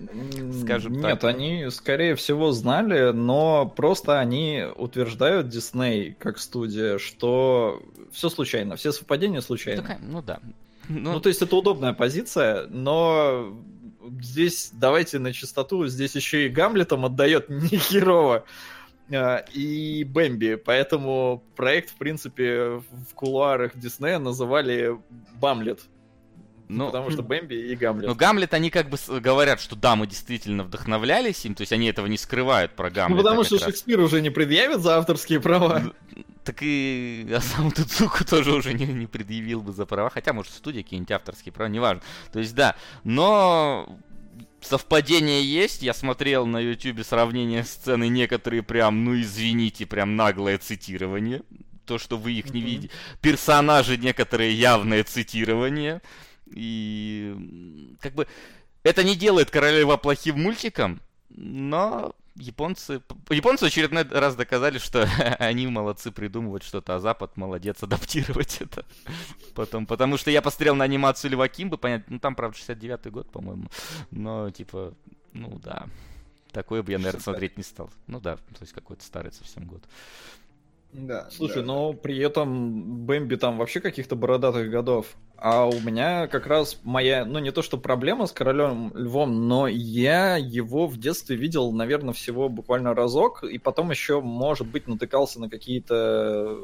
[0.62, 1.36] Скажем Нет, так.
[1.36, 7.84] они, скорее всего, знали, но просто они утверждают, Дисней, как студия, что
[8.14, 9.82] все случайно, все совпадения случайны.
[9.82, 10.40] Такая, ну да.
[10.88, 13.54] Ну, Ну, то есть это удобная позиция, но
[14.22, 18.46] здесь, давайте на чистоту, здесь еще и Гамлетом отдает нехерово.
[19.14, 24.98] А, И Бэмби, поэтому проект, в принципе, в кулуарах Диснея называли
[25.40, 25.82] Бамлет,
[26.70, 28.08] ну, потому что Бэмби и Гамлет.
[28.08, 31.88] ну, Гамлет, они как бы говорят, что да, мы действительно вдохновлялись им, то есть они
[31.88, 33.24] этого не скрывают про Ну, Гамлета.
[33.24, 33.66] потому что раз.
[33.66, 35.92] Шекспир уже не предъявит за авторские права.
[36.44, 40.10] Так и Асаму Тудзуку тоже уже не, не предъявил бы за права.
[40.10, 42.02] Хотя, может, в студии какие-нибудь авторские права, неважно.
[42.32, 42.76] То есть, да.
[43.04, 44.00] Но
[44.62, 45.82] совпадение есть.
[45.82, 51.44] Я смотрел на YouTube сравнение сцены, некоторые прям, ну извините, прям наглое цитирование.
[51.86, 52.94] То, что вы их не видите.
[53.22, 56.02] Персонажи некоторые явное цитирование.
[56.48, 57.36] И
[58.02, 58.28] как бы
[58.84, 63.02] это не делает Королева плохим мультиком, но японцы...
[63.30, 65.08] Японцы в очередной раз доказали, что
[65.40, 68.86] они молодцы придумывать что-то, а Запад молодец адаптировать это.
[69.56, 73.32] Потом, потому что я посмотрел на анимацию Льва Кимбы, понятно, ну там, правда, 69-й год,
[73.32, 73.68] по-моему,
[74.12, 74.94] но, типа,
[75.34, 75.88] ну да,
[76.52, 77.90] такое бы я, наверное, смотреть не стал.
[78.08, 79.84] Ну да, то есть какой-то старый совсем год.
[80.94, 81.30] Да.
[81.32, 81.68] Слушай, да.
[81.68, 85.08] но при этом Бэмби там вообще каких-то бородатых годов.
[85.42, 89.68] А у меня как раз моя, ну не то что проблема с королем львом, но
[89.68, 95.40] я его в детстве видел, наверное, всего буквально разок, и потом еще, может быть, натыкался
[95.40, 96.60] на какие-то...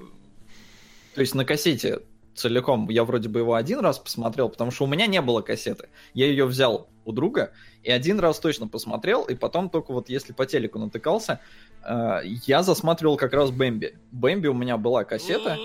[1.16, 2.02] То есть на кассете
[2.36, 2.88] целиком.
[2.90, 5.90] Я вроде бы его один раз посмотрел, потому что у меня не было кассеты.
[6.14, 10.34] Я ее взял у друга, и один раз точно посмотрел, и потом только вот если
[10.34, 11.40] по телеку натыкался,
[11.84, 13.98] э, я засматривал как раз Бэмби.
[14.12, 15.58] Бэмби у меня была кассета.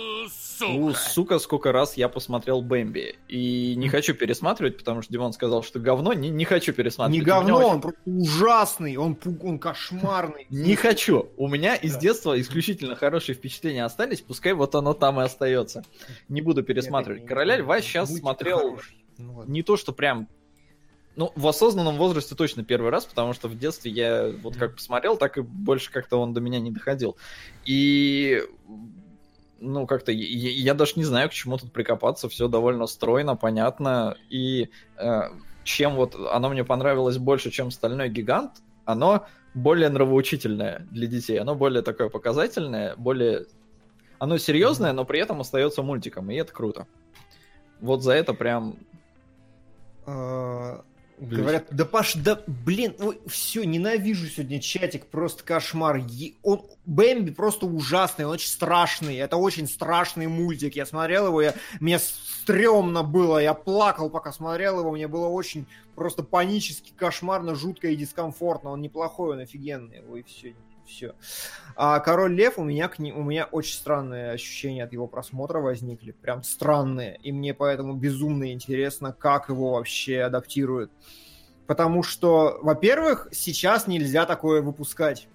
[0.66, 3.16] У, сука, сколько раз я посмотрел Бэмби.
[3.28, 6.12] И не хочу пересматривать, потому что Димон сказал, что говно.
[6.12, 7.20] Не, не хочу пересматривать.
[7.20, 7.66] Не говно, очень...
[7.66, 10.46] он просто ужасный, он, он кошмарный.
[10.50, 11.28] Не хочу.
[11.36, 15.84] У меня из детства исключительно хорошие впечатления остались, пускай вот оно там и остается.
[16.28, 17.26] Не буду пересматривать.
[17.26, 18.78] Короля Льва сейчас смотрел
[19.18, 20.28] ну не то, что прям
[21.14, 25.16] ну, в осознанном возрасте точно первый раз, потому что в детстве я вот как посмотрел,
[25.16, 27.16] так и больше как-то он до меня не доходил.
[27.64, 28.42] И
[29.62, 34.16] ну, как-то я, я даже не знаю, к чему тут прикопаться, все довольно стройно, понятно,
[34.28, 35.22] и э,
[35.64, 41.54] чем вот оно мне понравилось больше, чем «Стальной гигант», оно более нравоучительное для детей, оно
[41.54, 43.46] более такое показательное, более...
[44.18, 46.86] Оно серьезное, но при этом остается мультиком, и это круто.
[47.80, 48.76] Вот за это прям...
[51.22, 56.02] Говорят, да Паш, да блин, ну все, ненавижу сегодня чатик, просто кошмар.
[56.42, 60.74] Он, Бэмби просто ужасный, он очень страшный, это очень страшный мультик.
[60.74, 65.66] Я смотрел его, я, мне стрёмно было, я плакал, пока смотрел его, мне было очень
[65.94, 68.70] просто панически, кошмарно, жутко и дискомфортно.
[68.70, 70.54] Он неплохой, он офигенный, его и все,
[70.86, 71.14] все.
[71.76, 75.60] А Король Лев у меня, к ним, у меня очень странные ощущения от его просмотра
[75.60, 80.90] возникли, прям странные, и мне поэтому безумно интересно, как его вообще адаптируют.
[81.66, 85.28] Потому что, во-первых, сейчас нельзя такое выпускать.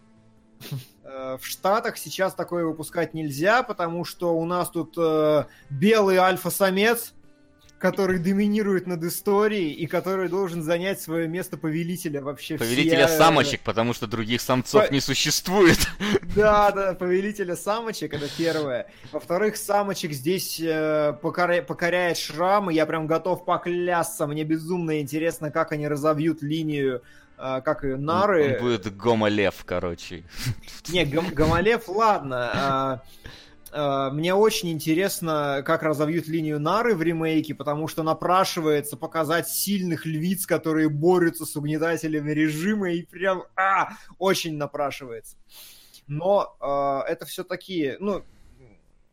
[1.03, 7.14] Э, в Штатах сейчас такое выпускать нельзя, потому что у нас тут э, белый альфа-самец,
[7.78, 13.18] который доминирует над историей и который должен занять свое место повелителя вообще Повелителя все...
[13.18, 14.94] самочек, потому что других самцов По...
[14.94, 15.78] не существует.
[16.36, 18.86] Да, да, повелителя самочек, это первое.
[19.12, 21.64] Во-вторых, самочек здесь э, покоря...
[21.64, 24.28] покоряет шрам, и я прям готов поклясться.
[24.28, 27.02] Мне безумно интересно, как они разовьют линию
[27.40, 28.54] э, как ее, Нары.
[28.56, 30.26] Он будет Гомолев, короче.
[30.90, 33.02] Не, гом- Гомолев, ладно.
[33.04, 33.28] Э,
[34.12, 40.45] мне очень интересно, как разовьют линию Нары в ремейке, потому что напрашивается показать сильных львиц,
[40.45, 45.38] которые борются с угнетателями режима, и прям а, очень напрашивается.
[46.08, 48.24] Но э, это все такие, ну,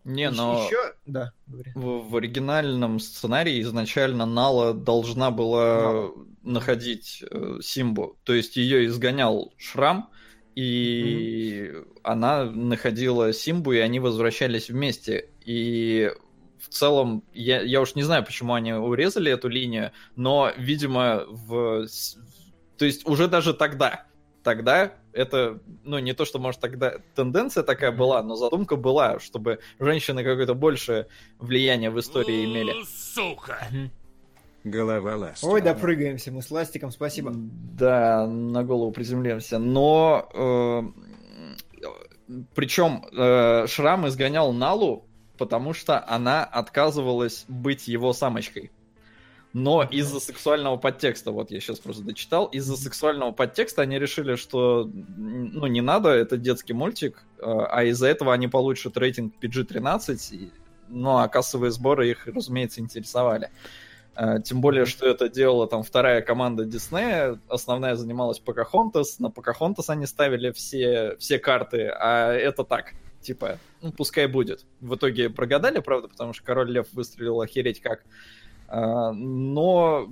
[0.05, 0.95] не, но еще...
[1.07, 6.13] да, в, в оригинальном сценарии изначально Нала должна была Нала.
[6.43, 8.19] находить э, Симбу.
[8.23, 10.11] То есть ее изгонял Шрам,
[10.55, 12.01] и mm-hmm.
[12.03, 15.29] она находила Симбу, и они возвращались вместе.
[15.45, 16.11] И
[16.59, 21.87] в целом, я, я уж не знаю, почему они урезали эту линию, но, видимо, в...
[22.79, 24.07] То есть уже даже тогда,
[24.43, 29.61] тогда это, ну, не то, что, может, тогда тенденция такая была, но задумка была, чтобы
[29.79, 31.09] женщины какое-то большее
[31.39, 32.75] влияние в истории имели.
[32.85, 33.69] Сука!
[34.65, 35.47] Голова ластика.
[35.47, 37.33] Ой, да прыгаемся мы с ластиком, спасибо.
[37.35, 39.59] Да, на голову приземляемся.
[39.59, 40.83] Но э,
[42.55, 48.71] причем э, Шрам изгонял Налу, потому что она отказывалась быть его самочкой.
[49.53, 54.91] Но из-за сексуального подтекста, вот я сейчас просто дочитал, из-за сексуального подтекста они решили, что
[55.17, 60.51] ну не надо, это детский мультик, э, а из-за этого они получат рейтинг PG-13,
[60.89, 63.51] ну а кассовые сборы их, разумеется, интересовали.
[64.17, 69.91] Э, тем более, что это делала там вторая команда Диснея, основная занималась Покахонтас, на Покахонтас
[69.91, 74.65] они ставили все, все карты, а это так, типа, ну пускай будет.
[74.81, 78.03] В итоге прогадали, правда, потому что Король Лев выстрелил охереть как.
[78.67, 80.09] А, но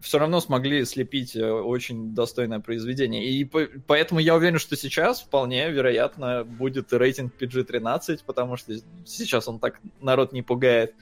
[0.00, 3.24] все равно смогли слепить э, очень достойное произведение.
[3.24, 8.74] И поэтому я уверен, что сейчас вполне вероятно будет рейтинг PG-13, потому что
[9.06, 10.94] сейчас он так народ не пугает.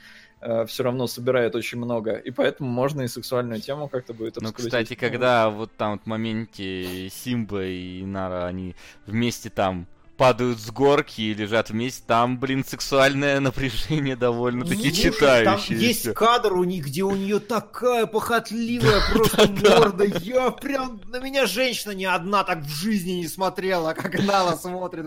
[0.44, 4.52] Э, все равно собирает очень много, и поэтому можно и сексуальную тему как-то будет Ну,
[4.52, 8.74] кстати, когда вот там вот в моменте Симба и Нара, они
[9.06, 9.86] вместе там
[10.16, 15.44] падают с горки и лежат вместе, там, блин, сексуальное напряжение довольно-таки читающее.
[15.44, 20.05] Там есть кадр у них, где у нее такая похотливая просто морда.
[20.05, 21.01] Я прям...
[21.06, 25.06] На меня женщина ни одна так в жизни не смотрела, как Нала смотрит.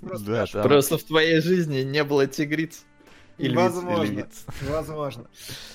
[0.00, 2.84] Просто в твоей жизни не было тигриц.
[3.38, 5.26] Или возможно, виц, возможно.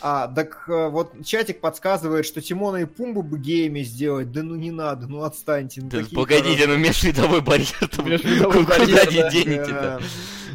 [0.02, 4.32] А, так э, вот чатик подсказывает, что Тимона и Пумбу бы геями сделать.
[4.32, 5.82] Да ну не надо, ну отстаньте.
[5.82, 10.02] Ну, да, погодите, ну межвидовой барьер межвидовой куда не денете-то?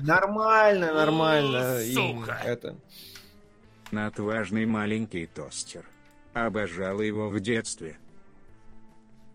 [0.03, 1.81] Нормально, нормально.
[1.95, 2.41] Сука!
[2.45, 2.77] Это...
[3.93, 5.85] Отважный маленький тостер.
[6.35, 7.99] Обожала его в детстве.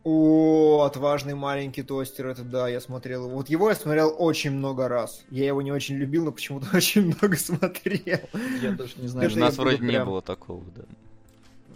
[0.03, 3.35] О, отважный маленький тостер, это да, я смотрел его.
[3.35, 5.23] Вот его я смотрел очень много раз.
[5.29, 8.19] Я его не очень любил, но почему-то очень много смотрел.
[8.61, 9.31] Я даже не знаю.
[9.31, 9.89] У нас вроде прям...
[9.89, 10.83] не было такого, да.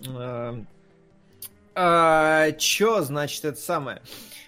[0.07, 0.63] А,
[1.75, 4.01] а, чё, значит, это самое?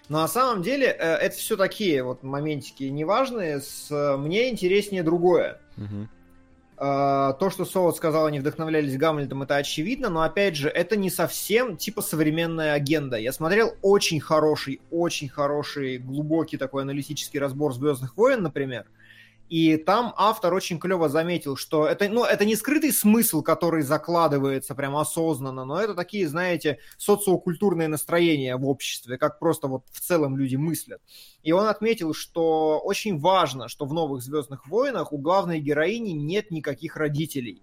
[0.09, 3.61] Но на самом деле, э, это все такие вот моментики неважные.
[3.61, 3.91] С...
[4.17, 5.59] Мне интереснее другое.
[5.77, 6.07] Угу.
[6.79, 11.09] Э, то, что Солод сказал, они вдохновлялись Гамлетом, это очевидно, но, опять же, это не
[11.09, 13.17] совсем типа современная агенда.
[13.17, 18.85] Я смотрел очень хороший, очень хороший, глубокий такой аналитический разбор «Звездных войн», например,
[19.49, 24.75] и там автор очень клево заметил, что это, ну, это не скрытый смысл, который закладывается
[24.75, 30.37] прям осознанно, но это такие, знаете, социокультурные настроения в обществе, как просто вот в целом
[30.37, 31.01] люди мыслят.
[31.43, 36.51] И он отметил, что очень важно, что в новых «Звездных войнах» у главной героини нет
[36.51, 37.61] никаких родителей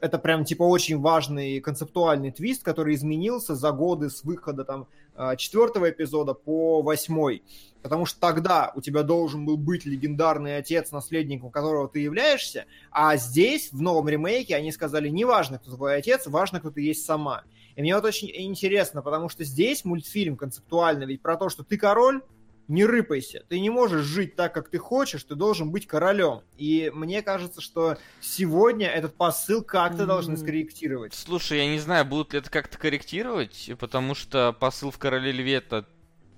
[0.00, 4.88] это прям типа очень важный концептуальный твист, который изменился за годы с выхода там
[5.36, 7.42] четвертого эпизода по восьмой.
[7.82, 13.16] Потому что тогда у тебя должен был быть легендарный отец, наследником которого ты являешься, а
[13.16, 17.04] здесь, в новом ремейке, они сказали, не важно, кто твой отец, важно, кто ты есть
[17.04, 17.44] сама.
[17.76, 21.76] И мне вот очень интересно, потому что здесь мультфильм концептуально ведь про то, что ты
[21.76, 22.22] король,
[22.68, 23.44] не рыпайся.
[23.48, 26.42] Ты не можешь жить так, как ты хочешь, ты должен быть королем.
[26.56, 30.06] И мне кажется, что сегодня этот посыл как-то mm-hmm.
[30.06, 31.14] должны скорректировать.
[31.14, 35.54] Слушай, я не знаю, будут ли это как-то корректировать, потому что посыл в Короле Льве
[35.54, 35.86] это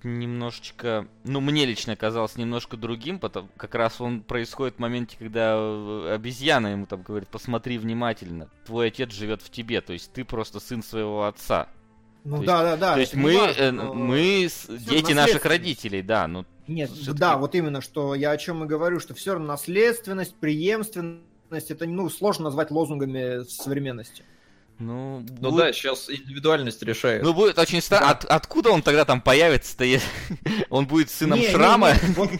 [0.04, 5.56] немножечко, ну, мне лично казалось немножко другим, потому как раз он происходит в моменте, когда
[5.56, 10.24] э, обезьяна ему там говорит, посмотри внимательно, твой отец живет в тебе, то есть ты
[10.24, 11.68] просто сын своего отца.
[12.24, 12.94] Ну то да, есть, да, да.
[12.94, 16.26] То есть мы, важно, э, мы дети наших родителей, да.
[16.26, 20.34] Ну, Нет, да, вот именно, что я о чем и говорю, что все равно наследственность,
[20.34, 24.24] преемственность, это ну, сложно назвать лозунгами современности.
[24.78, 25.56] Ну, ну будет...
[25.56, 27.22] да, сейчас индивидуальность решает.
[27.24, 28.06] Ну, будет очень странно.
[28.06, 28.12] Да.
[28.12, 29.84] От, откуда он тогда там появится-то?
[30.70, 31.94] он будет сыном не, Шрама?
[31.94, 32.30] Не, не, вот,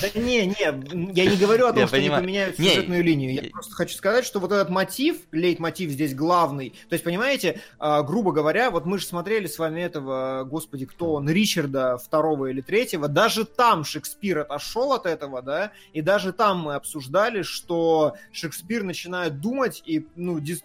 [0.00, 2.18] да не, не, я не говорю о том, я что понимаю.
[2.18, 3.34] они поменяют сюжетную не, линию.
[3.34, 6.70] Я, я просто хочу сказать, что вот этот мотив, лейтмотив здесь главный.
[6.88, 11.14] То есть, понимаете, а, грубо говоря, вот мы же смотрели с вами этого, господи, кто
[11.14, 13.08] он, Ричарда второго или третьего.
[13.08, 19.40] Даже там Шекспир отошел от этого, да, и даже там мы обсуждали, что Шекспир начинает
[19.40, 20.62] думать и, ну, дис,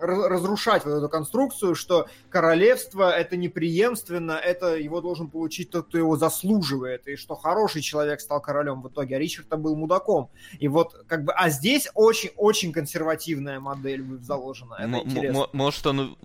[0.00, 5.98] разрушать разрушать вот эту конструкцию, что королевство это неприемственно, это его должен получить тот, кто
[5.98, 10.28] его заслуживает, и что хороший человек стал королем в итоге, а Ричард был мудаком.
[10.58, 14.74] И вот как бы, а здесь очень-очень консервативная модель заложена.
[14.78, 15.46] Это М- интересно.
[15.52, 16.16] Может, он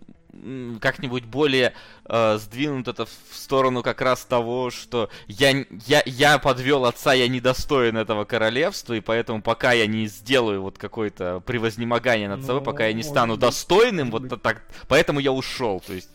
[0.79, 1.73] как-нибудь более
[2.05, 7.27] э, сдвинут это в сторону как раз того, что я, я, я подвел отца, я
[7.27, 12.65] недостоин этого королевства, и поэтому пока я не сделаю вот какое-то превознемогание над собой, ну,
[12.65, 14.41] пока я не стану быть, достойным, вот быть.
[14.41, 16.09] так, поэтому я ушел, то есть...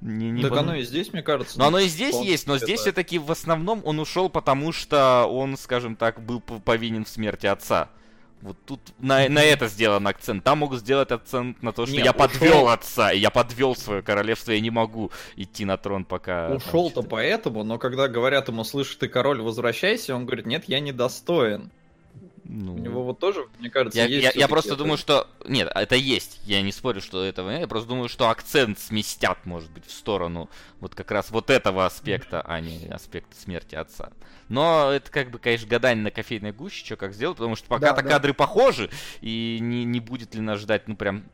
[0.00, 0.60] Не, не так под...
[0.60, 1.58] оно и здесь, мне кажется.
[1.58, 2.64] Но оно и здесь есть, но это...
[2.64, 7.46] здесь все-таки в основном он ушел, потому что он, скажем так, был повинен в смерти
[7.46, 7.90] отца.
[8.42, 10.42] Вот тут на, на это сделан акцент.
[10.44, 12.28] Там могут сделать акцент на то, что Нет, я ушел...
[12.28, 16.48] подвел отца, и я подвел свое королевство, я не могу идти на трон пока.
[16.48, 21.70] Ушел-то поэтому, но когда говорят ему, слышь, ты король, возвращайся, он говорит, нет, я недостоин.
[22.52, 22.74] Ну...
[22.74, 24.34] У него вот тоже, мне кажется, я, есть.
[24.34, 24.78] Я, я просто это...
[24.78, 25.28] думаю, что.
[25.46, 26.40] Нет, это есть.
[26.44, 27.60] Я не спорю, что этого нет.
[27.60, 30.50] Я просто думаю, что акцент сместят, может быть, в сторону
[30.80, 34.10] вот как раз вот этого аспекта, а не аспекта смерти отца.
[34.48, 37.96] Но это как бы, конечно, гадание на кофейной гуще, что как сделать, потому что пока-то
[37.96, 38.08] да, да.
[38.08, 38.90] кадры похожи,
[39.20, 41.24] и не, не будет ли нас ждать, ну, прям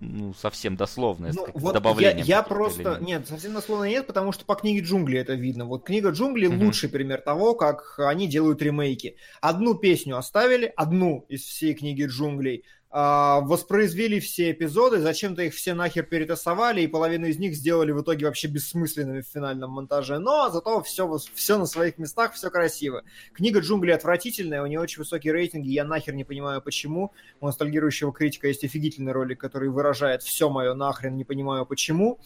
[0.00, 2.24] ну, совсем дословное, ну, вот добавлением.
[2.24, 2.98] Я, я просто...
[3.00, 5.64] Нет, совсем дословно нет, потому что по книге джунглей это видно.
[5.64, 6.64] Вот книга джунглей mm-hmm.
[6.64, 9.16] лучший пример того, как они делают ремейки.
[9.40, 16.04] Одну песню оставили, одну из всей книги джунглей, воспроизвели все эпизоды, зачем-то их все нахер
[16.04, 20.82] перетасовали, и половину из них сделали в итоге вообще бессмысленными в финальном монтаже, но зато
[20.82, 23.04] все, все на своих местах, все красиво.
[23.34, 27.12] Книга джунглей отвратительная, у нее очень высокие рейтинги, я нахер не понимаю почему.
[27.40, 32.18] У ностальгирующего критика есть офигительный ролик, который выражает все мое нахрен, не понимаю почему.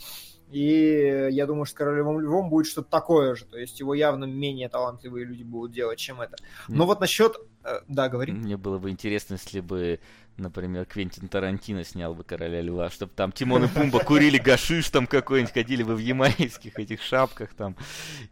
[0.53, 3.47] И я думаю, что с Королевым Львом будет что-то такое же.
[3.47, 6.37] То есть его явно менее талантливые люди будут делать, чем это.
[6.69, 7.37] Но вот насчет...
[7.65, 8.33] Э, да, говори.
[8.33, 9.99] Мне было бы интересно, если бы
[10.37, 15.07] например, Квентин Тарантино снял бы Короля Льва, чтобы там Тимон и Пумба курили гашиш там
[15.07, 17.77] какой-нибудь, ходили бы в ямайских этих шапках там,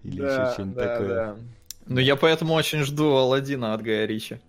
[0.02, 1.08] или да, еще что-нибудь да, такое.
[1.08, 1.36] Да.
[1.86, 4.40] Ну, я поэтому очень жду Алладина от Гая Ричи.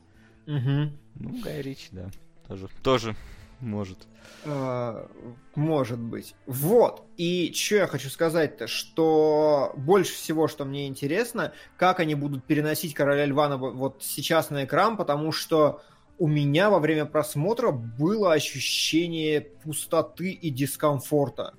[0.47, 0.91] Угу.
[1.15, 2.09] Ну, Гай Ричи, да,
[2.47, 3.15] тоже, тоже
[3.59, 3.97] может.
[4.45, 5.07] А,
[5.55, 6.35] может быть.
[6.45, 7.05] Вот.
[7.17, 12.93] И что я хочу сказать-то, что больше всего, что мне интересно, как они будут переносить
[12.93, 15.81] Короля Льва вот сейчас на экран, потому что
[16.17, 21.55] у меня во время просмотра было ощущение пустоты и дискомфорта.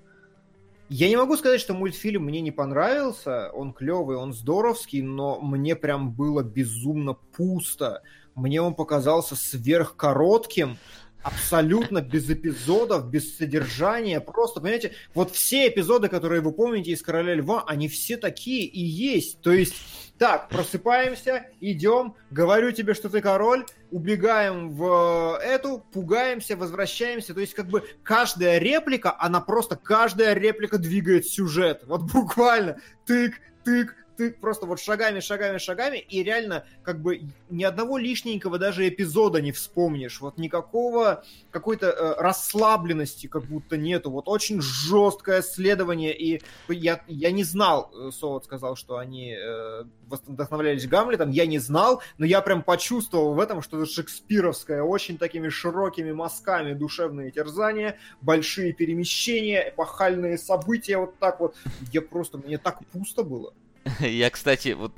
[0.89, 5.75] Я не могу сказать, что мультфильм мне не понравился, он клевый, он здоровский, но мне
[5.75, 8.03] прям было безумно пусто.
[8.35, 10.77] Мне он показался сверхкоротким,
[11.23, 17.35] абсолютно без эпизодов, без содержания, просто, понимаете, вот все эпизоды, которые вы помните из «Короля
[17.35, 19.75] льва», они все такие и есть, то есть,
[20.19, 27.55] так, просыпаемся, идем, говорю тебе, что ты король, убегаем в эту, пугаемся, возвращаемся, то есть,
[27.55, 33.35] как бы, каждая реплика, она просто, каждая реплика двигает сюжет, вот буквально, тык,
[33.65, 38.89] тык, ты просто вот шагами, шагами, шагами, и реально как бы ни одного лишненького даже
[38.89, 40.21] эпизода не вспомнишь.
[40.21, 44.11] Вот никакого какой-то э, расслабленности как будто нету.
[44.11, 49.85] Вот очень жесткое следование, и я, я не знал, э, Солод сказал, что они э,
[50.07, 55.49] вдохновлялись Гамлетом, я не знал, но я прям почувствовал в этом что-то шекспировское, очень такими
[55.49, 61.57] широкими мазками душевные терзания, большие перемещения, эпохальные события, вот так вот.
[61.93, 63.55] Я просто, мне так пусто было.
[64.01, 64.93] Я, кстати, вот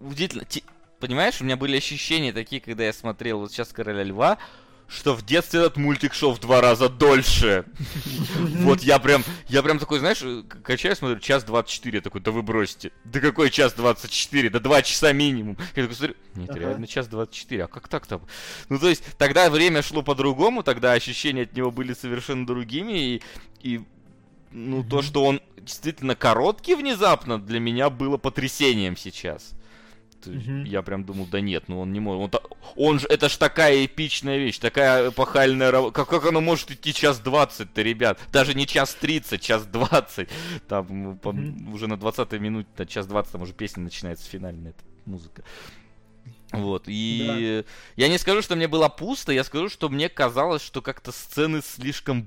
[0.00, 0.44] удивительно,
[1.00, 4.38] понимаешь, у меня были ощущения такие, когда я смотрел вот сейчас Короля Льва,
[4.88, 7.64] что в детстве этот мультик шел в два раза дольше.
[8.38, 10.22] Вот я прям, я прям такой, знаешь,
[10.62, 12.92] качаю, смотрю, час 24, я такой, да вы бросите.
[13.04, 14.50] Да какой час 24?
[14.50, 15.56] Да два часа минимум.
[15.76, 18.20] Я такой смотрю, нет, реально час 24, а как так-то?
[18.68, 23.22] Ну, то есть, тогда время шло по-другому, тогда ощущения от него были совершенно другими, и,
[23.60, 23.80] и
[24.50, 29.54] ну, то, что он действительно короткий внезапно, для меня было потрясением сейчас.
[30.24, 30.66] Mm-hmm.
[30.66, 32.34] Я прям думал, да нет, ну он не может.
[32.34, 32.40] Он,
[32.74, 35.94] он же, это ж такая эпичная вещь, такая эпохальная работа.
[35.94, 38.18] Как, как оно может идти час двадцать-то, ребят?
[38.32, 40.28] Даже не час тридцать, час двадцать.
[40.66, 41.18] Там mm-hmm.
[41.18, 45.44] по, уже на двадцатой минуте, на час двадцать, там уже песня начинается финальная эта музыка.
[46.50, 48.02] Вот, и да.
[48.02, 51.60] я не скажу, что мне было пусто, я скажу, что мне казалось, что как-то сцены
[51.62, 52.22] слишком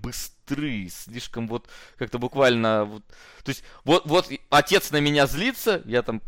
[0.51, 1.67] быстры, слишком вот,
[1.97, 3.03] как-то буквально, вот,
[3.43, 6.21] то есть, вот, вот отец на меня злится, я там,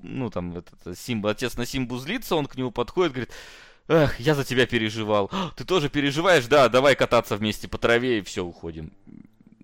[0.00, 3.32] ну, там, этот, Симба, отец на Симбу злится, он к нему подходит, говорит,
[3.88, 8.22] эх, я за тебя переживал, ты тоже переживаешь, да, давай кататься вместе по траве и
[8.22, 8.92] все, уходим.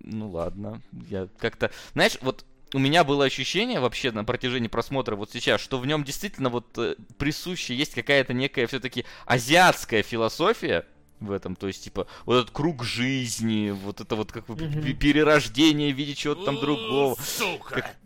[0.01, 2.45] Ну, ладно, я как-то, знаешь, вот
[2.75, 6.77] у меня было ощущение вообще на протяжении просмотра вот сейчас, что в нем действительно вот
[6.77, 10.85] э, присуще есть какая-то некая все-таки азиатская философия
[11.21, 14.93] в этом, то есть типа вот этот круг жизни, вот это вот как бы mm-hmm.
[14.95, 17.17] перерождение в виде чего-то там другого.
[17.21, 17.75] Сука!
[17.75, 17.97] Как...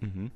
[0.00, 0.30] Угу.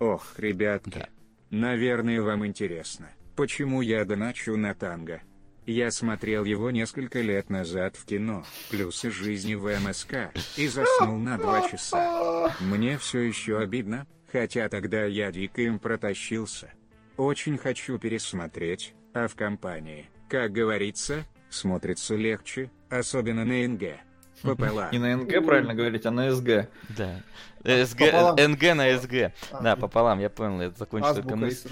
[0.00, 1.08] Ох, ребятки, да.
[1.50, 5.20] наверное вам интересно, почему я доначу на танго.
[5.66, 11.36] Я смотрел его несколько лет назад в кино, плюсы жизни в МСК, и заснул на
[11.36, 12.54] два часа.
[12.60, 16.72] Мне все еще обидно, хотя тогда я дико им протащился.
[17.18, 24.00] Очень хочу пересмотреть, а в компании, как говорится, смотрится легче, особенно на НГ.
[24.42, 24.90] Пополам.
[24.92, 26.68] Не на НГ, правильно говорить, а на СГ.
[26.90, 27.22] Да.
[27.64, 28.00] СГ,
[28.38, 29.32] НГ на СГ.
[29.50, 31.68] А, да, пополам, я понял, я закончил только мысль.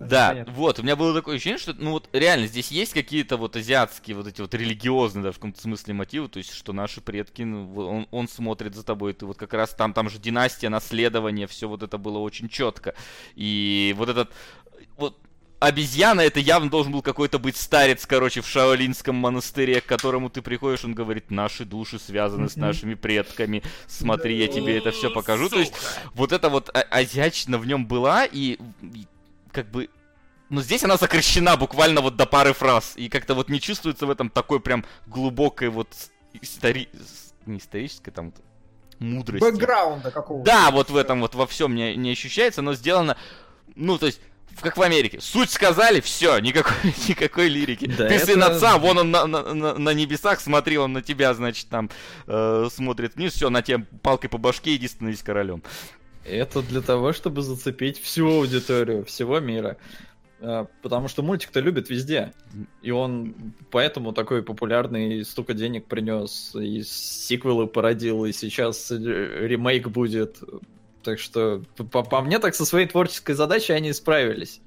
[0.00, 0.52] Да, понятно.
[0.52, 4.16] вот, у меня было такое ощущение, что, ну вот, реально, здесь есть какие-то вот азиатские,
[4.16, 7.72] вот эти вот религиозные, даже в каком-то смысле мотивы, то есть, что наши предки, ну,
[7.76, 11.68] он, он смотрит за тобой, ты вот как раз там, там же династия, наследование, все
[11.68, 12.94] вот это было очень четко.
[13.36, 14.32] И вот этот,
[14.96, 15.18] вот,
[15.60, 20.42] обезьяна это явно должен был какой-то быть старец, короче, в Шаолинском монастыре, к которому ты
[20.42, 25.48] приходишь, он говорит, наши души связаны с нашими предками, смотри, я тебе это все покажу.
[25.48, 25.74] То есть
[26.14, 28.58] вот это вот а- азиатчина в нем была, и
[29.52, 29.88] как бы
[30.50, 32.94] но здесь она сокращена буквально вот до пары фраз.
[32.96, 35.88] И как-то вот не чувствуется в этом такой прям глубокой вот
[36.40, 36.88] истори...
[37.44, 38.32] не исторической там
[38.98, 39.44] мудрости.
[39.44, 40.46] Бэкграунда какого-то.
[40.50, 43.18] Да, вот в этом вот во всем не, не ощущается, но сделано...
[43.74, 44.20] Ну, то есть,
[44.60, 45.18] как в Америке.
[45.20, 46.74] Суть сказали, все, никакой,
[47.08, 47.86] никакой лирики.
[47.86, 48.26] Да, Ты это...
[48.26, 51.90] сын отца, вон он на, на, на, на небесах, смотри, он на тебя, значит, там
[52.26, 55.62] э, смотрит вниз, все, на тебя палкой по башке, иди становись королем.
[56.24, 59.76] Это для того, чтобы зацепить всю аудиторию всего мира.
[60.40, 62.32] Э, потому что мультик-то любит везде.
[62.82, 70.38] И он поэтому такой популярный, столько денег принес, и сиквелы породил, и сейчас ремейк будет.
[71.02, 74.60] Так что, по, по мне, так со своей творческой задачей они справились.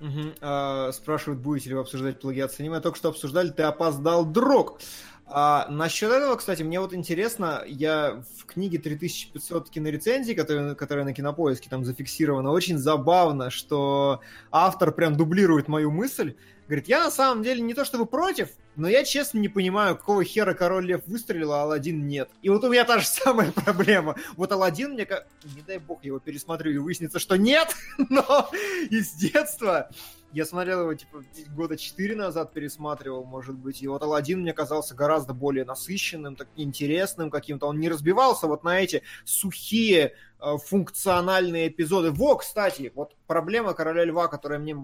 [0.00, 0.34] Угу.
[0.40, 2.80] А, спрашивают, будете ли вы обсуждать плагиат с аниме.
[2.80, 4.80] Только что обсуждали, ты опоздал, друг.
[5.26, 11.12] А, насчет этого, кстати, мне вот интересно, я в книге 3500 кинорецензий, которая, которая на
[11.12, 14.20] кинопоиске там зафиксирована, очень забавно, что
[14.50, 16.34] автор прям дублирует мою мысль.
[16.70, 20.22] Говорит, я на самом деле не то чтобы против, но я честно не понимаю, какого
[20.22, 22.30] хера Король Лев выстрелил, а Алладин нет.
[22.42, 24.14] И вот у меня та же самая проблема.
[24.36, 25.04] Вот Алладин мне,
[25.56, 27.74] не дай бог, я его пересмотрю и выяснится, что нет,
[28.08, 28.48] но
[28.88, 29.90] из детства
[30.32, 31.24] Я смотрел его, типа,
[31.56, 33.82] года 4 назад пересматривал, может быть.
[33.82, 37.66] И вот Алладин мне казался гораздо более насыщенным, так интересным каким-то.
[37.66, 42.12] Он не разбивался вот на эти сухие э, функциональные эпизоды.
[42.12, 44.76] Во, кстати, вот проблема Короля Льва, которая мне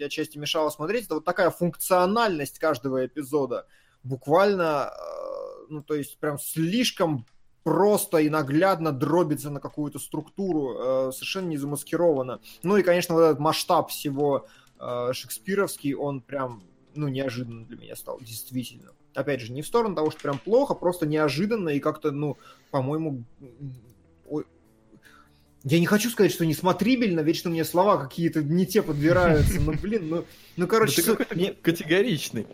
[0.00, 3.66] отчасти мешала смотреть, это вот такая функциональность каждого эпизода.
[4.04, 7.26] Буквально, э, ну, то есть прям слишком
[7.64, 12.40] просто и наглядно дробится на какую-то структуру, э, совершенно не замаскировано.
[12.62, 14.46] Ну и, конечно, вот этот масштаб всего
[15.12, 16.62] шекспировский, он прям,
[16.94, 18.92] ну, неожиданно для меня стал, действительно.
[19.14, 22.38] Опять же, не в сторону того, что прям плохо, просто неожиданно и как-то, ну,
[22.70, 23.24] по-моему,
[25.64, 30.08] я не хочу сказать, что несмотрибельно, вечно мне слова какие-то не те подбираются, но, блин,
[30.08, 30.24] ну,
[30.56, 31.02] ну короче...
[31.02, 31.52] Ты какой-то мне...
[31.52, 32.46] категоричный.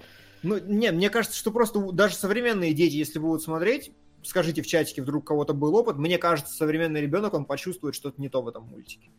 [0.43, 3.93] Ну, не, мне кажется, что просто даже современные дети, если будут смотреть,
[4.23, 5.97] скажите в чатике, вдруг у кого-то был опыт.
[5.97, 9.11] Мне кажется, современный ребенок, он почувствует что-то не то в этом мультике.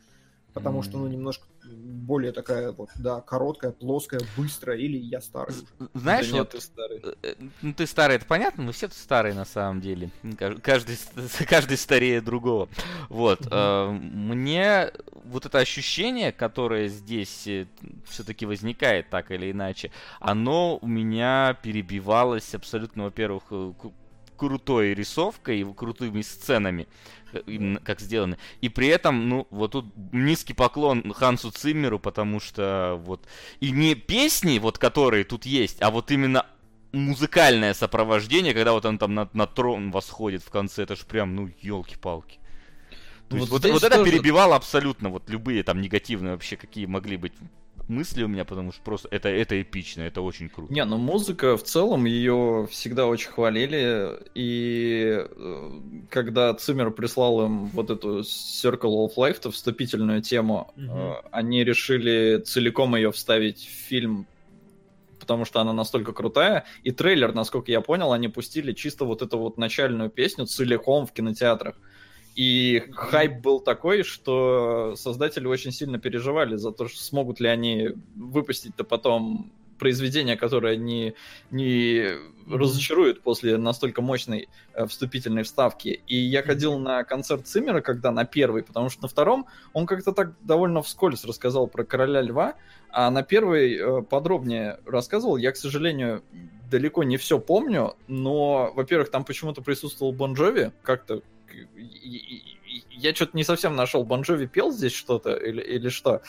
[0.54, 0.84] Потому mm.
[0.84, 1.48] что, ну, немножко
[2.10, 5.90] более такая вот, да, короткая, плоская, быстрая, или я старый уже.
[5.94, 7.00] Знаешь, да вот, нет, ты старый.
[7.04, 10.10] Э, э, ну, ты старый, это понятно, мы все тут старые на самом деле.
[10.64, 10.98] Каждый,
[11.48, 12.68] каждый старее другого.
[13.10, 13.42] Вот.
[13.42, 14.00] Mm-hmm.
[14.00, 14.92] Мне
[15.26, 17.48] вот это ощущение, которое здесь
[18.08, 23.44] все-таки возникает так или иначе, оно у меня перебивалось абсолютно, во-первых,
[24.40, 26.88] крутой рисовкой и крутыми сценами,
[27.34, 28.38] э, как сделаны.
[28.62, 33.28] И при этом, ну, вот тут низкий поклон Хансу Циммеру, потому что вот...
[33.60, 36.46] И не песни, вот которые тут есть, а вот именно
[36.92, 41.36] музыкальное сопровождение, когда вот он там на, на трон восходит в конце, это ж прям,
[41.36, 42.40] ну, елки-палки.
[43.28, 44.12] То вот, есть, вот, вот это тоже...
[44.12, 47.34] перебивало абсолютно вот любые там негативные вообще, какие могли быть
[47.90, 50.72] мысли у меня, потому что просто это, это эпично, это очень круто.
[50.72, 55.72] Не, ну музыка в целом, ее всегда очень хвалили, и э,
[56.10, 61.16] когда Циммер прислал им вот эту Circle of Life, то вступительную тему, угу.
[61.32, 64.28] они решили целиком ее вставить в фильм
[65.20, 66.66] потому что она настолько крутая.
[66.82, 71.14] И трейлер, насколько я понял, они пустили чисто вот эту вот начальную песню целиком в
[71.14, 71.76] кинотеатрах.
[72.36, 77.90] И хайп был такой, что создатели очень сильно переживали за то, что смогут ли они
[78.16, 81.16] выпустить-то потом произведение, которое не,
[81.50, 86.02] не разочарует после настолько мощной э, вступительной вставки.
[86.06, 90.12] И я ходил на концерт Циммера, когда на первый, потому что на втором он как-то
[90.12, 92.56] так довольно вскользь рассказал про Короля Льва,
[92.92, 95.38] а на первый э, подробнее рассказывал.
[95.38, 96.24] Я, к сожалению,
[96.70, 101.24] далеко не все помню, но, во-первых, там почему-то присутствовал Бон Джови, как-то
[102.92, 104.04] я что-то не совсем нашел.
[104.04, 106.22] Бон Джови пел здесь что-то или, или что?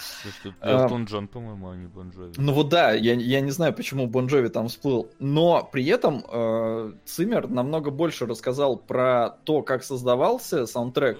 [0.60, 2.32] Элтон Джон, по-моему, а не Бон Джови.
[2.36, 5.10] Ну вот да, я, я не знаю, почему Бон Джови там всплыл.
[5.18, 11.18] Но при этом э, Циммер намного больше рассказал про то, как создавался саундтрек.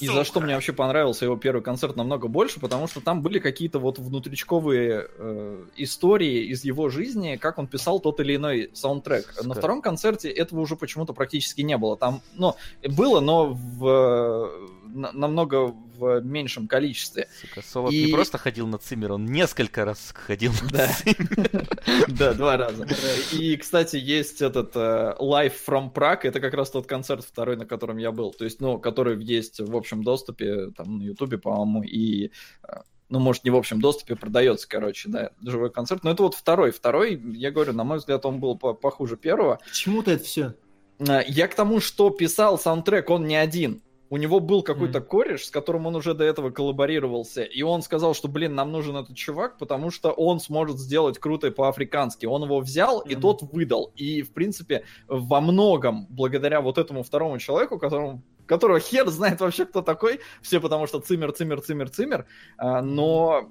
[0.00, 3.38] И за что мне вообще понравился его первый концерт намного больше, потому что там были
[3.38, 9.32] какие-то вот внутричковые э, истории из его жизни, как он писал тот или иной саундтрек.
[9.32, 9.48] Сука.
[9.48, 11.96] На втором концерте этого уже почему-то практически не было.
[11.96, 12.54] Там, ну,
[12.88, 14.50] было, но в
[14.94, 17.28] намного в меньшем количестве.
[17.40, 18.06] Сука, Солод и...
[18.06, 20.88] не просто ходил на Циммер, он несколько раз ходил на да.
[20.88, 21.68] Циммер.
[22.08, 22.86] Да, два раза.
[23.32, 27.66] И, кстати, есть этот uh, Live from Prague, это как раз тот концерт второй, на
[27.66, 28.32] котором я был.
[28.32, 32.30] То есть, ну, который есть в общем доступе, там, на Ютубе, по-моему, и
[32.62, 32.76] э,
[33.08, 36.04] ну, может, не в общем доступе, продается, короче, да, живой концерт.
[36.04, 36.70] Но это вот второй.
[36.70, 39.60] Второй, я говорю, на мой взгляд, он был похуже первого.
[39.64, 40.54] К чему-то это все?
[40.98, 43.82] Э, я к тому, что писал саундтрек, он не один.
[44.10, 45.04] У него был какой-то mm.
[45.04, 48.96] кореш, с которым он уже до этого коллаборировался, и он сказал, что, блин, нам нужен
[48.96, 52.26] этот чувак, потому что он сможет сделать круто по-африкански.
[52.26, 53.12] Он его взял, mm-hmm.
[53.12, 53.92] и тот выдал.
[53.96, 59.64] И, в принципе, во многом, благодаря вот этому второму человеку, которому которого хер знает вообще,
[59.66, 62.26] кто такой, все потому что цимер, цимер, цимер, цимер,
[62.56, 63.50] а, но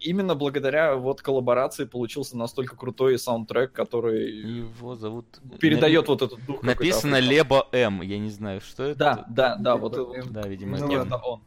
[0.00, 5.26] именно благодаря вот коллаборации получился настолько крутой саундтрек, который его зовут
[5.58, 6.14] передает На...
[6.14, 6.62] вот этот дух.
[6.62, 8.98] Написано Лебо М, я не знаю, что это.
[8.98, 9.92] Да, да, да, вот.
[10.30, 11.40] Да, видимо, ну, это он.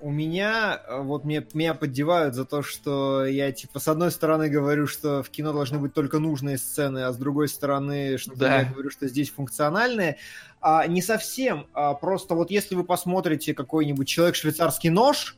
[0.00, 4.48] У меня, э, вот мне, меня поддевают за то, что я, типа, с одной стороны
[4.48, 8.60] говорю, что в кино должны быть только нужные сцены, а с другой стороны, что да.
[8.60, 10.18] я говорю, что здесь функциональные.
[10.60, 11.66] А, не совсем.
[11.72, 15.36] А, просто вот если вы посмотрите какой-нибудь «Человек-швейцарский нож»,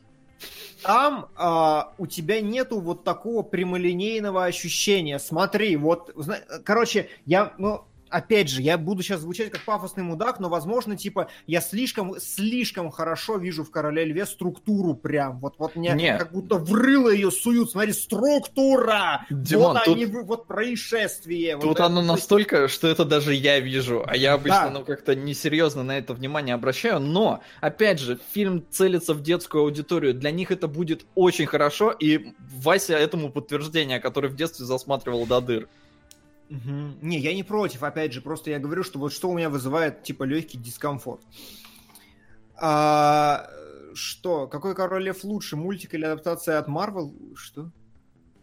[0.83, 5.19] там а, у тебя нету вот такого прямолинейного ощущения.
[5.19, 6.15] Смотри, вот,
[6.63, 11.29] короче, я, ну, опять же, я буду сейчас звучать как пафосный мудак, но, возможно, типа,
[11.47, 15.39] я слишком, слишком хорошо вижу в Короле Льве структуру прям.
[15.39, 16.17] Вот, вот мне Не.
[16.17, 17.71] как будто врыло ее суют.
[17.71, 19.25] Смотри, структура!
[19.29, 21.55] Димон, вот тут- они, вот происшествие.
[21.55, 22.07] вот Тут это оно вот.
[22.07, 24.69] настолько, что это даже я вижу, а я обычно, Да.
[24.69, 30.13] ну, как-то несерьезно на это внимание обращаю, но, опять же, фильм целится в детскую аудиторию,
[30.13, 35.41] для них это будет очень хорошо, и Вася этому подтверждение, который в детстве засматривал до
[35.41, 35.69] дыр.
[36.51, 36.97] Мгм.
[37.01, 40.03] Не, я не против, опять же, просто я говорю, что вот что у меня вызывает,
[40.03, 41.21] типа, легкий дискомфорт.
[42.57, 43.49] А,
[43.93, 44.47] что?
[44.47, 47.15] Какой Король Лев лучше, мультик или адаптация от Марвел?
[47.37, 47.71] Что?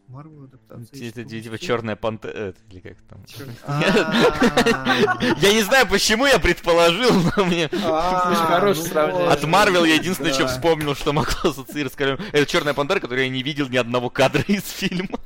[0.07, 1.07] Марвел адаптация?
[1.11, 3.23] Это типа черная пантера, или как там.
[5.43, 7.69] Я не знаю, почему я предположил, но мне...
[7.85, 9.29] а, хорошее ну сравнение.
[9.29, 12.21] От Марвел я единственное, что вспомнил, что могло ассоциироваться с Королем.
[12.33, 15.21] Это Черная Пантера, которую я не видел ни одного кадра из фильма.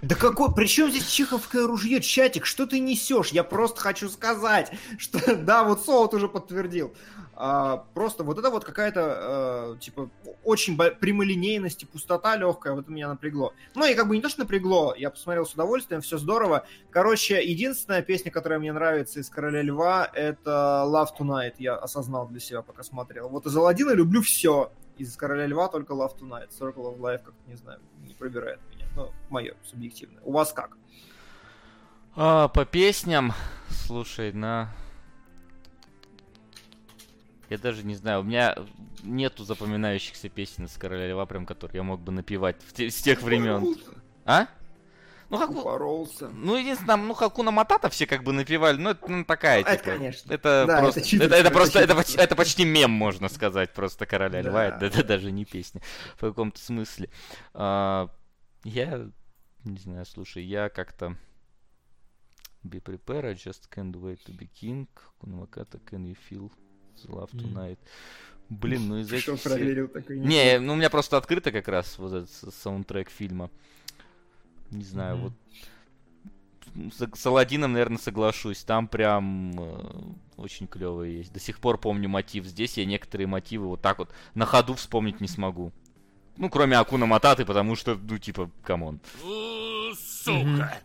[0.00, 3.30] Да какой, при чем здесь чеховское ружье, чатик, что ты несешь?
[3.30, 6.94] Я просто хочу сказать, что да, вот Солод уже подтвердил.
[7.34, 10.10] А, просто вот это вот какая-то, э, типа,
[10.44, 13.54] очень прямолинейность и пустота легкая, вот это меня напрягло.
[13.74, 16.66] Ну и как бы не то, что напрягло, я посмотрел с удовольствием, все здорово.
[16.90, 22.38] Короче, единственная песня, которая мне нравится из Короля Льва, это Love Tonight, я осознал для
[22.38, 23.28] себя, пока смотрел.
[23.28, 27.34] Вот из Аладдина люблю все, из Короля Льва только Love Tonight, Circle of Life, как
[27.46, 28.81] не знаю, не пробирает меня.
[28.96, 30.22] Ну, мое субъективное.
[30.22, 30.76] У вас как?
[32.14, 33.32] А, по песням,
[33.70, 34.70] слушай, на...
[37.48, 38.56] Я даже не знаю, у меня
[39.02, 43.02] нету запоминающихся песен из Короля Льва, прям, которые я мог бы напевать в те- с
[43.02, 43.76] тех времен.
[44.24, 44.46] А?
[45.28, 45.50] Ну, как...
[45.50, 46.28] Упоролся.
[46.28, 49.84] Ну, единственное, ну, Хакуна Матата все как бы напевали, ну, это ну, такая, Это, типа,
[49.84, 50.32] конечно.
[50.32, 54.04] Это Да, просто, это это, это это просто, это, это почти мем, можно сказать, просто
[54.04, 55.04] Короля Да, Льва, это, это да.
[55.04, 55.80] даже не песня,
[56.16, 57.08] в каком-то смысле.
[57.54, 58.08] А,
[58.64, 59.10] я,
[59.64, 61.16] не знаю, слушай, я как-то...
[62.64, 64.86] Be prepared, I just can't wait to be king.
[64.94, 66.50] Хакуна Матата, can you feel
[66.96, 67.78] the love tonight?
[68.48, 70.18] Блин, ну из этих проверил такой?
[70.18, 73.50] не, ну у меня просто открыто как раз вот этот саундтрек фильма.
[74.70, 75.24] Не знаю, Мгм.
[75.24, 78.62] вот с, с Аладдином, наверное, соглашусь.
[78.62, 81.32] Там прям э, очень клевые есть.
[81.32, 82.44] До сих пор помню мотив.
[82.46, 85.72] Здесь я некоторые мотивы вот так вот на ходу вспомнить не смогу.
[86.36, 89.00] Ну, кроме Акуна Мататы, потому что, ну, типа, come on.
[89.96, 90.78] Сука!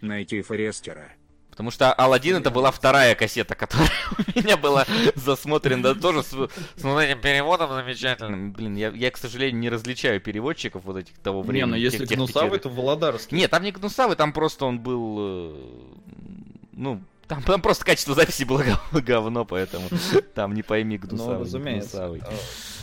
[0.00, 1.12] Найти Форестера.
[1.50, 3.90] Потому что Алладин это была вторая кассета, которая
[4.36, 4.86] у меня была
[5.16, 8.52] засмотрена, да, тоже с, с вот этим переводом замечательным.
[8.52, 11.70] Блин, я, я, к сожалению, не различаю переводчиков вот этих того Не, времени.
[11.70, 12.62] ну если тех- тех Гнусавый, пятерых.
[12.62, 13.36] то Володарский.
[13.36, 15.16] Нет, там не Гнусавый, там просто он был...
[15.18, 15.54] э,
[16.74, 19.88] Ну, там, там просто качество записи было гов- говно, поэтому
[20.34, 21.96] там не пойми Гнусавый, Ну, разумеется.
[21.98, 22.22] Гнусавый.
[22.24, 22.32] А,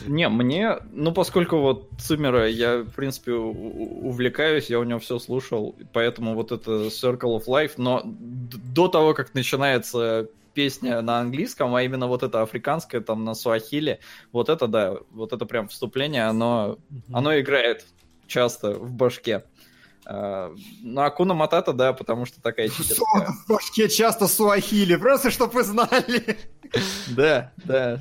[0.07, 5.75] Не, мне, ну, поскольку вот Циммера я, в принципе, увлекаюсь, я у него все слушал,
[5.93, 11.83] поэтому вот это Circle of Life, но до того, как начинается песня на английском, а
[11.83, 13.99] именно вот это африканское, там, на суахиле,
[14.31, 16.77] вот это, да, вот это прям вступление, оно,
[17.11, 17.85] оно играет
[18.27, 19.43] часто в башке.
[20.05, 23.27] А, Ну, Акуна Матата, да, потому что такая читерская.
[23.45, 26.37] В башке часто суахили, просто чтобы вы знали.
[27.07, 27.99] Да, да.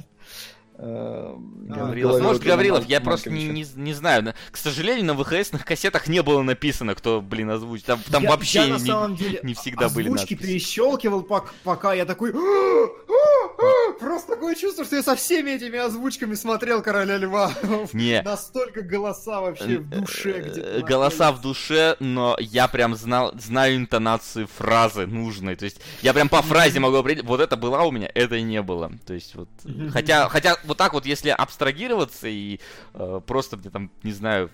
[0.86, 1.34] Э,
[1.66, 2.20] Гаврилов.
[2.20, 4.22] Может, Гаврилов, я просто не, не, не знаю.
[4.22, 7.86] На- К сожалению, на ВХСных кассетах не было написано, кто, блин, озвучит.
[7.86, 10.50] Там, там Я- вообще я, на не, самом деле не всегда были озвучки надписи.
[10.50, 12.32] перещелкивал, пок- пока я такой...
[12.32, 17.52] «А, а, а!» Просто такое чувство, что я со всеми этими озвучками смотрел Короля Льва.
[17.92, 18.20] Не.
[18.24, 20.80] Настолько голоса вообще в душе Э, где-то.
[20.82, 25.56] Голоса в душе, но я прям знал, знаю интонацию фразы нужной.
[25.56, 28.60] То есть я прям по фразе могу определить, вот это была у меня, это не
[28.62, 28.90] было.
[29.06, 29.48] То есть вот.
[29.64, 29.90] Мгм.
[29.92, 32.60] Хотя, хотя вот так вот, если абстрагироваться и
[32.94, 34.50] э, просто мне там, не знаю,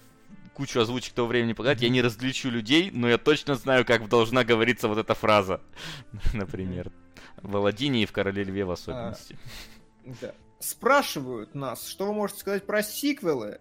[0.54, 4.44] кучу озвучек того времени показать, я не различу людей, но я точно знаю, как должна
[4.44, 5.60] говориться вот эта фраза.
[6.34, 6.90] Например.
[7.42, 9.38] В Аладдине и в Короле Льве в особенности.
[10.20, 10.34] Да.
[10.58, 13.60] Спрашивают нас, что вы можете сказать про сиквелы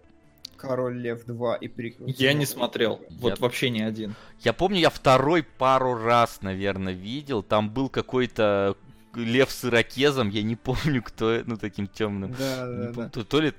[0.60, 2.08] Король Лев 2 и приквел.
[2.08, 3.00] Я не смотрел.
[3.08, 4.14] Вот Я- вообще ни один.
[4.40, 7.42] Я помню, я второй пару раз, наверное, видел.
[7.42, 8.76] Там был какой-то
[9.14, 12.34] лев с ирокезом, я не помню, кто это, ну, таким темным.
[12.38, 13.08] Да, да, да.
[13.08, 13.52] то, то ли...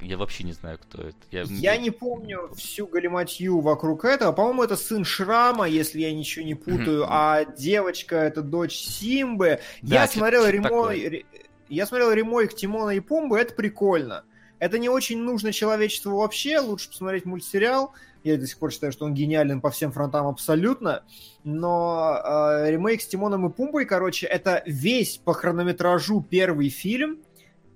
[0.00, 1.16] Я вообще не знаю, кто это.
[1.30, 4.32] Я, Я не помню всю галиматью вокруг этого.
[4.32, 9.60] По-моему, это сын Шрама, если я ничего не путаю, а девочка это дочь Симбы.
[9.82, 10.70] Да, я смотрел чё-то ремой...
[10.70, 11.10] такое.
[11.10, 11.24] ре-
[11.68, 14.24] Я смотрел ремойк Тимона и Пумбы, это прикольно.
[14.58, 17.94] Это не очень нужно человечеству вообще, лучше посмотреть мультсериал.
[18.24, 21.02] Я до сих пор считаю, что он гениален по всем фронтам абсолютно.
[21.44, 27.18] Но э, ремейк с Тимоном и Пумбой, короче, это весь по хронометражу первый фильм,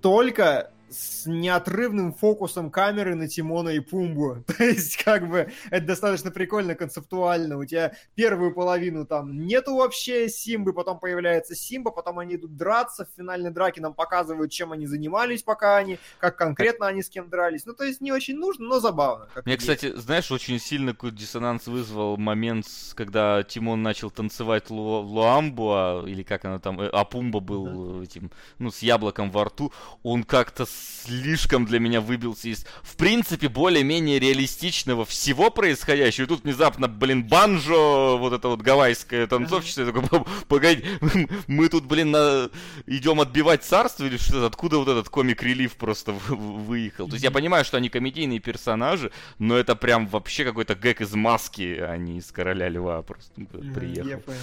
[0.01, 4.43] только с неотрывным фокусом камеры на Тимона и Пумбу.
[4.57, 7.57] То есть, как бы, это достаточно прикольно, концептуально.
[7.57, 13.05] У тебя первую половину там нету вообще Симбы, потом появляется Симба, потом они идут драться,
[13.05, 17.29] в финальной драке нам показывают, чем они занимались, пока они, как конкретно они с кем
[17.29, 17.65] дрались.
[17.65, 19.27] Ну, то есть, не очень нужно, но забавно.
[19.45, 19.61] Мне, есть.
[19.61, 22.65] кстати, знаешь, очень сильно какой-то диссонанс вызвал момент,
[22.95, 28.71] когда Тимон начал танцевать Лу Луамбуа, или как она там, а Пумба был этим, ну,
[28.71, 29.73] с яблоком во рту.
[30.03, 30.65] Он как-то
[31.07, 36.25] слишком для меня выбился из, в принципе, более-менее реалистичного всего происходящего.
[36.25, 40.83] И тут внезапно, блин, банджо, вот это вот гавайское танцовщица, я такой, погоди,
[41.47, 42.49] мы тут, блин, на...
[42.85, 44.47] идем отбивать царство или что-то?
[44.47, 47.07] Откуда вот этот комик-релив просто выехал?
[47.07, 51.13] То есть я понимаю, что они комедийные персонажи, но это прям вообще какой-то гэг из
[51.13, 54.33] маски, а не из Короля Льва просто приехал.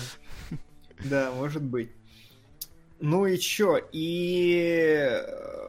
[1.05, 1.91] Да, может быть.
[3.05, 3.79] Ну и чё?
[3.93, 4.97] И...
[4.97, 5.65] Э,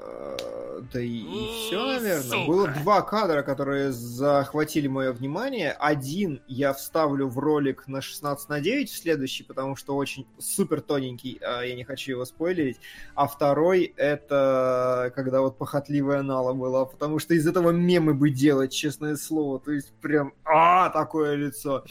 [0.93, 2.21] да и, и все, наверное.
[2.21, 2.47] Сука.
[2.47, 5.71] Было два кадра, которые захватили мое внимание.
[5.73, 10.79] Один я вставлю в ролик на 16 на 9 в следующий, потому что очень супер
[10.79, 12.77] тоненький, а я не хочу его спойлерить.
[13.15, 18.71] А второй это когда вот похотливая Нала была, потому что из этого мемы бы делать,
[18.73, 19.59] честное слово.
[19.59, 21.83] То есть прям а такое лицо.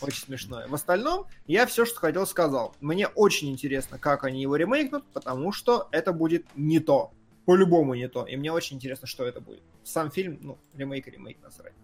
[0.00, 0.68] Очень смешное.
[0.68, 2.74] В остальном я все, что хотел, сказал.
[2.80, 7.12] Мне очень интересно, как они его ремейкнут, потому что это будет не то.
[7.46, 8.24] По-любому не то.
[8.24, 9.62] И мне очень интересно, что это будет.
[9.82, 11.74] Сам фильм, ну, ремейк, ремейк, насрать.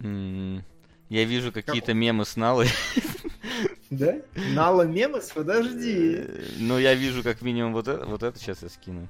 [0.00, 0.60] Mm,
[1.08, 2.68] я вижу какие-то мемы с Налой.
[3.88, 4.16] Да?
[4.52, 5.30] Нала мемос?
[5.32, 6.16] Подожди.
[6.18, 9.08] Э, ну, я вижу как минимум вот это, вот это сейчас я скину.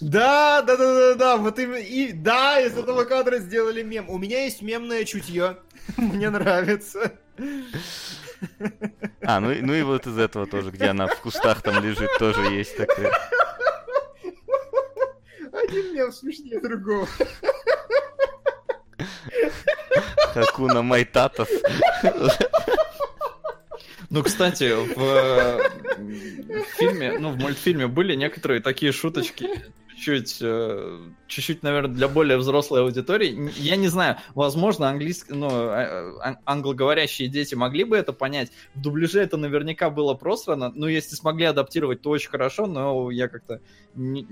[0.00, 4.10] Да, да, да, да, да, вот именно, и да, из этого кадра сделали мем.
[4.10, 5.56] У меня есть мемное чутье,
[5.96, 7.18] мне нравится.
[9.22, 12.40] А, ну, ну и вот из этого тоже, где она в кустах там лежит, тоже
[12.52, 13.12] есть такое.
[15.52, 17.08] Один мем смешнее другого.
[20.34, 21.48] Хакуна Майтатов.
[24.10, 24.94] Ну, кстати, в,
[25.98, 29.48] в фильме, ну, в мультфильме были некоторые такие шуточки,
[30.06, 33.50] чуть-чуть, э, чуть-чуть, наверное, для более взрослой аудитории.
[33.56, 35.30] Я не знаю, возможно, английск...
[35.30, 38.52] ну, а, а, англоговорящие дети могли бы это понять.
[38.74, 40.70] В дубляже это наверняка было просрано.
[40.74, 43.60] Ну, если смогли адаптировать, то очень хорошо, но я как-то
[43.94, 44.28] не...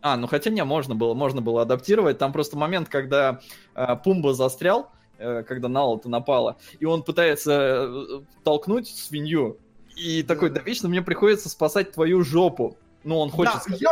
[0.00, 2.18] А, ну хотя не, можно было, можно было адаптировать.
[2.18, 3.40] Там просто момент, когда
[3.74, 9.58] э, Пумба застрял, э, когда Нала-то напала, и он пытается э, толкнуть свинью,
[9.96, 12.76] и такой, да вечно мне приходится спасать твою жопу.
[13.02, 13.54] Ну, он хочет...
[13.54, 13.82] Да, сказать,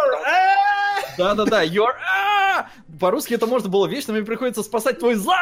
[1.19, 1.93] да-да-да, your...
[3.01, 5.33] По-русски это можно было вечно, мне приходится спасать твой за.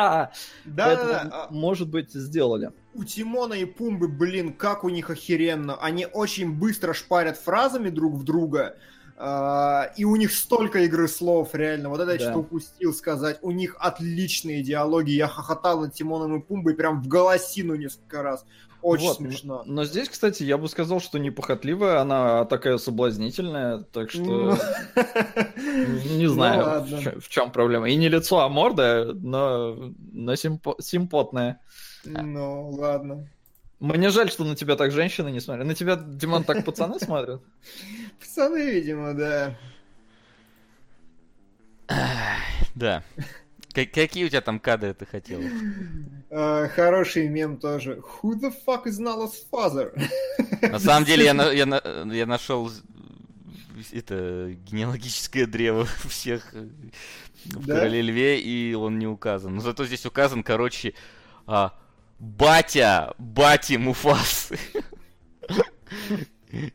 [0.00, 0.30] Да,
[0.64, 1.46] да, да.
[1.50, 2.72] Может быть, сделали.
[2.94, 5.76] У Тимона и Пумбы, блин, как у них охеренно.
[5.76, 8.76] Они очень быстро шпарят фразами друг в друга.
[9.20, 11.90] Uh, и у них столько игры слов, реально.
[11.90, 12.12] Вот это да.
[12.14, 13.38] я что упустил сказать.
[13.42, 15.10] У них отличные диалоги.
[15.10, 18.46] Я хохотал над Тимоном и Пумбой прям в голосину несколько раз.
[18.80, 19.62] Очень вот, смешно.
[19.66, 24.56] Но, здесь, кстати, я бы сказал, что не похотливая, она такая соблазнительная, так что ну.
[26.16, 26.86] не знаю,
[27.20, 27.90] в чем проблема.
[27.90, 29.92] И не лицо, а морда, но
[30.34, 31.60] симпотная.
[32.06, 33.28] Ну, ладно.
[33.80, 35.66] Мне жаль, что на тебя так женщины не смотрят.
[35.66, 37.42] На тебя, Диман, так пацаны смотрят?
[38.20, 39.56] Пацаны, видимо, да.
[42.74, 43.02] Да.
[43.72, 45.40] Какие у тебя там кадры ты хотел?
[46.30, 48.02] Uh, хороший мем тоже.
[48.22, 49.92] Who the fuck is Nala's father?
[50.60, 51.80] На самом деле я, на, я, на,
[52.12, 52.70] я нашел
[53.92, 56.52] это генеалогическое древо всех
[57.44, 57.66] в?
[57.66, 59.54] Короле Льве, и он не указан.
[59.54, 60.94] Но зато здесь указан, короче,
[61.46, 61.74] а,
[62.20, 64.58] батя, бати Муфасы.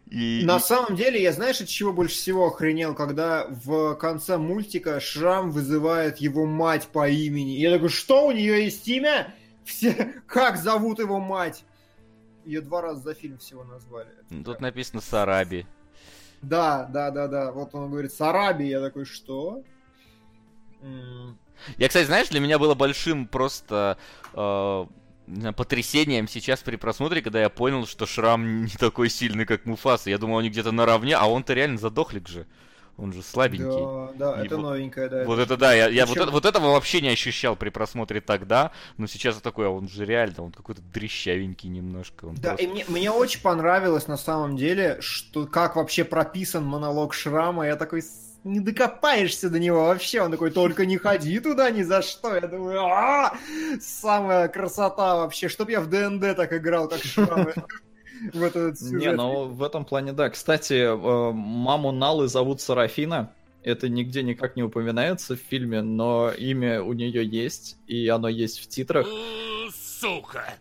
[0.09, 0.43] И...
[0.45, 5.51] На самом деле, я знаешь, от чего больше всего охренел, когда в конце мультика Шрам
[5.51, 7.51] вызывает его мать по имени.
[7.51, 9.33] Я такой, что у нее есть имя?
[9.65, 11.65] Все, как зовут его мать?
[12.45, 14.09] Ее два раза за фильм всего назвали.
[14.29, 15.67] Ну, тут написано Сараби.
[16.41, 17.51] Да, да, да, да.
[17.51, 19.63] Вот он говорит Сараби, я такой, что?
[21.77, 23.97] Я, кстати, знаешь, для меня было большим просто
[24.33, 24.85] э,
[25.55, 30.09] потрясением сейчас при просмотре, когда я понял, что Шрам не такой сильный, как Муфаса.
[30.09, 32.45] Я думал, они где-то наравне, а он-то реально задохлик же.
[32.97, 34.13] Он же слабенький.
[34.17, 35.25] Да, да, и это вот, новенькое, да.
[35.25, 38.71] Вот это, да, я, я вот, это, вот этого вообще не ощущал при просмотре тогда,
[38.97, 42.27] но сейчас такой, а он же реально, он какой-то дрещавенький немножко.
[42.37, 42.63] Да, просто...
[42.63, 47.75] и мне, мне очень понравилось на самом деле, что как вообще прописан монолог Шрама, я
[47.75, 48.01] такой,
[48.45, 50.21] не докопаешься до него вообще.
[50.21, 52.35] Он такой, только не ходи туда ни за что.
[52.35, 53.35] Я думаю, а
[53.81, 55.49] самая красота вообще.
[55.49, 57.53] Чтоб я в ДНД так играл, как шрамы.
[58.33, 59.01] в этот сюжет.
[59.01, 60.29] Не, ну в этом плане да.
[60.29, 63.33] Кстати, э, маму Налы зовут Сарафина.
[63.63, 68.59] Это нигде никак не упоминается в фильме, но имя у нее есть, и оно есть
[68.59, 69.07] в титрах.
[69.73, 70.53] Сука!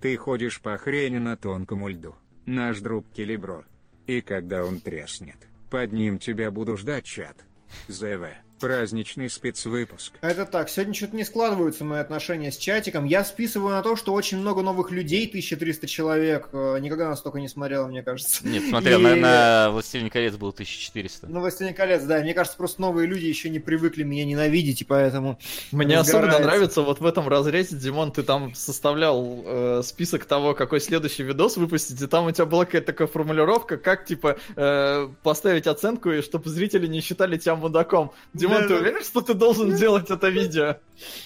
[0.00, 2.14] Ты ходишь по хрени на тонком льду.
[2.46, 3.64] Наш друг Келебро.
[4.06, 7.44] И когда он треснет, под ним тебя буду ждать, чат.
[7.88, 8.26] ЗВ.
[8.60, 10.12] Праздничный спецвыпуск.
[10.20, 13.04] Это так, сегодня что-то не складываются мои отношения с чатиком.
[13.04, 16.48] Я списываю на то, что очень много новых людей, 1300 человек.
[16.52, 18.46] Э, Никогда настолько не смотрел, мне кажется.
[18.46, 21.26] Нет, смотрел, И- на, на «Властелин колец» было 1400.
[21.28, 22.20] Ну, «Властелин колец», да.
[22.20, 25.38] Мне кажется, просто новые люди еще не привыкли меня ненавидеть, и поэтому...
[25.72, 30.80] Мне особенно нравится вот в этом разрезе, Димон, ты там составлял э, список того, какой
[30.80, 35.66] следующий видос выпустить, и там у тебя была какая-то такая формулировка, как, типа, э, поставить
[35.66, 38.12] оценку, и чтобы зрители не считали тебя мудаком.
[38.34, 38.80] Димон, ты Да-да.
[38.80, 40.76] уверен, что ты должен делать это видео?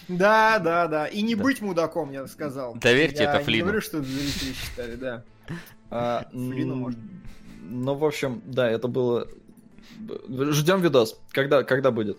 [0.08, 1.06] Да, да, да.
[1.06, 2.74] И не быть мудаком, я бы сказал.
[2.76, 3.64] Доверьте я это Флину.
[3.66, 5.22] говорю, что зрители считали, да.
[5.90, 6.98] А, Флину, м, может.
[7.62, 9.28] Ну, в общем, да, это было...
[10.28, 11.20] Ждем видос.
[11.30, 12.18] Когда, когда будет?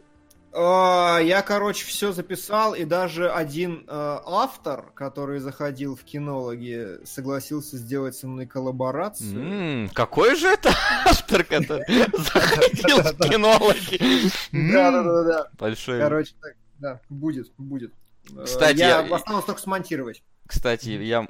[0.56, 7.78] А, Я, короче, все записал, и даже один э, автор, который заходил в кинологи, согласился
[7.78, 9.90] сделать со мной коллаборацию.
[9.94, 10.70] Какой же это
[11.06, 11.86] автор, который
[12.18, 14.30] заходил в кинологи?
[14.52, 15.48] Да, да, М, да, да.
[15.58, 16.00] Большой.
[16.00, 17.92] Короче, так, да, будет, будет.
[18.36, 20.24] Э, Кстати, я осталось только смонтировать.
[20.46, 21.28] Кстати, я,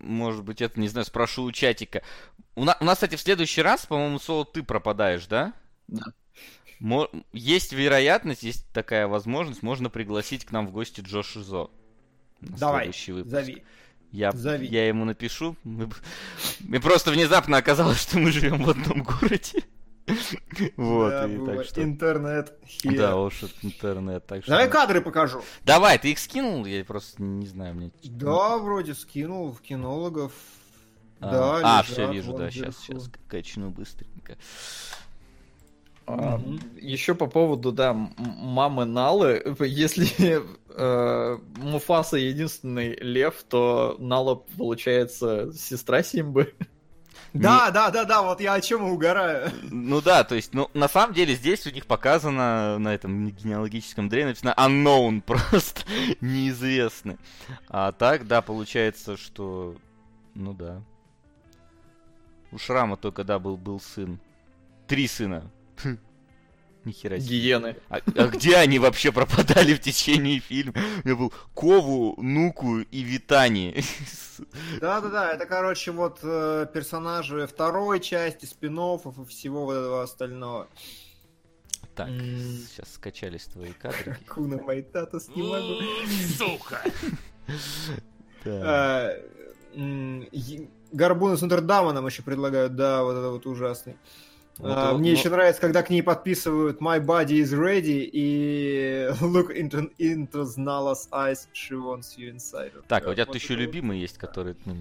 [0.00, 2.02] может быть, это, не знаю, спрошу у чатика.
[2.56, 5.52] У нас, кстати, в следующий раз, по-моему, Соло, ты пропадаешь, да?
[5.86, 6.06] Да.
[7.32, 11.70] Есть вероятность, есть такая возможность, можно пригласить к нам в гости Джо Шизо.
[12.40, 13.30] на Давай, следующий выпуск.
[13.30, 13.62] зови.
[14.10, 14.66] Я, зови.
[14.66, 15.56] я ему напишу.
[15.64, 15.88] Мы
[16.60, 19.62] Мне просто внезапно оказалось, что мы живем в одном городе.
[20.76, 21.82] Вот, Да, и так что...
[21.82, 22.52] Интернет.
[22.66, 22.96] here.
[22.96, 24.50] Да, уж интернет, так что...
[24.50, 25.42] Давай кадры покажу.
[25.64, 26.66] Давай, ты их скинул?
[26.66, 27.92] Я просто не знаю, мне...
[28.02, 30.32] Да, вроде скинул в кинологов.
[31.20, 34.36] А, Да, а, лежат все вижу, да, сейчас, сейчас качну быстренько.
[36.06, 36.60] А, Мгм.
[36.76, 46.02] Еще по поводу, да, мамы Налы, если э, Муфаса единственный лев, то Нала получается сестра
[46.02, 46.54] Симбы.
[47.32, 49.50] Да, да, да, да, вот я о чем и угораю.
[49.70, 54.10] Ну да, то есть, ну, на самом деле здесь у них показано на этом генеалогическом
[54.10, 55.82] древе написано unknown, просто
[56.20, 57.16] неизвестный.
[57.68, 59.76] А так, да, получается, что,
[60.34, 60.82] ну да.
[62.50, 64.20] У Шрама только, да, был, был сын.
[64.86, 65.50] Три сына.
[65.82, 65.98] Хм.
[66.84, 67.28] Нихера себе.
[67.28, 67.76] Гиены.
[67.88, 70.74] А, а где они вообще пропадали в течение фильма?
[71.04, 73.82] У меня был Кову, Нуку и Витани.
[74.80, 80.02] Да, да, да, это, короче, вот э, персонажи второй части, спин и всего вот этого
[80.02, 80.68] остального.
[81.94, 84.16] Так, сейчас скачались твои кадры.
[84.26, 85.80] Куна Майтатас, не могу.
[86.36, 86.82] Сука!
[88.44, 89.22] Э,
[90.90, 93.96] Горбуна с Нотр-Дама нам еще предлагают, да, вот это вот ужасный.
[94.58, 98.08] Вот, А, вот, Мне но- еще нравится, когда к ней подписывают My body is ready
[98.12, 102.72] и Look into, into Znala's eyes, she wants you inside.
[102.86, 104.56] Так, а у тебя Вот тут еще это любимые есть, которые...
[104.64, 104.74] ну,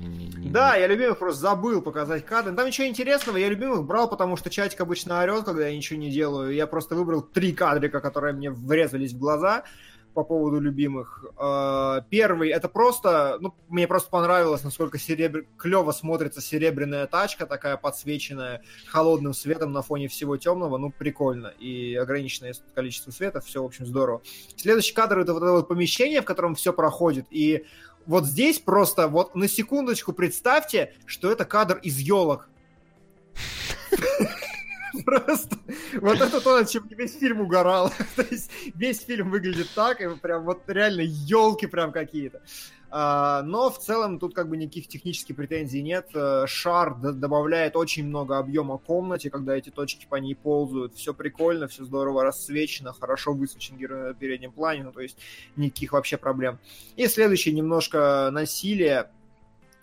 [0.51, 2.53] Да, я любимых просто забыл показать кадры.
[2.53, 6.11] Там ничего интересного, я любимых брал, потому что чатик обычно орет, когда я ничего не
[6.11, 6.53] делаю.
[6.53, 9.63] Я просто выбрал три кадрика, которые мне врезались в глаза
[10.13, 11.23] по поводу любимых.
[11.39, 15.45] Э, Первый, это просто, ну, мне просто понравилось, насколько серебр...
[15.57, 21.47] клево смотрится серебряная тачка, такая подсвеченная холодным светом на фоне всего темного, ну, прикольно.
[21.47, 24.21] И ограниченное количество света, все, в общем, здорово.
[24.55, 27.65] Следующий кадр это вот это вот помещение, в котором все проходит, и
[28.05, 32.49] вот здесь просто, вот на секундочку представьте, что это кадр из елок.
[35.05, 35.57] Просто
[35.95, 37.91] вот это то, над чем весь фильм угорал.
[38.15, 42.41] То есть весь фильм выглядит так, и прям вот реально елки прям какие-то.
[42.93, 46.09] А, но в целом тут как бы никаких технических претензий нет.
[46.13, 50.95] Э, Шар добавляет очень много объема комнате, когда эти точки по ней ползают.
[50.95, 55.17] Все прикольно, все здорово рассвечено, хорошо высвечен герой на переднем плане, ну то есть
[55.55, 56.59] никаких вообще проблем.
[56.97, 59.09] И следующее немножко насилие.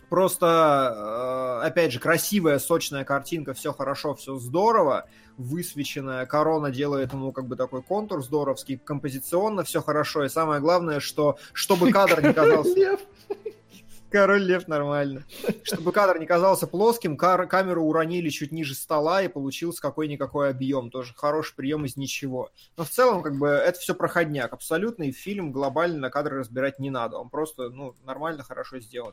[0.09, 5.07] Просто, э, опять же, красивая, сочная картинка, все хорошо, все здорово,
[5.37, 6.25] высвеченная.
[6.25, 10.25] Корона делает ему как бы такой контур здоровский, композиционно все хорошо.
[10.25, 12.99] И самое главное, что чтобы кадр не казался...
[14.11, 15.25] Король лев нормально.
[15.63, 20.91] Чтобы кадр не казался плоским, камеру уронили чуть ниже стола и получился какой-никакой объем.
[20.91, 22.51] Тоже хороший прием из ничего.
[22.77, 24.53] Но в целом, как бы, это все проходняк.
[24.53, 27.19] Абсолютный фильм глобально кадры разбирать не надо.
[27.19, 29.13] Он просто, ну, нормально, хорошо сделан.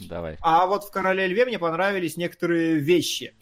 [0.00, 0.38] Давай.
[0.40, 3.34] А вот в «Короле льве» мне понравились некоторые вещи.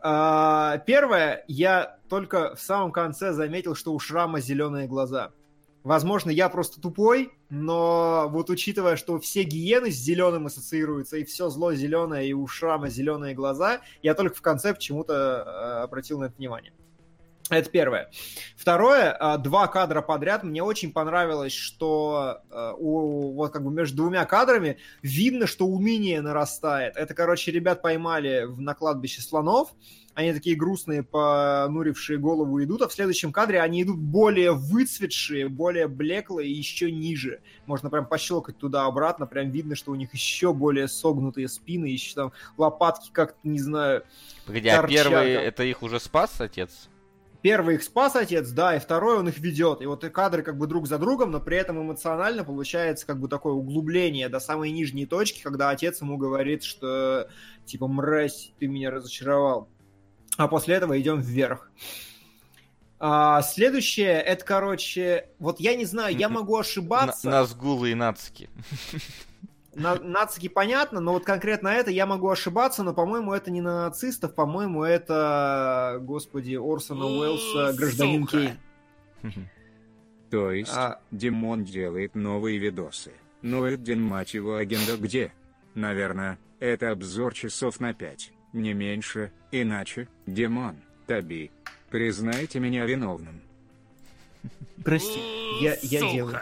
[0.00, 5.32] А, Первое, я только в самом конце заметил, что у Шрама зеленые глаза.
[5.84, 11.48] Возможно, я просто тупой, но вот учитывая, что все гиены с зеленым ассоциируются, и все
[11.48, 16.26] зло зеленое, и у Шрама зеленые глаза, я только в конце почему-то э, обратил на
[16.26, 16.72] это внимание.
[17.50, 18.10] Это первое.
[18.56, 20.42] Второе, а, два кадра подряд.
[20.42, 26.22] Мне очень понравилось, что а, у, вот как бы между двумя кадрами видно, что уныние
[26.22, 26.96] нарастает.
[26.96, 29.74] Это, короче, ребят поймали на кладбище слонов.
[30.14, 35.88] Они такие грустные, понурившие голову идут, а в следующем кадре они идут более выцветшие, более
[35.88, 37.40] блеклые и еще ниже.
[37.64, 42.32] Можно прям пощелкать туда-обратно, прям видно, что у них еще более согнутые спины, еще там
[42.58, 44.04] лопатки как-то, не знаю,
[44.46, 45.44] Погоди, а торчат первый, там.
[45.44, 46.90] это их уже спас отец?
[47.42, 49.82] Первый их спас отец, да, и второй он их ведет.
[49.82, 53.18] И вот и кадры как бы друг за другом, но при этом эмоционально получается как
[53.18, 57.28] бы такое углубление до самой нижней точки, когда отец ему говорит, что
[57.64, 59.68] типа мразь, ты меня разочаровал.
[60.36, 61.70] А после этого идем вверх.
[62.98, 67.28] А, следующее, это, короче, вот я не знаю, я могу На- ошибаться.
[67.28, 68.48] Назгулы и нацики.
[69.74, 73.86] На, нацики понятно, но вот конкретно это я могу ошибаться, но, по-моему, это не на
[73.86, 78.26] нацистов, по-моему, это, господи, Орсона Уэллса, гражданин.
[78.26, 78.58] Кейн.
[80.30, 83.12] То есть, А, Димон делает новые видосы.
[83.42, 85.32] Ну один мать его агента где?
[85.74, 90.76] Наверное, это обзор часов на пять, не меньше, иначе, Димон,
[91.06, 91.50] Таби,
[91.90, 93.40] признайте меня виновным.
[94.84, 95.20] прости,
[95.60, 96.12] я, я Сука.
[96.12, 96.38] делаю.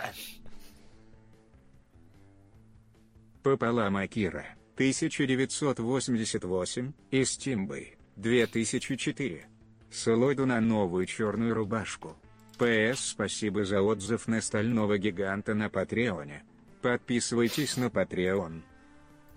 [3.42, 9.46] Пополам Акира, 1988, из Тимбы, 2004.
[9.90, 12.16] Ссылаю на новую черную рубашку.
[12.58, 16.42] ПС спасибо за отзыв на стального гиганта на Патреоне.
[16.82, 18.62] Подписывайтесь на Патреон.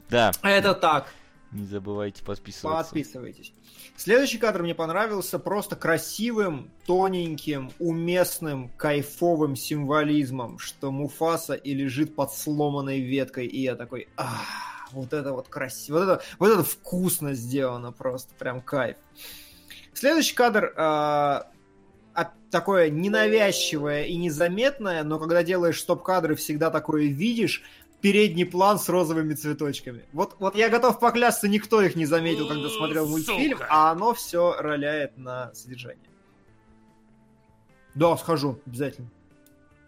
[0.10, 1.08] Да, Это так,
[1.54, 2.84] не забывайте подписываться.
[2.84, 3.54] подписывайтесь.
[3.96, 12.34] Следующий кадр мне понравился просто красивым, тоненьким, уместным, кайфовым символизмом, что Муфаса и лежит под
[12.34, 14.42] сломанной веткой, и я такой, а,
[14.92, 18.98] вот это вот красиво, вот это, вот это вкусно сделано просто, прям кайф.
[19.94, 21.52] Следующий кадр а,
[22.54, 27.64] такое ненавязчивое и незаметное, но когда делаешь стоп-кадры, всегда такое видишь,
[28.04, 30.04] передний план с розовыми цветочками.
[30.12, 33.68] Вот, вот я готов поклясться, никто их не заметил, когда смотрел мультфильм, Сука.
[33.70, 36.04] а оно все роляет на содержание.
[37.96, 39.10] Да, схожу, обязательно.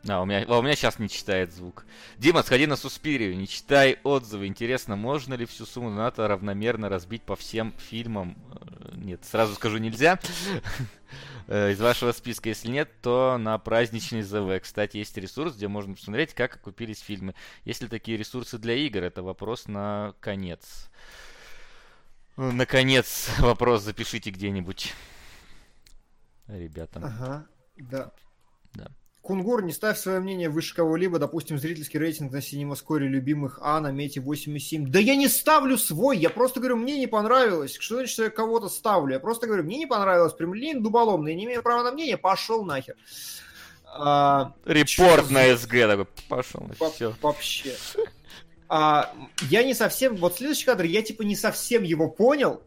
[0.08, 1.86] А, у меня, а у меня сейчас не читает звук.
[2.18, 4.48] Дима, сходи на Суспирию, не читай отзывы.
[4.48, 8.38] Интересно, можно ли всю сумму доната равномерно разбить по всем фильмам?
[8.52, 10.20] Э, Нет, сразу скажу, нельзя.
[11.48, 14.62] Э, Из вашего списка, если нет, то на праздничный ЗВ.
[14.62, 17.36] Кстати, есть ресурс, где можно посмотреть, как окупились фильмы.
[17.64, 19.04] Есть ли такие ресурсы для игр?
[19.04, 20.90] Это вопрос на конец.
[22.36, 24.94] Наконец, вопрос запишите где-нибудь.
[26.48, 27.00] Ребята.
[27.04, 27.48] Ага,
[27.78, 28.12] да.
[29.26, 33.92] Кунгур, не ставь свое мнение выше кого-либо, допустим, зрительский рейтинг на синемаскоре любимых А на
[33.92, 34.86] мете 8,7.
[34.90, 37.76] Да я не ставлю свой, я просто говорю, мне не понравилось.
[37.80, 39.14] Что значит, что я кого-то ставлю?
[39.14, 42.64] Я просто говорю, мне не понравилось, прямолинейно, дуболомно, я не имею права на мнение, пошел
[42.64, 42.98] нахер.
[43.88, 47.16] А, Репорт на СГ такой, пошел, Во- все.
[47.20, 47.76] Вообще.
[48.70, 49.12] А,
[49.50, 50.18] я не совсем...
[50.18, 52.62] Вот следующий кадр, я типа не совсем его понял.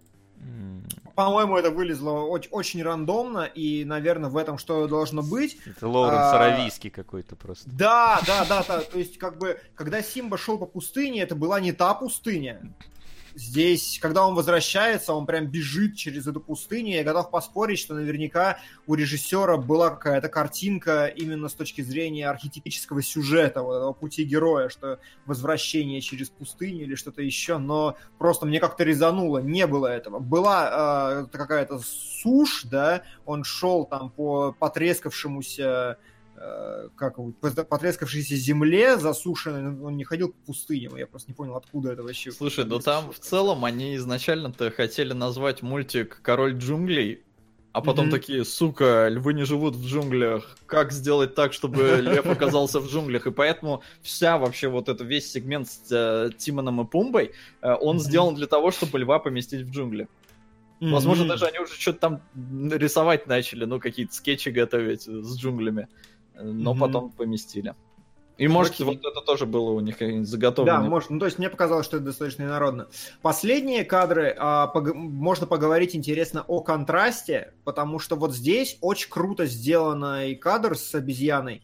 [1.18, 5.58] По-моему, это вылезло очень, очень рандомно, и, наверное, в этом что должно быть.
[5.66, 7.68] Это Лоуренс А, Аравийский какой-то просто.
[7.68, 8.80] Да, да, да, да.
[8.82, 12.72] То есть, как бы, когда Симба шел по пустыне, это была не та пустыня.
[13.38, 16.96] Здесь, когда он возвращается, он прям бежит через эту пустыню.
[16.96, 18.58] Я готов поспорить, что наверняка
[18.88, 24.68] у режиссера была какая-то картинка именно с точки зрения архетипического сюжета, вот этого пути героя,
[24.68, 30.18] что возвращение через пустыню или что-то еще, но просто мне как-то резануло, не было этого.
[30.18, 35.98] Была э, какая-то сушь, да, он шел там по потрескавшемуся
[36.96, 41.56] как его, по- потрескавшейся земле засушенной, он не ходил по пустыням, я просто не понял,
[41.56, 42.30] откуда это вообще.
[42.32, 47.22] Слушай, ну там в целом они изначально-то хотели назвать мультик «Король джунглей»,
[47.72, 48.12] а потом Мгм.
[48.12, 50.56] такие, сука, львы не живут в джунглях.
[50.66, 53.26] Как сделать так, чтобы лев оказался в джунглях?
[53.26, 57.32] И поэтому вся вообще вот это весь сегмент с э, Тимоном и Пумбой,
[57.62, 58.04] э, он Мгм.
[58.04, 60.08] сделан для того, чтобы льва поместить в джунгли.
[60.80, 61.30] Возможно, Мгм.
[61.30, 62.22] даже они уже что-то там
[62.70, 65.88] рисовать начали, ну, какие-то скетчи готовить с джунглями.
[66.40, 66.80] Но Мгм.
[66.80, 67.74] потом поместили.
[68.36, 68.86] И может, Окей.
[68.86, 70.82] вот это тоже было у них какие-нибудь Да, заготовлено.
[70.88, 72.86] может, ну то есть мне показалось, что это достаточно инородно.
[73.20, 79.46] Последние кадры, а, пог- можно поговорить интересно о контрасте, потому что вот здесь очень круто
[79.46, 81.62] сделано и кадр с обезьяной.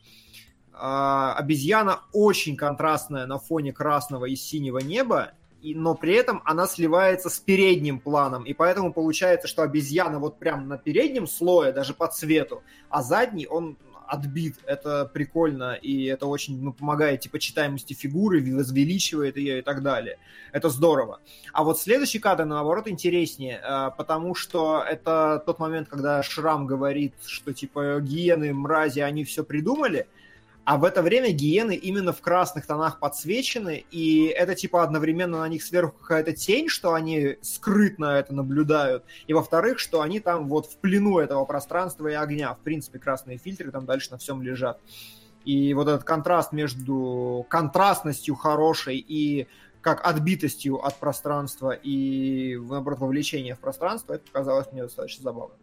[0.72, 5.30] А, обезьяна очень контрастная на фоне красного и синего неба,
[5.62, 10.40] и, но при этом она сливается с передним планом, и поэтому получается, что обезьяна вот
[10.40, 13.76] прям на переднем слое, даже по цвету, а задний, он
[14.06, 19.82] отбит, это прикольно, и это очень ну, помогает типа читаемости фигуры, возвеличивает ее и так
[19.82, 20.18] далее.
[20.52, 21.20] Это здорово.
[21.52, 27.14] А вот следующий кадр, наоборот, интереснее, э, потому что это тот момент, когда Шрам говорит,
[27.26, 30.06] что типа гиены, мрази, они все придумали,
[30.64, 35.48] а в это время гиены именно в красных тонах подсвечены, и это типа одновременно на
[35.48, 40.66] них сверху какая-то тень, что они скрытно это наблюдают, и во-вторых, что они там вот
[40.66, 42.54] в плену этого пространства и огня.
[42.54, 44.80] В принципе, красные фильтры там дальше на всем лежат.
[45.44, 49.46] И вот этот контраст между контрастностью хорошей и
[49.82, 55.54] как отбитостью от пространства и, наоборот, вовлечение в пространство, это показалось мне достаточно забавно.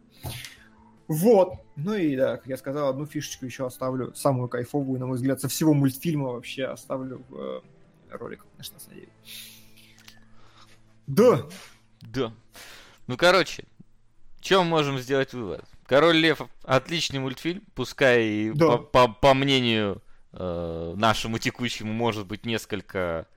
[1.11, 1.53] Вот.
[1.75, 5.41] Ну и да, как я сказал, одну фишечку еще оставлю, самую кайфовую, на мой взгляд,
[5.41, 7.61] со всего мультфильма вообще оставлю в э,
[8.11, 9.09] ролик, конечно, на деле.
[11.07, 11.45] Да.
[12.01, 12.33] Да.
[13.07, 13.65] Ну, короче,
[14.39, 15.63] чем можем сделать вывод?
[15.85, 18.77] Король Лев отличный мультфильм, пускай и Да.
[18.77, 20.01] по, по- по мнению
[20.31, 23.27] э, нашему текущему может быть несколько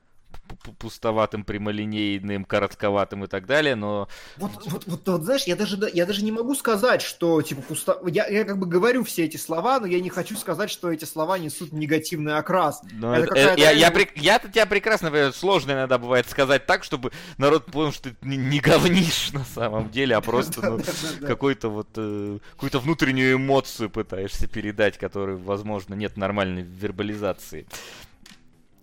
[0.78, 5.88] пустоватым, прямолинейным, коротковатым и так далее, но Вот, вот, вот, вот, знаешь, я даже, да-
[5.92, 7.98] я даже не могу сказать, что, типа, пусто...
[8.06, 11.04] Я, я как бы говорю все эти слова, но я не хочу сказать, что эти
[11.04, 12.80] слова несут негативный окрас.
[12.92, 16.66] но Это это- э, я, я, прек- я-то тебя прекрасно понимаю, сложно иногда бывает сказать
[16.66, 20.80] так, чтобы народ понял, что ты не, не говнишь на самом деле, а просто ну,
[21.26, 27.66] какой-то вот э, какую-то внутреннюю эмоцию пытаешься передать, которой, возможно, нет нормальной вербализации.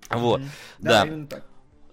[0.10, 0.50] Вот, Мгм.
[0.80, 1.08] да.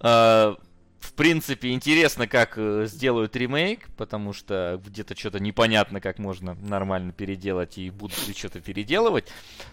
[0.01, 0.55] Э,
[0.99, 7.13] в принципе, интересно, как э, сделают ремейк, потому что где-то что-то непонятно, как можно нормально
[7.13, 9.27] переделать и будут ли что-то переделывать.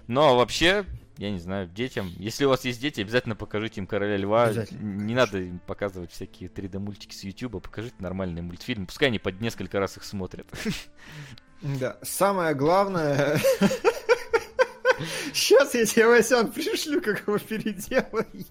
[0.07, 0.85] Но вообще,
[1.19, 4.53] я не знаю, детям, если у вас есть дети, обязательно покажите им Короля Льва.
[4.71, 8.87] Не надо им показывать всякие 3D-мультики с YouTube, покажите нормальные мультфильмы.
[8.87, 10.47] Пускай они под несколько раз их смотрят.
[11.63, 13.41] Да, самое главное...
[15.35, 18.47] Сейчас я тебе, Васян, пришлю, как его переделать.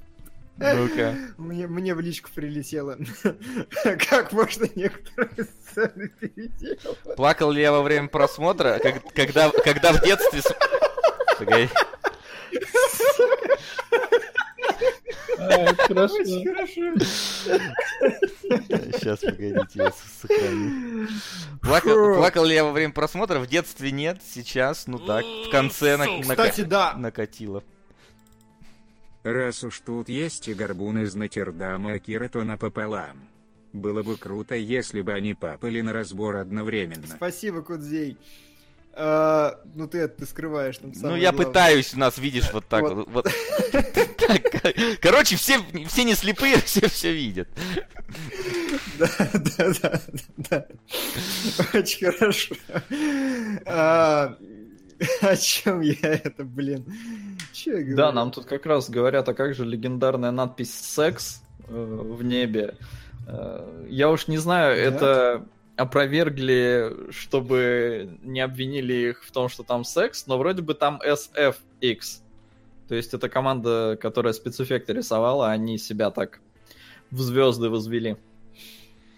[0.58, 1.16] Ну-ка.
[1.38, 2.98] Мне, мне в личку прилетело.
[4.10, 7.16] Как можно некоторые сцены переделать?
[7.18, 10.42] Плакал ли я во время просмотра, как- когда, когда в детстве...
[11.38, 11.70] Погоди.
[15.38, 16.16] Хорошо.
[16.16, 16.82] Очень хорошо.
[18.94, 19.92] Сейчас, погодите, я
[20.22, 21.08] сохраню.
[21.62, 23.40] Плакал, плакал ли я во время просмотра?
[23.40, 26.94] В детстве нет, сейчас, ну так, в конце на- нака- Кстати, да.
[26.94, 27.64] накатило.
[29.26, 33.28] Раз уж тут есть и горбун из Натердама Акира, то напополам.
[33.74, 37.08] Было бы круто, если бы они папали на разбор одновременно.
[37.08, 38.18] Спасибо, Кудзей.
[38.94, 41.48] А, ну ты это ты скрываешь там Ну, я главное.
[41.48, 43.08] пытаюсь, нас, видишь, вот так Вот.
[43.10, 43.28] вот.
[45.02, 47.50] Короче, все, все не слепые, все все видят.
[49.00, 50.02] Да, да, да,
[50.38, 50.66] да.
[51.74, 52.56] Очень хорошо.
[55.22, 56.86] А, О чем я это, блин?
[57.54, 57.96] Че я?
[57.96, 62.76] Да, нам тут как раз говорят, а как же легендарная надпись «секс» э, в небе.
[63.28, 64.82] Э, Я уж не знаю, Да?
[64.82, 65.46] это
[65.76, 72.22] опровергли, чтобы не обвинили их в том, что там секс, но вроде бы там SFX.
[72.88, 76.40] То есть это команда, которая спецэффекты рисовала, они себя так
[77.12, 78.16] в звезды возвели.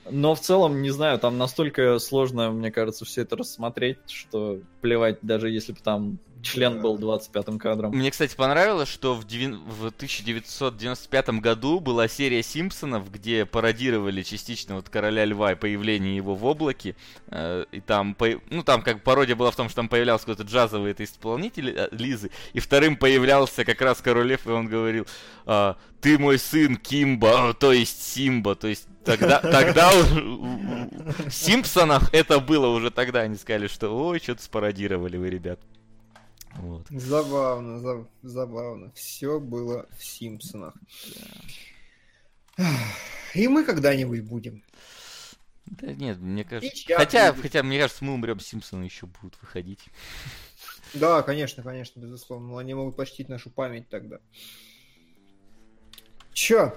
[0.10, 5.20] Но в целом, не знаю, там настолько сложно, мне кажется, все это рассмотреть, что плевать,
[5.22, 7.92] даже если бы там член был 25-м кадром.
[7.92, 14.76] Мне, кстати, понравилось, что в, девин- в 1995 году была серия Симпсонов, где пародировали частично
[14.76, 16.96] вот Короля Льва и появление его в облаке.
[17.28, 20.44] Э, и там, по- ну, там как пародия была в том, что там появлялся какой-то
[20.44, 25.08] джазовый это исполнитель э, Лизы, и вторым появлялся как раз Король Лев, и он говорил,
[25.46, 32.14] «А, ты мой сын Кимба, а, то есть Симба, то есть Тогда, тогда в Симпсонах
[32.14, 33.22] это было уже тогда.
[33.22, 35.60] Они сказали, что ой, что-то спародировали вы, ребят.
[36.58, 36.88] Вот.
[36.90, 38.92] Забавно, за- забавно.
[38.94, 40.74] Все было в Симпсонах.
[43.36, 44.64] И мы когда-нибудь будем.
[45.66, 46.76] Да нет, мне кажется...
[46.76, 47.42] Сейчас Хотя, будет.
[47.44, 49.86] хотя, мне кажется, мы умрем, Симпсоны еще будут выходить.
[50.94, 52.48] Да, конечно, конечно, безусловно.
[52.48, 54.20] Но они могут почтить нашу память тогда.
[56.34, 56.74] Чё?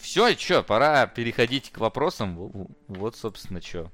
[0.00, 2.36] Все, что, пора переходить к вопросам.
[2.36, 3.90] Во- во- Вот, собственно, что.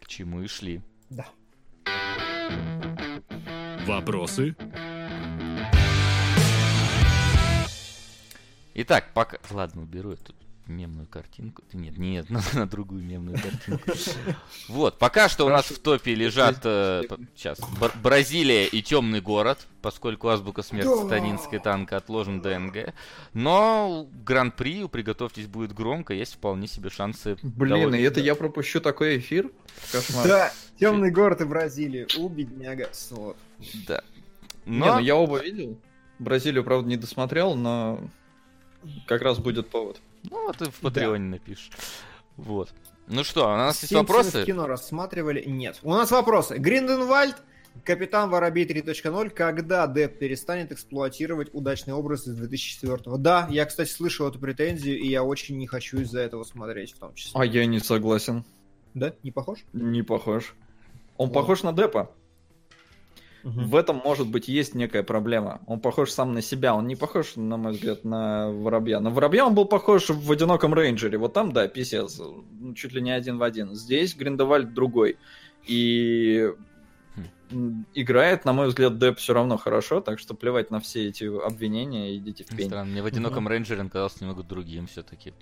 [0.00, 0.82] К чему и шли.
[1.10, 1.26] Да.
[3.86, 4.56] Вопросы?
[8.74, 9.38] Итак, пока...
[9.50, 10.34] Ладно, уберу эту
[10.66, 11.62] мемную картинку.
[11.72, 13.92] Нет, нет, на, на другую мемную картинку.
[14.68, 16.56] Вот, пока что у нас в топе лежат...
[17.36, 17.60] сейчас.
[18.02, 20.96] Бразилия и Темный город, поскольку азбука смерти Да.
[20.96, 22.94] сатанинской танка отложен ДНГ.
[23.34, 27.36] Но гран-при, приготовьтесь, будет громко, есть вполне себе шансы.
[27.42, 29.50] Блин, и это я пропущу такой эфир?
[29.92, 30.26] Кошмар.
[30.26, 32.06] Да, темный город и Бразилия.
[32.18, 32.88] У, бедняга.
[33.10, 33.36] Вот.
[33.86, 34.02] Да.
[34.66, 34.94] Не, Но...
[34.94, 35.78] ну я оба видел.
[36.18, 38.00] Бразилию, правда, не досмотрел, но
[39.06, 40.00] как раз будет повод.
[40.30, 41.70] Ну, вот и в Патреоне напишешь.
[42.36, 42.72] Вот.
[43.06, 44.42] Ну что, у нас есть Симпсоны вопросы?
[44.42, 45.44] в кино рассматривали?
[45.44, 45.78] Нет.
[45.82, 46.56] У нас вопросы.
[46.56, 47.36] Гринденвальд,
[47.84, 54.28] Капитан Воробей 3.0, когда Деп перестанет эксплуатировать удачный образ из 2004 Да, я, кстати, слышал
[54.28, 57.38] эту претензию, и я очень не хочу из-за этого смотреть в том числе.
[57.38, 58.44] А я не согласен.
[58.94, 59.12] Да?
[59.22, 59.58] Не похож?
[59.72, 60.54] Не похож.
[61.16, 61.34] Он Вот.
[61.34, 62.10] похож на Депа.
[63.44, 63.68] Мгм.
[63.68, 65.60] В этом, может быть, есть некая проблема.
[65.66, 66.74] Он похож сам на себя.
[66.74, 69.00] Он не похож, на мой взгляд, на Воробья.
[69.00, 71.18] На Воробья он был похож в «Одиноком рейнджере».
[71.18, 72.18] Вот там, да, писец.
[72.18, 73.74] ну, Чуть ли не один в один.
[73.74, 75.18] Здесь Гриндевальд другой.
[75.66, 76.50] И
[77.50, 81.24] м, играет, на мой взгляд, Деп все равно хорошо, так что плевать на все эти
[81.24, 82.68] обвинения, идите в пень.
[82.68, 85.34] Странно, мне в одиноком рейнджере он казался немного другим все-таки.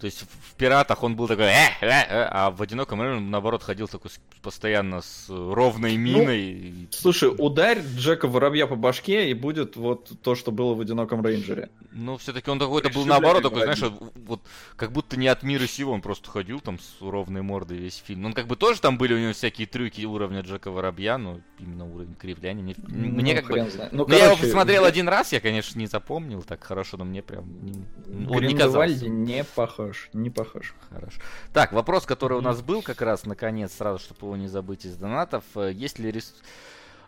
[0.00, 3.30] То есть в пиратах он был такой, «Э, э, э», а в одиноком рейнджере он,
[3.30, 6.40] наоборот ходил такой с- постоянно с ровной миной.
[6.42, 11.24] и- Слушай, ударь Джека Воробья по башке, и будет вот то, что было в «Одиноком
[11.24, 11.70] рейнджере».
[11.92, 14.40] Ну, все-таки он какой-то был наоборот, такой, знаешь, вот, вот
[14.76, 18.22] как будто не от мира сего, он просто ходил там с ровной мордой весь фильм.
[18.22, 21.86] Ну, как бы тоже там были у него всякие трюки уровня Джека Воробья, но именно
[21.86, 22.74] уровень кривляния.
[22.88, 23.70] Мне, мне Ну, как бы...
[23.70, 23.92] знает.
[23.92, 27.04] Ну, Ну, я его короче, посмотрел один раз, я, конечно, не запомнил так хорошо, но
[27.04, 29.08] мне прям не- он не казался.
[29.08, 30.74] не похож, не похож.
[30.90, 31.20] Хорошо.
[31.52, 34.96] Так, вопрос, который у нас был как раз, наконец, сразу, чтобы его не забыть из
[34.96, 35.44] донатов.
[35.54, 36.34] Э, Есть ли рес...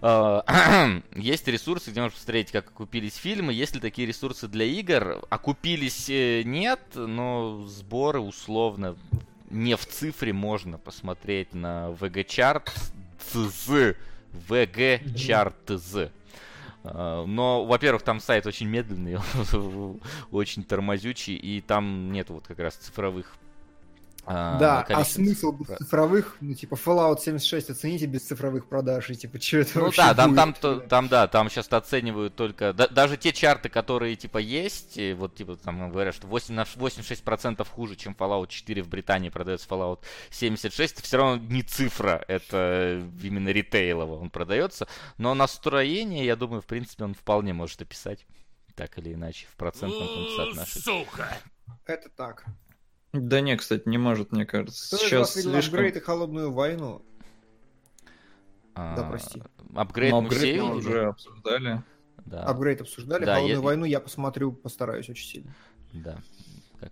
[0.03, 0.41] э,
[1.15, 3.53] Есть ресурсы, где можно посмотреть, как окупились фильмы.
[3.53, 5.25] Есть ли такие ресурсы для игр?
[5.29, 8.97] Окупились э, нет, но сборы условно
[9.51, 12.69] не в цифре можно посмотреть на VG Chart
[14.49, 16.13] VG Chart
[16.93, 19.19] Но, во-первых, там сайт очень медленный,
[20.31, 23.37] очень тормозючий, и там нет вот как раз цифровых
[24.27, 29.15] а, Да, а смысл без цифровых, ну, типа, Fallout 76 оцените без цифровых продаж, и,
[29.15, 30.37] типа, что это Ну вообще да, там, будет?
[30.37, 34.97] там, то- там, да, там сейчас оценивают только, да- даже те чарты, которые, типа, есть,
[34.99, 39.29] и вот, типа, там говорят, что 8, на 86% хуже, чем Fallout 4 в Британии
[39.29, 40.01] продается Fallout
[40.31, 44.89] 76, все равно не цифра, это именно ритейлово он продается,
[45.19, 48.27] но настроение, я думаю, в принципе, он вполне может описать,
[48.75, 50.83] так или иначе, в процентном соотношении.
[50.83, 51.29] Сука!
[51.87, 52.45] Это так.
[53.21, 54.87] Да не, кстати, не может, мне кажется.
[54.87, 55.75] Кто из Сейчас вас видел слишком...
[55.75, 57.03] апгрейд и холодную войну?
[58.75, 59.43] А, Да, прости.
[59.75, 61.83] Апгрейд Но мы апгрейд все мы уже обсуждали.
[62.25, 65.55] Да, Апгрейд обсуждали, Да, холодную я- войну я посмотрю, постараюсь очень сильно.
[65.93, 66.19] да.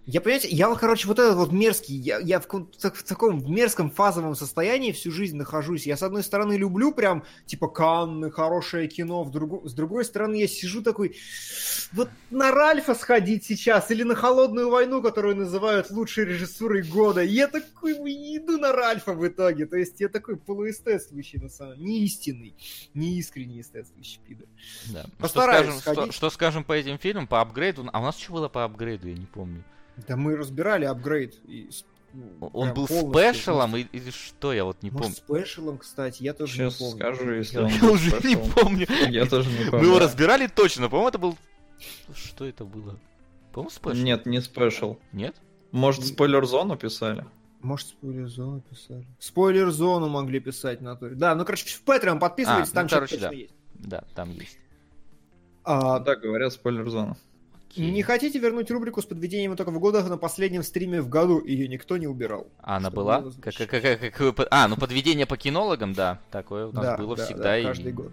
[0.07, 3.91] Я, понимаете, я, вот, короче, вот этот вот мерзкий, я, я в, в таком мерзком
[3.91, 5.87] фазовом состоянии всю жизнь нахожусь.
[5.87, 10.37] Я, с одной стороны, люблю прям, типа, Канны, хорошее кино, в другу- с другой стороны,
[10.37, 11.17] я сижу такой,
[11.93, 17.23] вот на Ральфа сходить сейчас, или на Холодную войну, которую называют лучшей режиссурой года.
[17.23, 19.67] И я такой ой, иду на Ральфа в итоге.
[19.67, 22.55] То есть я такой полуэстетствующий, на самом деле, не истинный,
[22.95, 24.49] не искренний эстетствующий пидор.
[24.87, 25.03] Да.
[25.03, 26.15] Что Постараюсь скажем, что, сходить.
[26.15, 27.89] что скажем по этим фильмам, по апгрейду?
[27.93, 29.63] А у нас что было по апгрейду, я не помню.
[30.09, 31.35] Да мы разбирали апгрейд.
[31.47, 31.71] и
[32.13, 35.43] ну, Он был special ом и- или что, я вот не Может, помню.
[35.45, 36.97] special ом, кстати, я тоже Сейчас не помню.
[37.01, 38.87] скажу, если Я он был уже не помню.
[39.11, 39.87] Я тоже не Мы помню.
[39.87, 41.37] его разбирали точно, по-моему, это был...
[42.15, 42.99] Что это было?
[43.53, 43.97] По-моему, special?
[44.03, 44.97] Нет, не special.
[45.13, 45.35] Нет?
[45.73, 47.25] Может, спойлер-зону писали?
[47.63, 49.07] Может, спойлер-зону писали.
[49.19, 51.17] Спойлер-зону могли писать на туре.
[51.17, 53.35] Да, ну, короче, в Patreon подписывайтесь, А, там ну, что-то короче, точно да.
[53.35, 53.55] есть.
[53.75, 54.59] Да, там есть.
[55.65, 57.17] А, Да, говорят, спойлер-зона.
[57.77, 61.45] Не хотите вернуть рубрику с подведением итогов года на последнем стриме в году?
[61.45, 62.47] Ее никто не убирал.
[62.61, 63.25] А она была?
[63.41, 66.21] Как, как, как- по- а, ну подведение по кинологам, да.
[66.31, 68.13] Такое у нас да, было да, всегда да, и каждый год.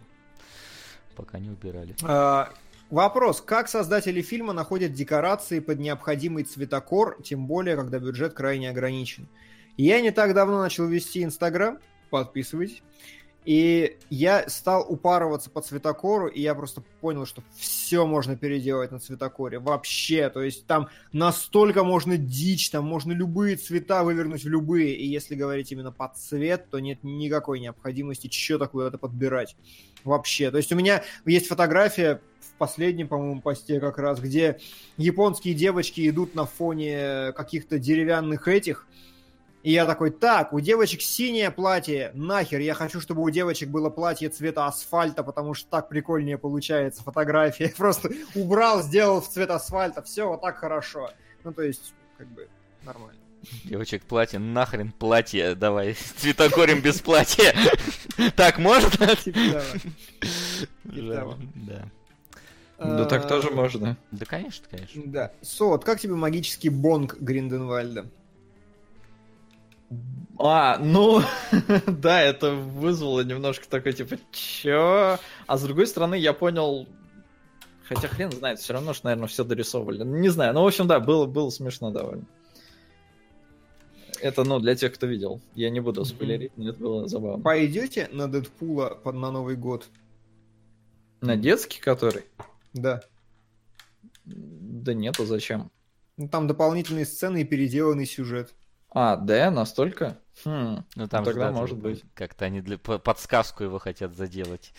[1.16, 1.96] пока не убирали.
[2.04, 2.52] А,
[2.92, 3.40] Вопрос.
[3.40, 9.30] Как создатели фильма находят декорации под необходимый цветокор, тем более, когда бюджет крайне ограничен?
[9.78, 11.80] Я не так давно начал вести Инстаграм,
[12.10, 12.84] подписывайтесь,
[13.44, 19.00] и я стал упарываться по цветокору, и я просто понял, что все можно переделать на
[19.00, 19.58] цветокоре.
[19.58, 25.08] Вообще, то есть там настолько можно дичь, там можно любые цвета вывернуть в любые, и
[25.08, 29.56] если говорить именно под цвет, то нет никакой необходимости что-то куда-то подбирать.
[30.04, 30.52] Вообще.
[30.52, 34.60] То есть у меня есть фотография в последнем, по-моему, посте как раз, где
[34.98, 38.88] японские девочки идут на фоне каких-то деревянных этих,
[39.64, 43.90] и я такой, так, у девочек синее платье, нахер, я хочу, чтобы у девочек было
[43.90, 47.66] платье цвета асфальта, потому что так прикольнее получается фотография.
[47.66, 51.12] Я просто убрал, сделал в цвет асфальта, все, вот так хорошо.
[51.44, 52.48] Ну, то есть, как бы,
[52.84, 53.20] нормально.
[53.64, 57.54] Девочек, платье, нахрен платье, давай, цветокорим без платья.
[58.36, 59.16] Так можно?
[59.16, 59.64] Типа.
[60.84, 61.38] Типа.
[61.56, 61.88] Да.
[62.78, 63.96] Да так А, тоже можно.
[64.10, 65.02] Да, конечно, конечно.
[65.06, 65.32] Да.
[65.42, 68.08] Сот, как тебе магический бонг Гринденвальда?
[70.40, 71.22] А, ну,
[71.88, 75.20] да, это вызвало немножко такой, типа, чё?
[75.48, 76.88] А с другой стороны, я понял,
[77.88, 80.04] хотя хрен знает, все равно, что, наверное, все дорисовывали.
[80.04, 82.26] Не знаю, ну, в общем, да, было, было смешно довольно.
[84.20, 85.42] Это, ну, для тех, кто видел.
[85.56, 87.44] Я не буду спойлерить, но это было забавно.
[87.44, 89.88] Пойдете на Дэдпула под, на Новый год?
[91.22, 92.24] На детский который?
[92.74, 93.02] Да.
[94.26, 95.72] Да нет, а зачем?
[96.18, 98.54] Ну, там дополнительные сцены и переделанный сюжет.
[98.94, 100.18] А, да, настолько?
[100.44, 102.04] Хм, Ну там же, тогда да, может быть.
[102.14, 104.74] Как-то они для по- подсказку его хотят заделать.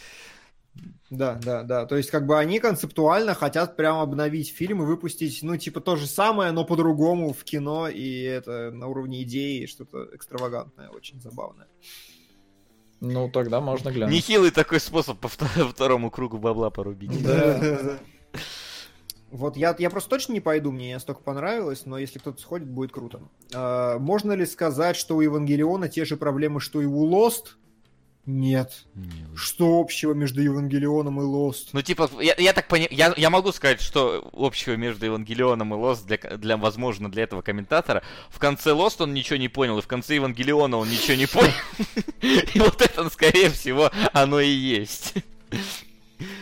[1.11, 1.85] Да, да, да.
[1.87, 5.97] То есть, как бы они концептуально хотят прям обновить фильм и выпустить, ну, типа, то
[5.97, 11.69] же самое, но по-другому в кино, и это на уровне идеи что-то экстравагантное, очень забавное.
[13.01, 14.15] Ну, тогда можно глянуть.
[14.15, 17.23] Нехилый такой способ по вто- второму кругу бабла порубить.
[17.23, 17.99] Да.
[19.33, 22.69] Вот я, я просто точно не пойду, мне не настолько понравилось, но если кто-то сходит,
[22.69, 23.23] будет круто.
[23.55, 27.55] А, можно ли сказать, что у Евангелиона те же проблемы, что и у Lost?
[28.27, 28.85] Нет.
[28.95, 31.71] Не, Что общего между Евангелионом и Lost?
[31.73, 35.77] Ну, типа, я, я так понимаю, я, я могу сказать, что общего между Евангелионом и
[35.79, 38.03] Лост для, для, возможно, для этого комментатора.
[38.29, 41.53] В конце Лост он ничего не понял, и в конце Евангелиона он ничего не понял.
[42.55, 45.15] И вот это, скорее всего, оно и есть.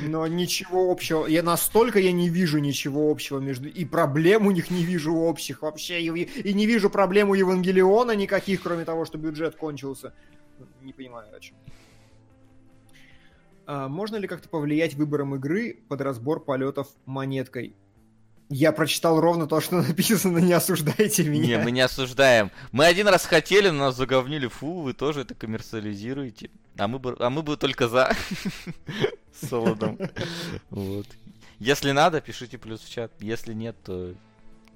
[0.01, 1.27] Но ничего общего.
[1.27, 3.69] Я настолько я не вижу ничего общего между...
[3.69, 6.01] И проблем у них не вижу общих вообще.
[6.01, 10.15] И, и не вижу проблем у Евангелиона никаких, кроме того, что бюджет кончился.
[10.83, 11.57] Не понимаю, о чем.
[13.67, 17.77] А, можно ли как-то повлиять выбором игры под разбор полетов монеткой?
[18.49, 21.63] Я прочитал ровно то, что написано, не осуждайте Не, меня.
[21.63, 22.51] мы не осуждаем.
[22.73, 24.49] Мы один раз хотели, но нас заговнили.
[24.49, 26.51] Фу, вы тоже это коммерциализируете.
[26.77, 28.13] А мы бы, а мы бы только за.
[29.41, 29.99] Солодом.
[30.71, 31.07] Вот.
[31.59, 33.13] Если надо, пишите плюс в чат.
[33.21, 34.15] Если нет, то,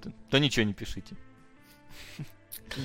[0.03, 1.17] то, то ничего не пишите.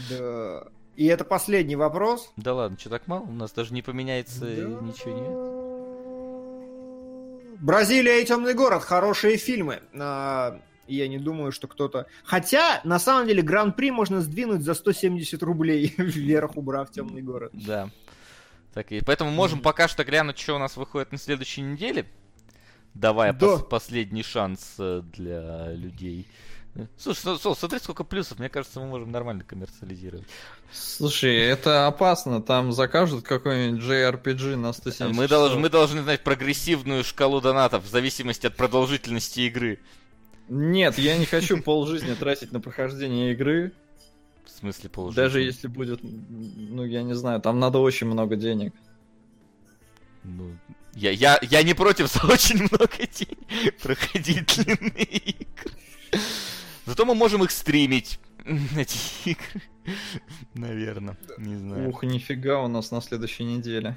[0.09, 0.63] Да.
[0.95, 2.31] И это последний вопрос.
[2.37, 3.21] Да ладно, что так мало?
[3.23, 4.47] У нас даже не поменяется Да.
[4.81, 5.11] ничего
[7.53, 7.61] нет.
[7.61, 8.83] Бразилия и Темный город.
[8.83, 9.81] Хорошие фильмы.
[9.99, 12.05] А, Я не думаю, что кто-то...
[12.23, 17.51] Хотя, на самом деле, Гран-при можно сдвинуть за 170 рублей вверх, убрав Темный город.
[17.53, 17.89] Да.
[18.79, 22.05] Так и поэтому можем пока что глянуть, что у нас выходит на следующей неделе.
[22.93, 23.45] Давая Да.
[23.45, 26.25] пос- последний шанс э, для людей.
[26.97, 28.39] Слушай, Сол, смотри, сколько плюсов.
[28.39, 30.25] Мне кажется, мы можем нормально коммерциализировать.
[30.71, 32.41] Слушай, это опасно.
[32.41, 35.51] Там закажут какой-нибудь JRPG на 170 Мы, часов.
[35.51, 39.79] долж- мы должны знать прогрессивную шкалу донатов в зависимости от продолжительности игры.
[40.47, 43.73] Нет, я не хочу полжизни тратить на прохождение игры.
[44.45, 45.15] В смысле положить.
[45.15, 48.73] Даже если будет, ну, я не знаю, там надо очень много денег.
[50.23, 50.57] Ну,
[50.95, 55.71] я, я, я не против за очень много денег проходить длинные игры.
[56.85, 58.19] Зато мы можем их стримить,
[58.75, 58.97] эти
[59.29, 59.61] игры.
[60.53, 61.89] Наверное, не знаю.
[61.89, 63.95] Ух, нифига у нас на следующей неделе.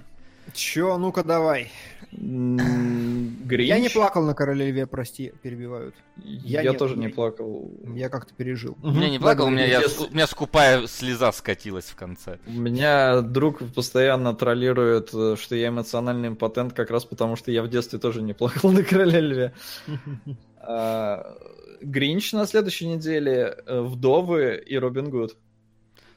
[0.53, 1.71] Чё, ну-ка давай.
[2.13, 3.69] Гринч?
[3.69, 5.95] Я не плакал на Короле Льве, прости, перебивают.
[6.19, 7.71] Я, Я нет, тоже не плакал.
[7.95, 8.77] Я как-то пережил.
[8.83, 12.39] Я не плакал, у меня, я, у меня скупая слеза скатилась в конце.
[12.47, 17.63] У меня друг постоянно троллирует, э, что я эмоциональный импотент, как раз потому, что я
[17.63, 19.53] в детстве тоже не плакал на Короле Льве.
[20.65, 21.37] А,
[21.81, 25.37] Гринч на следующей неделе, э, Вдовы и Робин Гуд.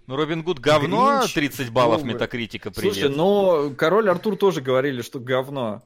[0.07, 2.13] Ну, Робин Гуд говно, Гринч, 30 баллов Вовы.
[2.13, 2.93] метакритика, привет.
[2.93, 5.81] Слушай, ну, Король Артур тоже говорили, что говно.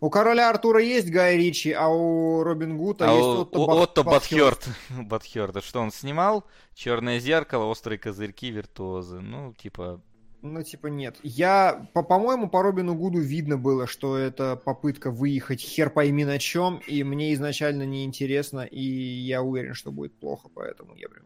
[0.00, 3.66] У Короля Артура есть Гай Ричи, а у Робин Гута а есть у- Отто, у
[3.66, 4.02] Бат- Отто.
[4.04, 4.68] Батхёрд.
[4.90, 5.64] Батхёрд.
[5.64, 6.44] Что он снимал?
[6.74, 9.18] Черное зеркало, острые козырьки, виртуозы.
[9.20, 10.00] Ну, типа,
[10.40, 11.16] Ну, типа, нет.
[11.24, 16.38] Я, по- по-моему, по Робину Гуду видно было, что это попытка выехать хер пойми на
[16.38, 21.24] чем, и мне изначально неинтересно, и я уверен, что будет плохо, поэтому я прям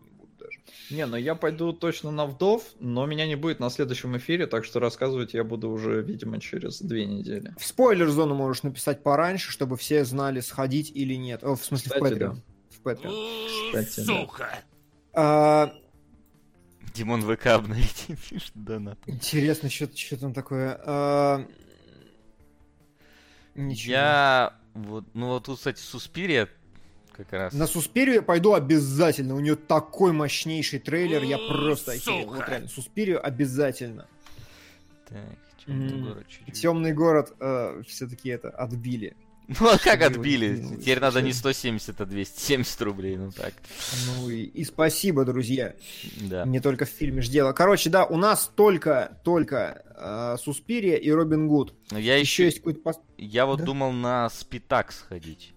[0.90, 4.64] не ну я пойду точно на Вдов, но меня не будет на следующем эфире, так
[4.64, 7.54] что рассказывать я буду уже, видимо, через две недели.
[7.58, 11.44] В спойлер-зону можешь написать пораньше, чтобы все знали, сходить или нет.
[11.44, 12.36] О, в смысле, Кстати, в Patreon.
[12.70, 13.72] В Patreon.
[13.72, 14.20] Кстати, да.
[14.20, 14.58] Сука!
[15.14, 15.74] А,
[16.94, 18.98] Димон ВК обновите, пишет донат.
[19.06, 20.80] интересно, что, что там такое.
[20.84, 21.46] А,
[23.54, 23.92] ничего.
[23.92, 26.48] Я вот, ну вот тут, кстати, Суспирия
[27.24, 27.52] как раз.
[27.52, 29.34] На Суспирию я пойду обязательно.
[29.34, 32.26] У нее такой мощнейший трейлер, я просто охерел.
[32.26, 34.06] Вот реально, Суспирию обязательно.
[35.08, 35.18] Так,
[35.64, 36.60] темный город чуть-чуть.
[36.60, 37.32] Темный город
[37.86, 39.16] все-таки это отбили.
[39.60, 40.64] Ну а как отбили?
[40.80, 41.78] Теперь надо не совсем.
[41.78, 43.52] 170, а 270 рублей, ну так.
[44.06, 45.74] Ну и, и спасибо, друзья.
[46.20, 46.44] Да.
[46.44, 47.52] Не только в фильме ж дело.
[47.52, 51.74] Короче, да, у нас только, только э, Суспирия и Робин Гуд.
[51.90, 53.64] Я Еще еще, есть какой-то я вот Да?
[53.66, 55.52] думал на Спитак сходить.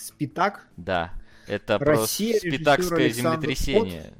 [0.00, 0.66] Спитак.
[0.76, 1.12] Да.
[1.46, 4.12] Это Россия, про режиссер спитакское Александр землетрясение.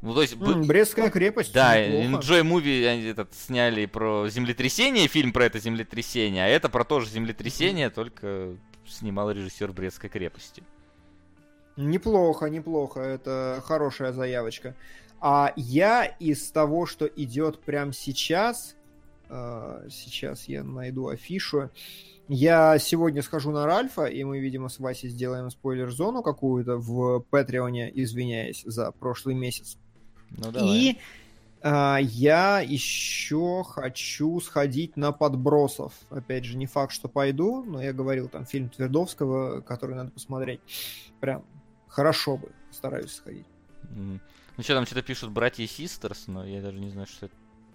[0.00, 0.34] Ну, то есть...
[0.36, 1.52] б- М, Брестская крепость.
[1.52, 1.80] Да.
[1.80, 6.98] Enjoy Movie они этот сняли про землетрясение, фильм про это землетрясение, а это про то
[7.00, 10.64] же землетрясение, только снимал режиссер Брестской крепости.
[11.76, 13.00] Неплохо, неплохо.
[13.00, 14.74] Это хорошая заявочка.
[15.20, 18.74] А я из того, что идет прямо сейчас,
[19.90, 21.70] сейчас я найду афишу.
[22.28, 27.90] Я сегодня схожу на Ральфа, и мы, видимо, с Васей сделаем спойлер-зону какую-то в Патреоне,
[27.94, 29.76] извиняюсь за прошлый месяц.
[30.30, 30.68] Ну, давай.
[30.68, 30.98] И
[31.62, 35.92] а, я еще хочу сходить на подбросов.
[36.10, 40.60] Опять же, не факт, что пойду, но я говорил, там фильм Твердовского, который надо посмотреть.
[41.20, 41.44] Прям
[41.88, 43.46] хорошо бы, стараюсь сходить.
[43.90, 44.20] М.
[44.56, 47.34] Ну что, там что-то пишут братья и систерс, но я даже не знаю, что это.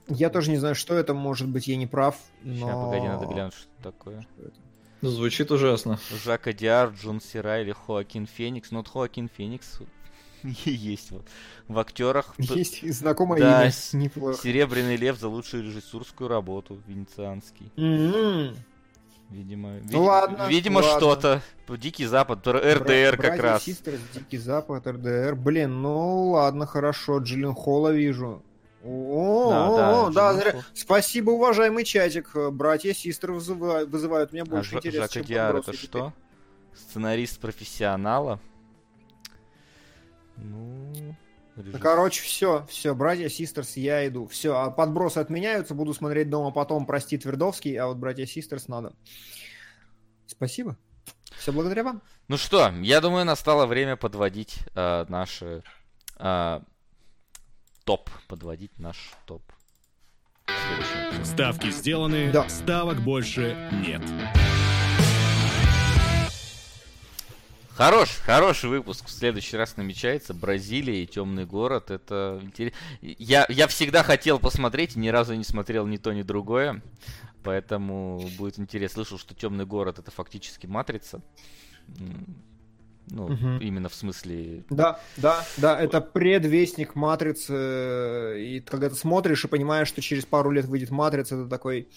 [0.09, 2.53] Я тоже не знаю, что это, может быть, я не прав, но...
[2.55, 4.21] Сейчас, погоди, надо глянуть, что это такое.
[4.21, 5.09] Что это?
[5.09, 5.99] Звучит ужасно.
[6.23, 8.71] Жак Адиар, Джон Сира или Хоакин Феникс.
[8.71, 9.79] Ну, вот Хоакин Феникс
[10.65, 11.25] есть вот.
[11.67, 13.73] В актерах Есть знакомое Да, имя.
[13.93, 14.41] Неплохо.
[14.41, 17.71] Серебряный лев за лучшую режиссерскую работу венецианский.
[17.75, 18.55] М-м.
[19.29, 20.97] Видимо, ви- Ну ладно, видимо ладно.
[20.97, 21.41] что-то.
[21.77, 23.63] Дикий Запад, РДР Бра- как раз.
[23.63, 25.35] Систерс, Дикий Запад, РДР.
[25.35, 27.19] Блин, ну ладно, хорошо.
[27.19, 28.41] Джиллен Холла вижу.
[28.89, 29.67] О, Да,
[30.07, 32.31] о, да, да, зря- Спасибо, уважаемый чатик.
[32.51, 36.13] Братья Систер вызывают, вызывают меня А больше Жа- интереса, Жак чем это подбросы что?
[36.73, 38.39] Сценарист профессионала.
[40.37, 40.93] Ну,
[41.55, 41.79] Ну, режиссер.
[41.79, 44.27] Короче, все, все, братья Систерс, я иду.
[44.27, 48.93] Все, а подбросы отменяются, буду смотреть дома потом, прости, Твердовский, а вот братья Систерс надо.
[50.27, 50.77] Спасибо.
[51.37, 52.01] Все благодаря вам.
[52.27, 55.63] Ну что, я думаю, настало время подводить э, наши
[56.19, 56.59] э,
[57.87, 58.09] топ.
[58.27, 59.41] Подводить наш топ.
[60.45, 61.23] Следующий.
[61.25, 62.47] Ставки сделаны, Да.
[62.49, 63.55] ставок больше
[63.87, 64.01] нет.
[67.69, 69.05] Хорош, хороший выпуск.
[69.05, 70.33] В следующий раз намечается.
[70.33, 71.89] Бразилия и темный город.
[71.89, 72.77] Это интересно.
[73.01, 76.81] Я, я всегда хотел посмотреть, ни разу не смотрел ни то, ни другое.
[77.43, 78.95] Поэтому будет интересно.
[79.05, 81.21] Слышал, что темный город это фактически матрица.
[83.09, 83.59] Ну, Мгм.
[83.59, 84.63] именно в смысле.
[84.69, 87.53] Да, да, да, это предвестник Матрицы.
[87.55, 91.87] э, И когда ты смотришь и понимаешь, что через пару лет выйдет Матрица, это такой...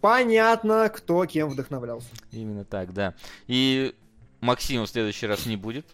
[0.00, 2.08] Понятно, кто кем вдохновлялся.
[2.32, 3.14] Именно так, да.
[3.46, 3.94] И
[4.40, 5.86] Максима в следующий раз не будет.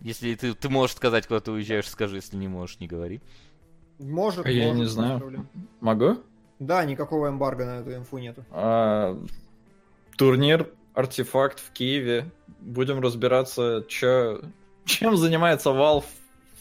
[0.00, 2.16] Если ты, ты можешь сказать, куда ты уезжаешь, скажи.
[2.16, 3.20] Если не можешь, не говори.
[4.00, 5.18] Может, А я может, не знаю.
[5.20, 5.48] проблем.
[5.80, 6.16] Могу?
[6.58, 8.44] Да, никакого эмбарго на эту инфу нету.
[8.50, 9.16] А,
[10.16, 12.30] турнир Артефакт в Киеве.
[12.60, 14.42] Будем разбираться, чё,
[14.84, 16.04] чем занимается Valve,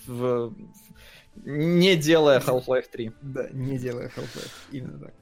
[0.07, 0.53] в-
[1.35, 3.11] не делая Half-Life 3.
[3.21, 4.51] Да, не делая Half-Life.
[4.71, 5.13] Именно так.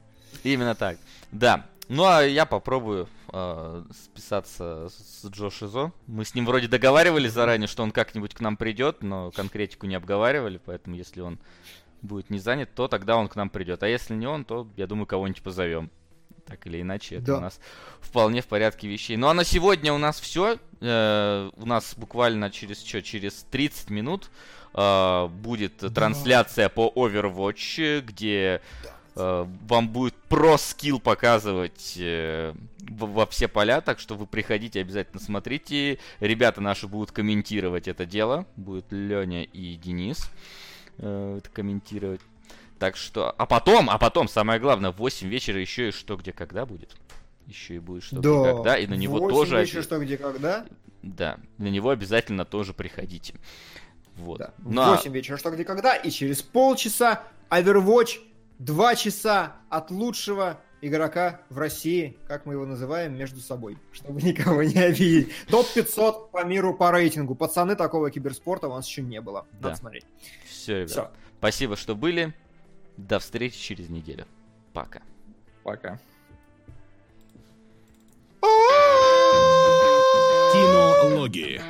[0.43, 0.97] Именно так.
[1.31, 1.65] Да.
[1.89, 5.91] Ну а я попробую э, списаться с Джо Шизо.
[6.05, 9.95] Мы с ним вроде договаривались заранее, что он как-нибудь к нам придет, но конкретику не
[9.95, 11.39] обговаривали, поэтому если он
[12.01, 13.83] будет не занят, то тогда он к нам придет.
[13.83, 15.89] А если не он, то я думаю, кого-нибудь позовем.
[16.47, 17.37] Так или иначе, это Да.
[17.37, 17.59] у нас
[17.99, 19.17] вполне в порядке вещей.
[19.17, 20.57] Ну а на сегодня у нас все.
[20.79, 24.29] у нас буквально через что, через 30 минут
[24.73, 28.61] э, будет трансляция по Overwatch, где
[29.15, 32.53] э, вам будет про скилл показывать э,
[32.89, 35.97] во, во все поля, так что вы приходите, обязательно смотрите.
[36.19, 38.45] Ребята наши будут комментировать это дело.
[38.55, 40.29] Будет Леня и Денис
[40.99, 42.21] э, это комментировать.
[42.79, 46.31] Так что, а потом, а потом, самое главное, в 8 вечера еще и что, где,
[46.31, 46.95] когда будет.
[47.47, 48.53] Еще и будет что, где, Да.
[48.53, 49.59] когда, и на него тоже...
[49.61, 50.65] вечера, что, где, когда.
[51.01, 53.35] Да, на него обязательно тоже приходите.
[54.17, 54.39] Вот.
[54.39, 54.53] Да.
[54.59, 55.95] Ну, а- 8 вечера, что, где, когда.
[55.95, 58.19] И через полчаса Overwatch
[58.59, 64.61] 2 часа от лучшего игрока в России, как мы его называем, между собой, чтобы никого
[64.63, 65.29] не обидеть.
[65.49, 67.33] Топ-500 по миру по рейтингу.
[67.33, 69.47] Пацаны, такого киберспорта у нас еще не было.
[69.53, 69.75] Надо Да.
[69.75, 70.05] смотреть.
[70.47, 70.89] Все, ребят.
[70.91, 71.11] Все.
[71.39, 72.33] Спасибо, что были.
[72.97, 74.25] До встречи через неделю.
[74.73, 75.01] Пока.
[75.63, 75.99] Пока.
[80.53, 81.61] Кинологии.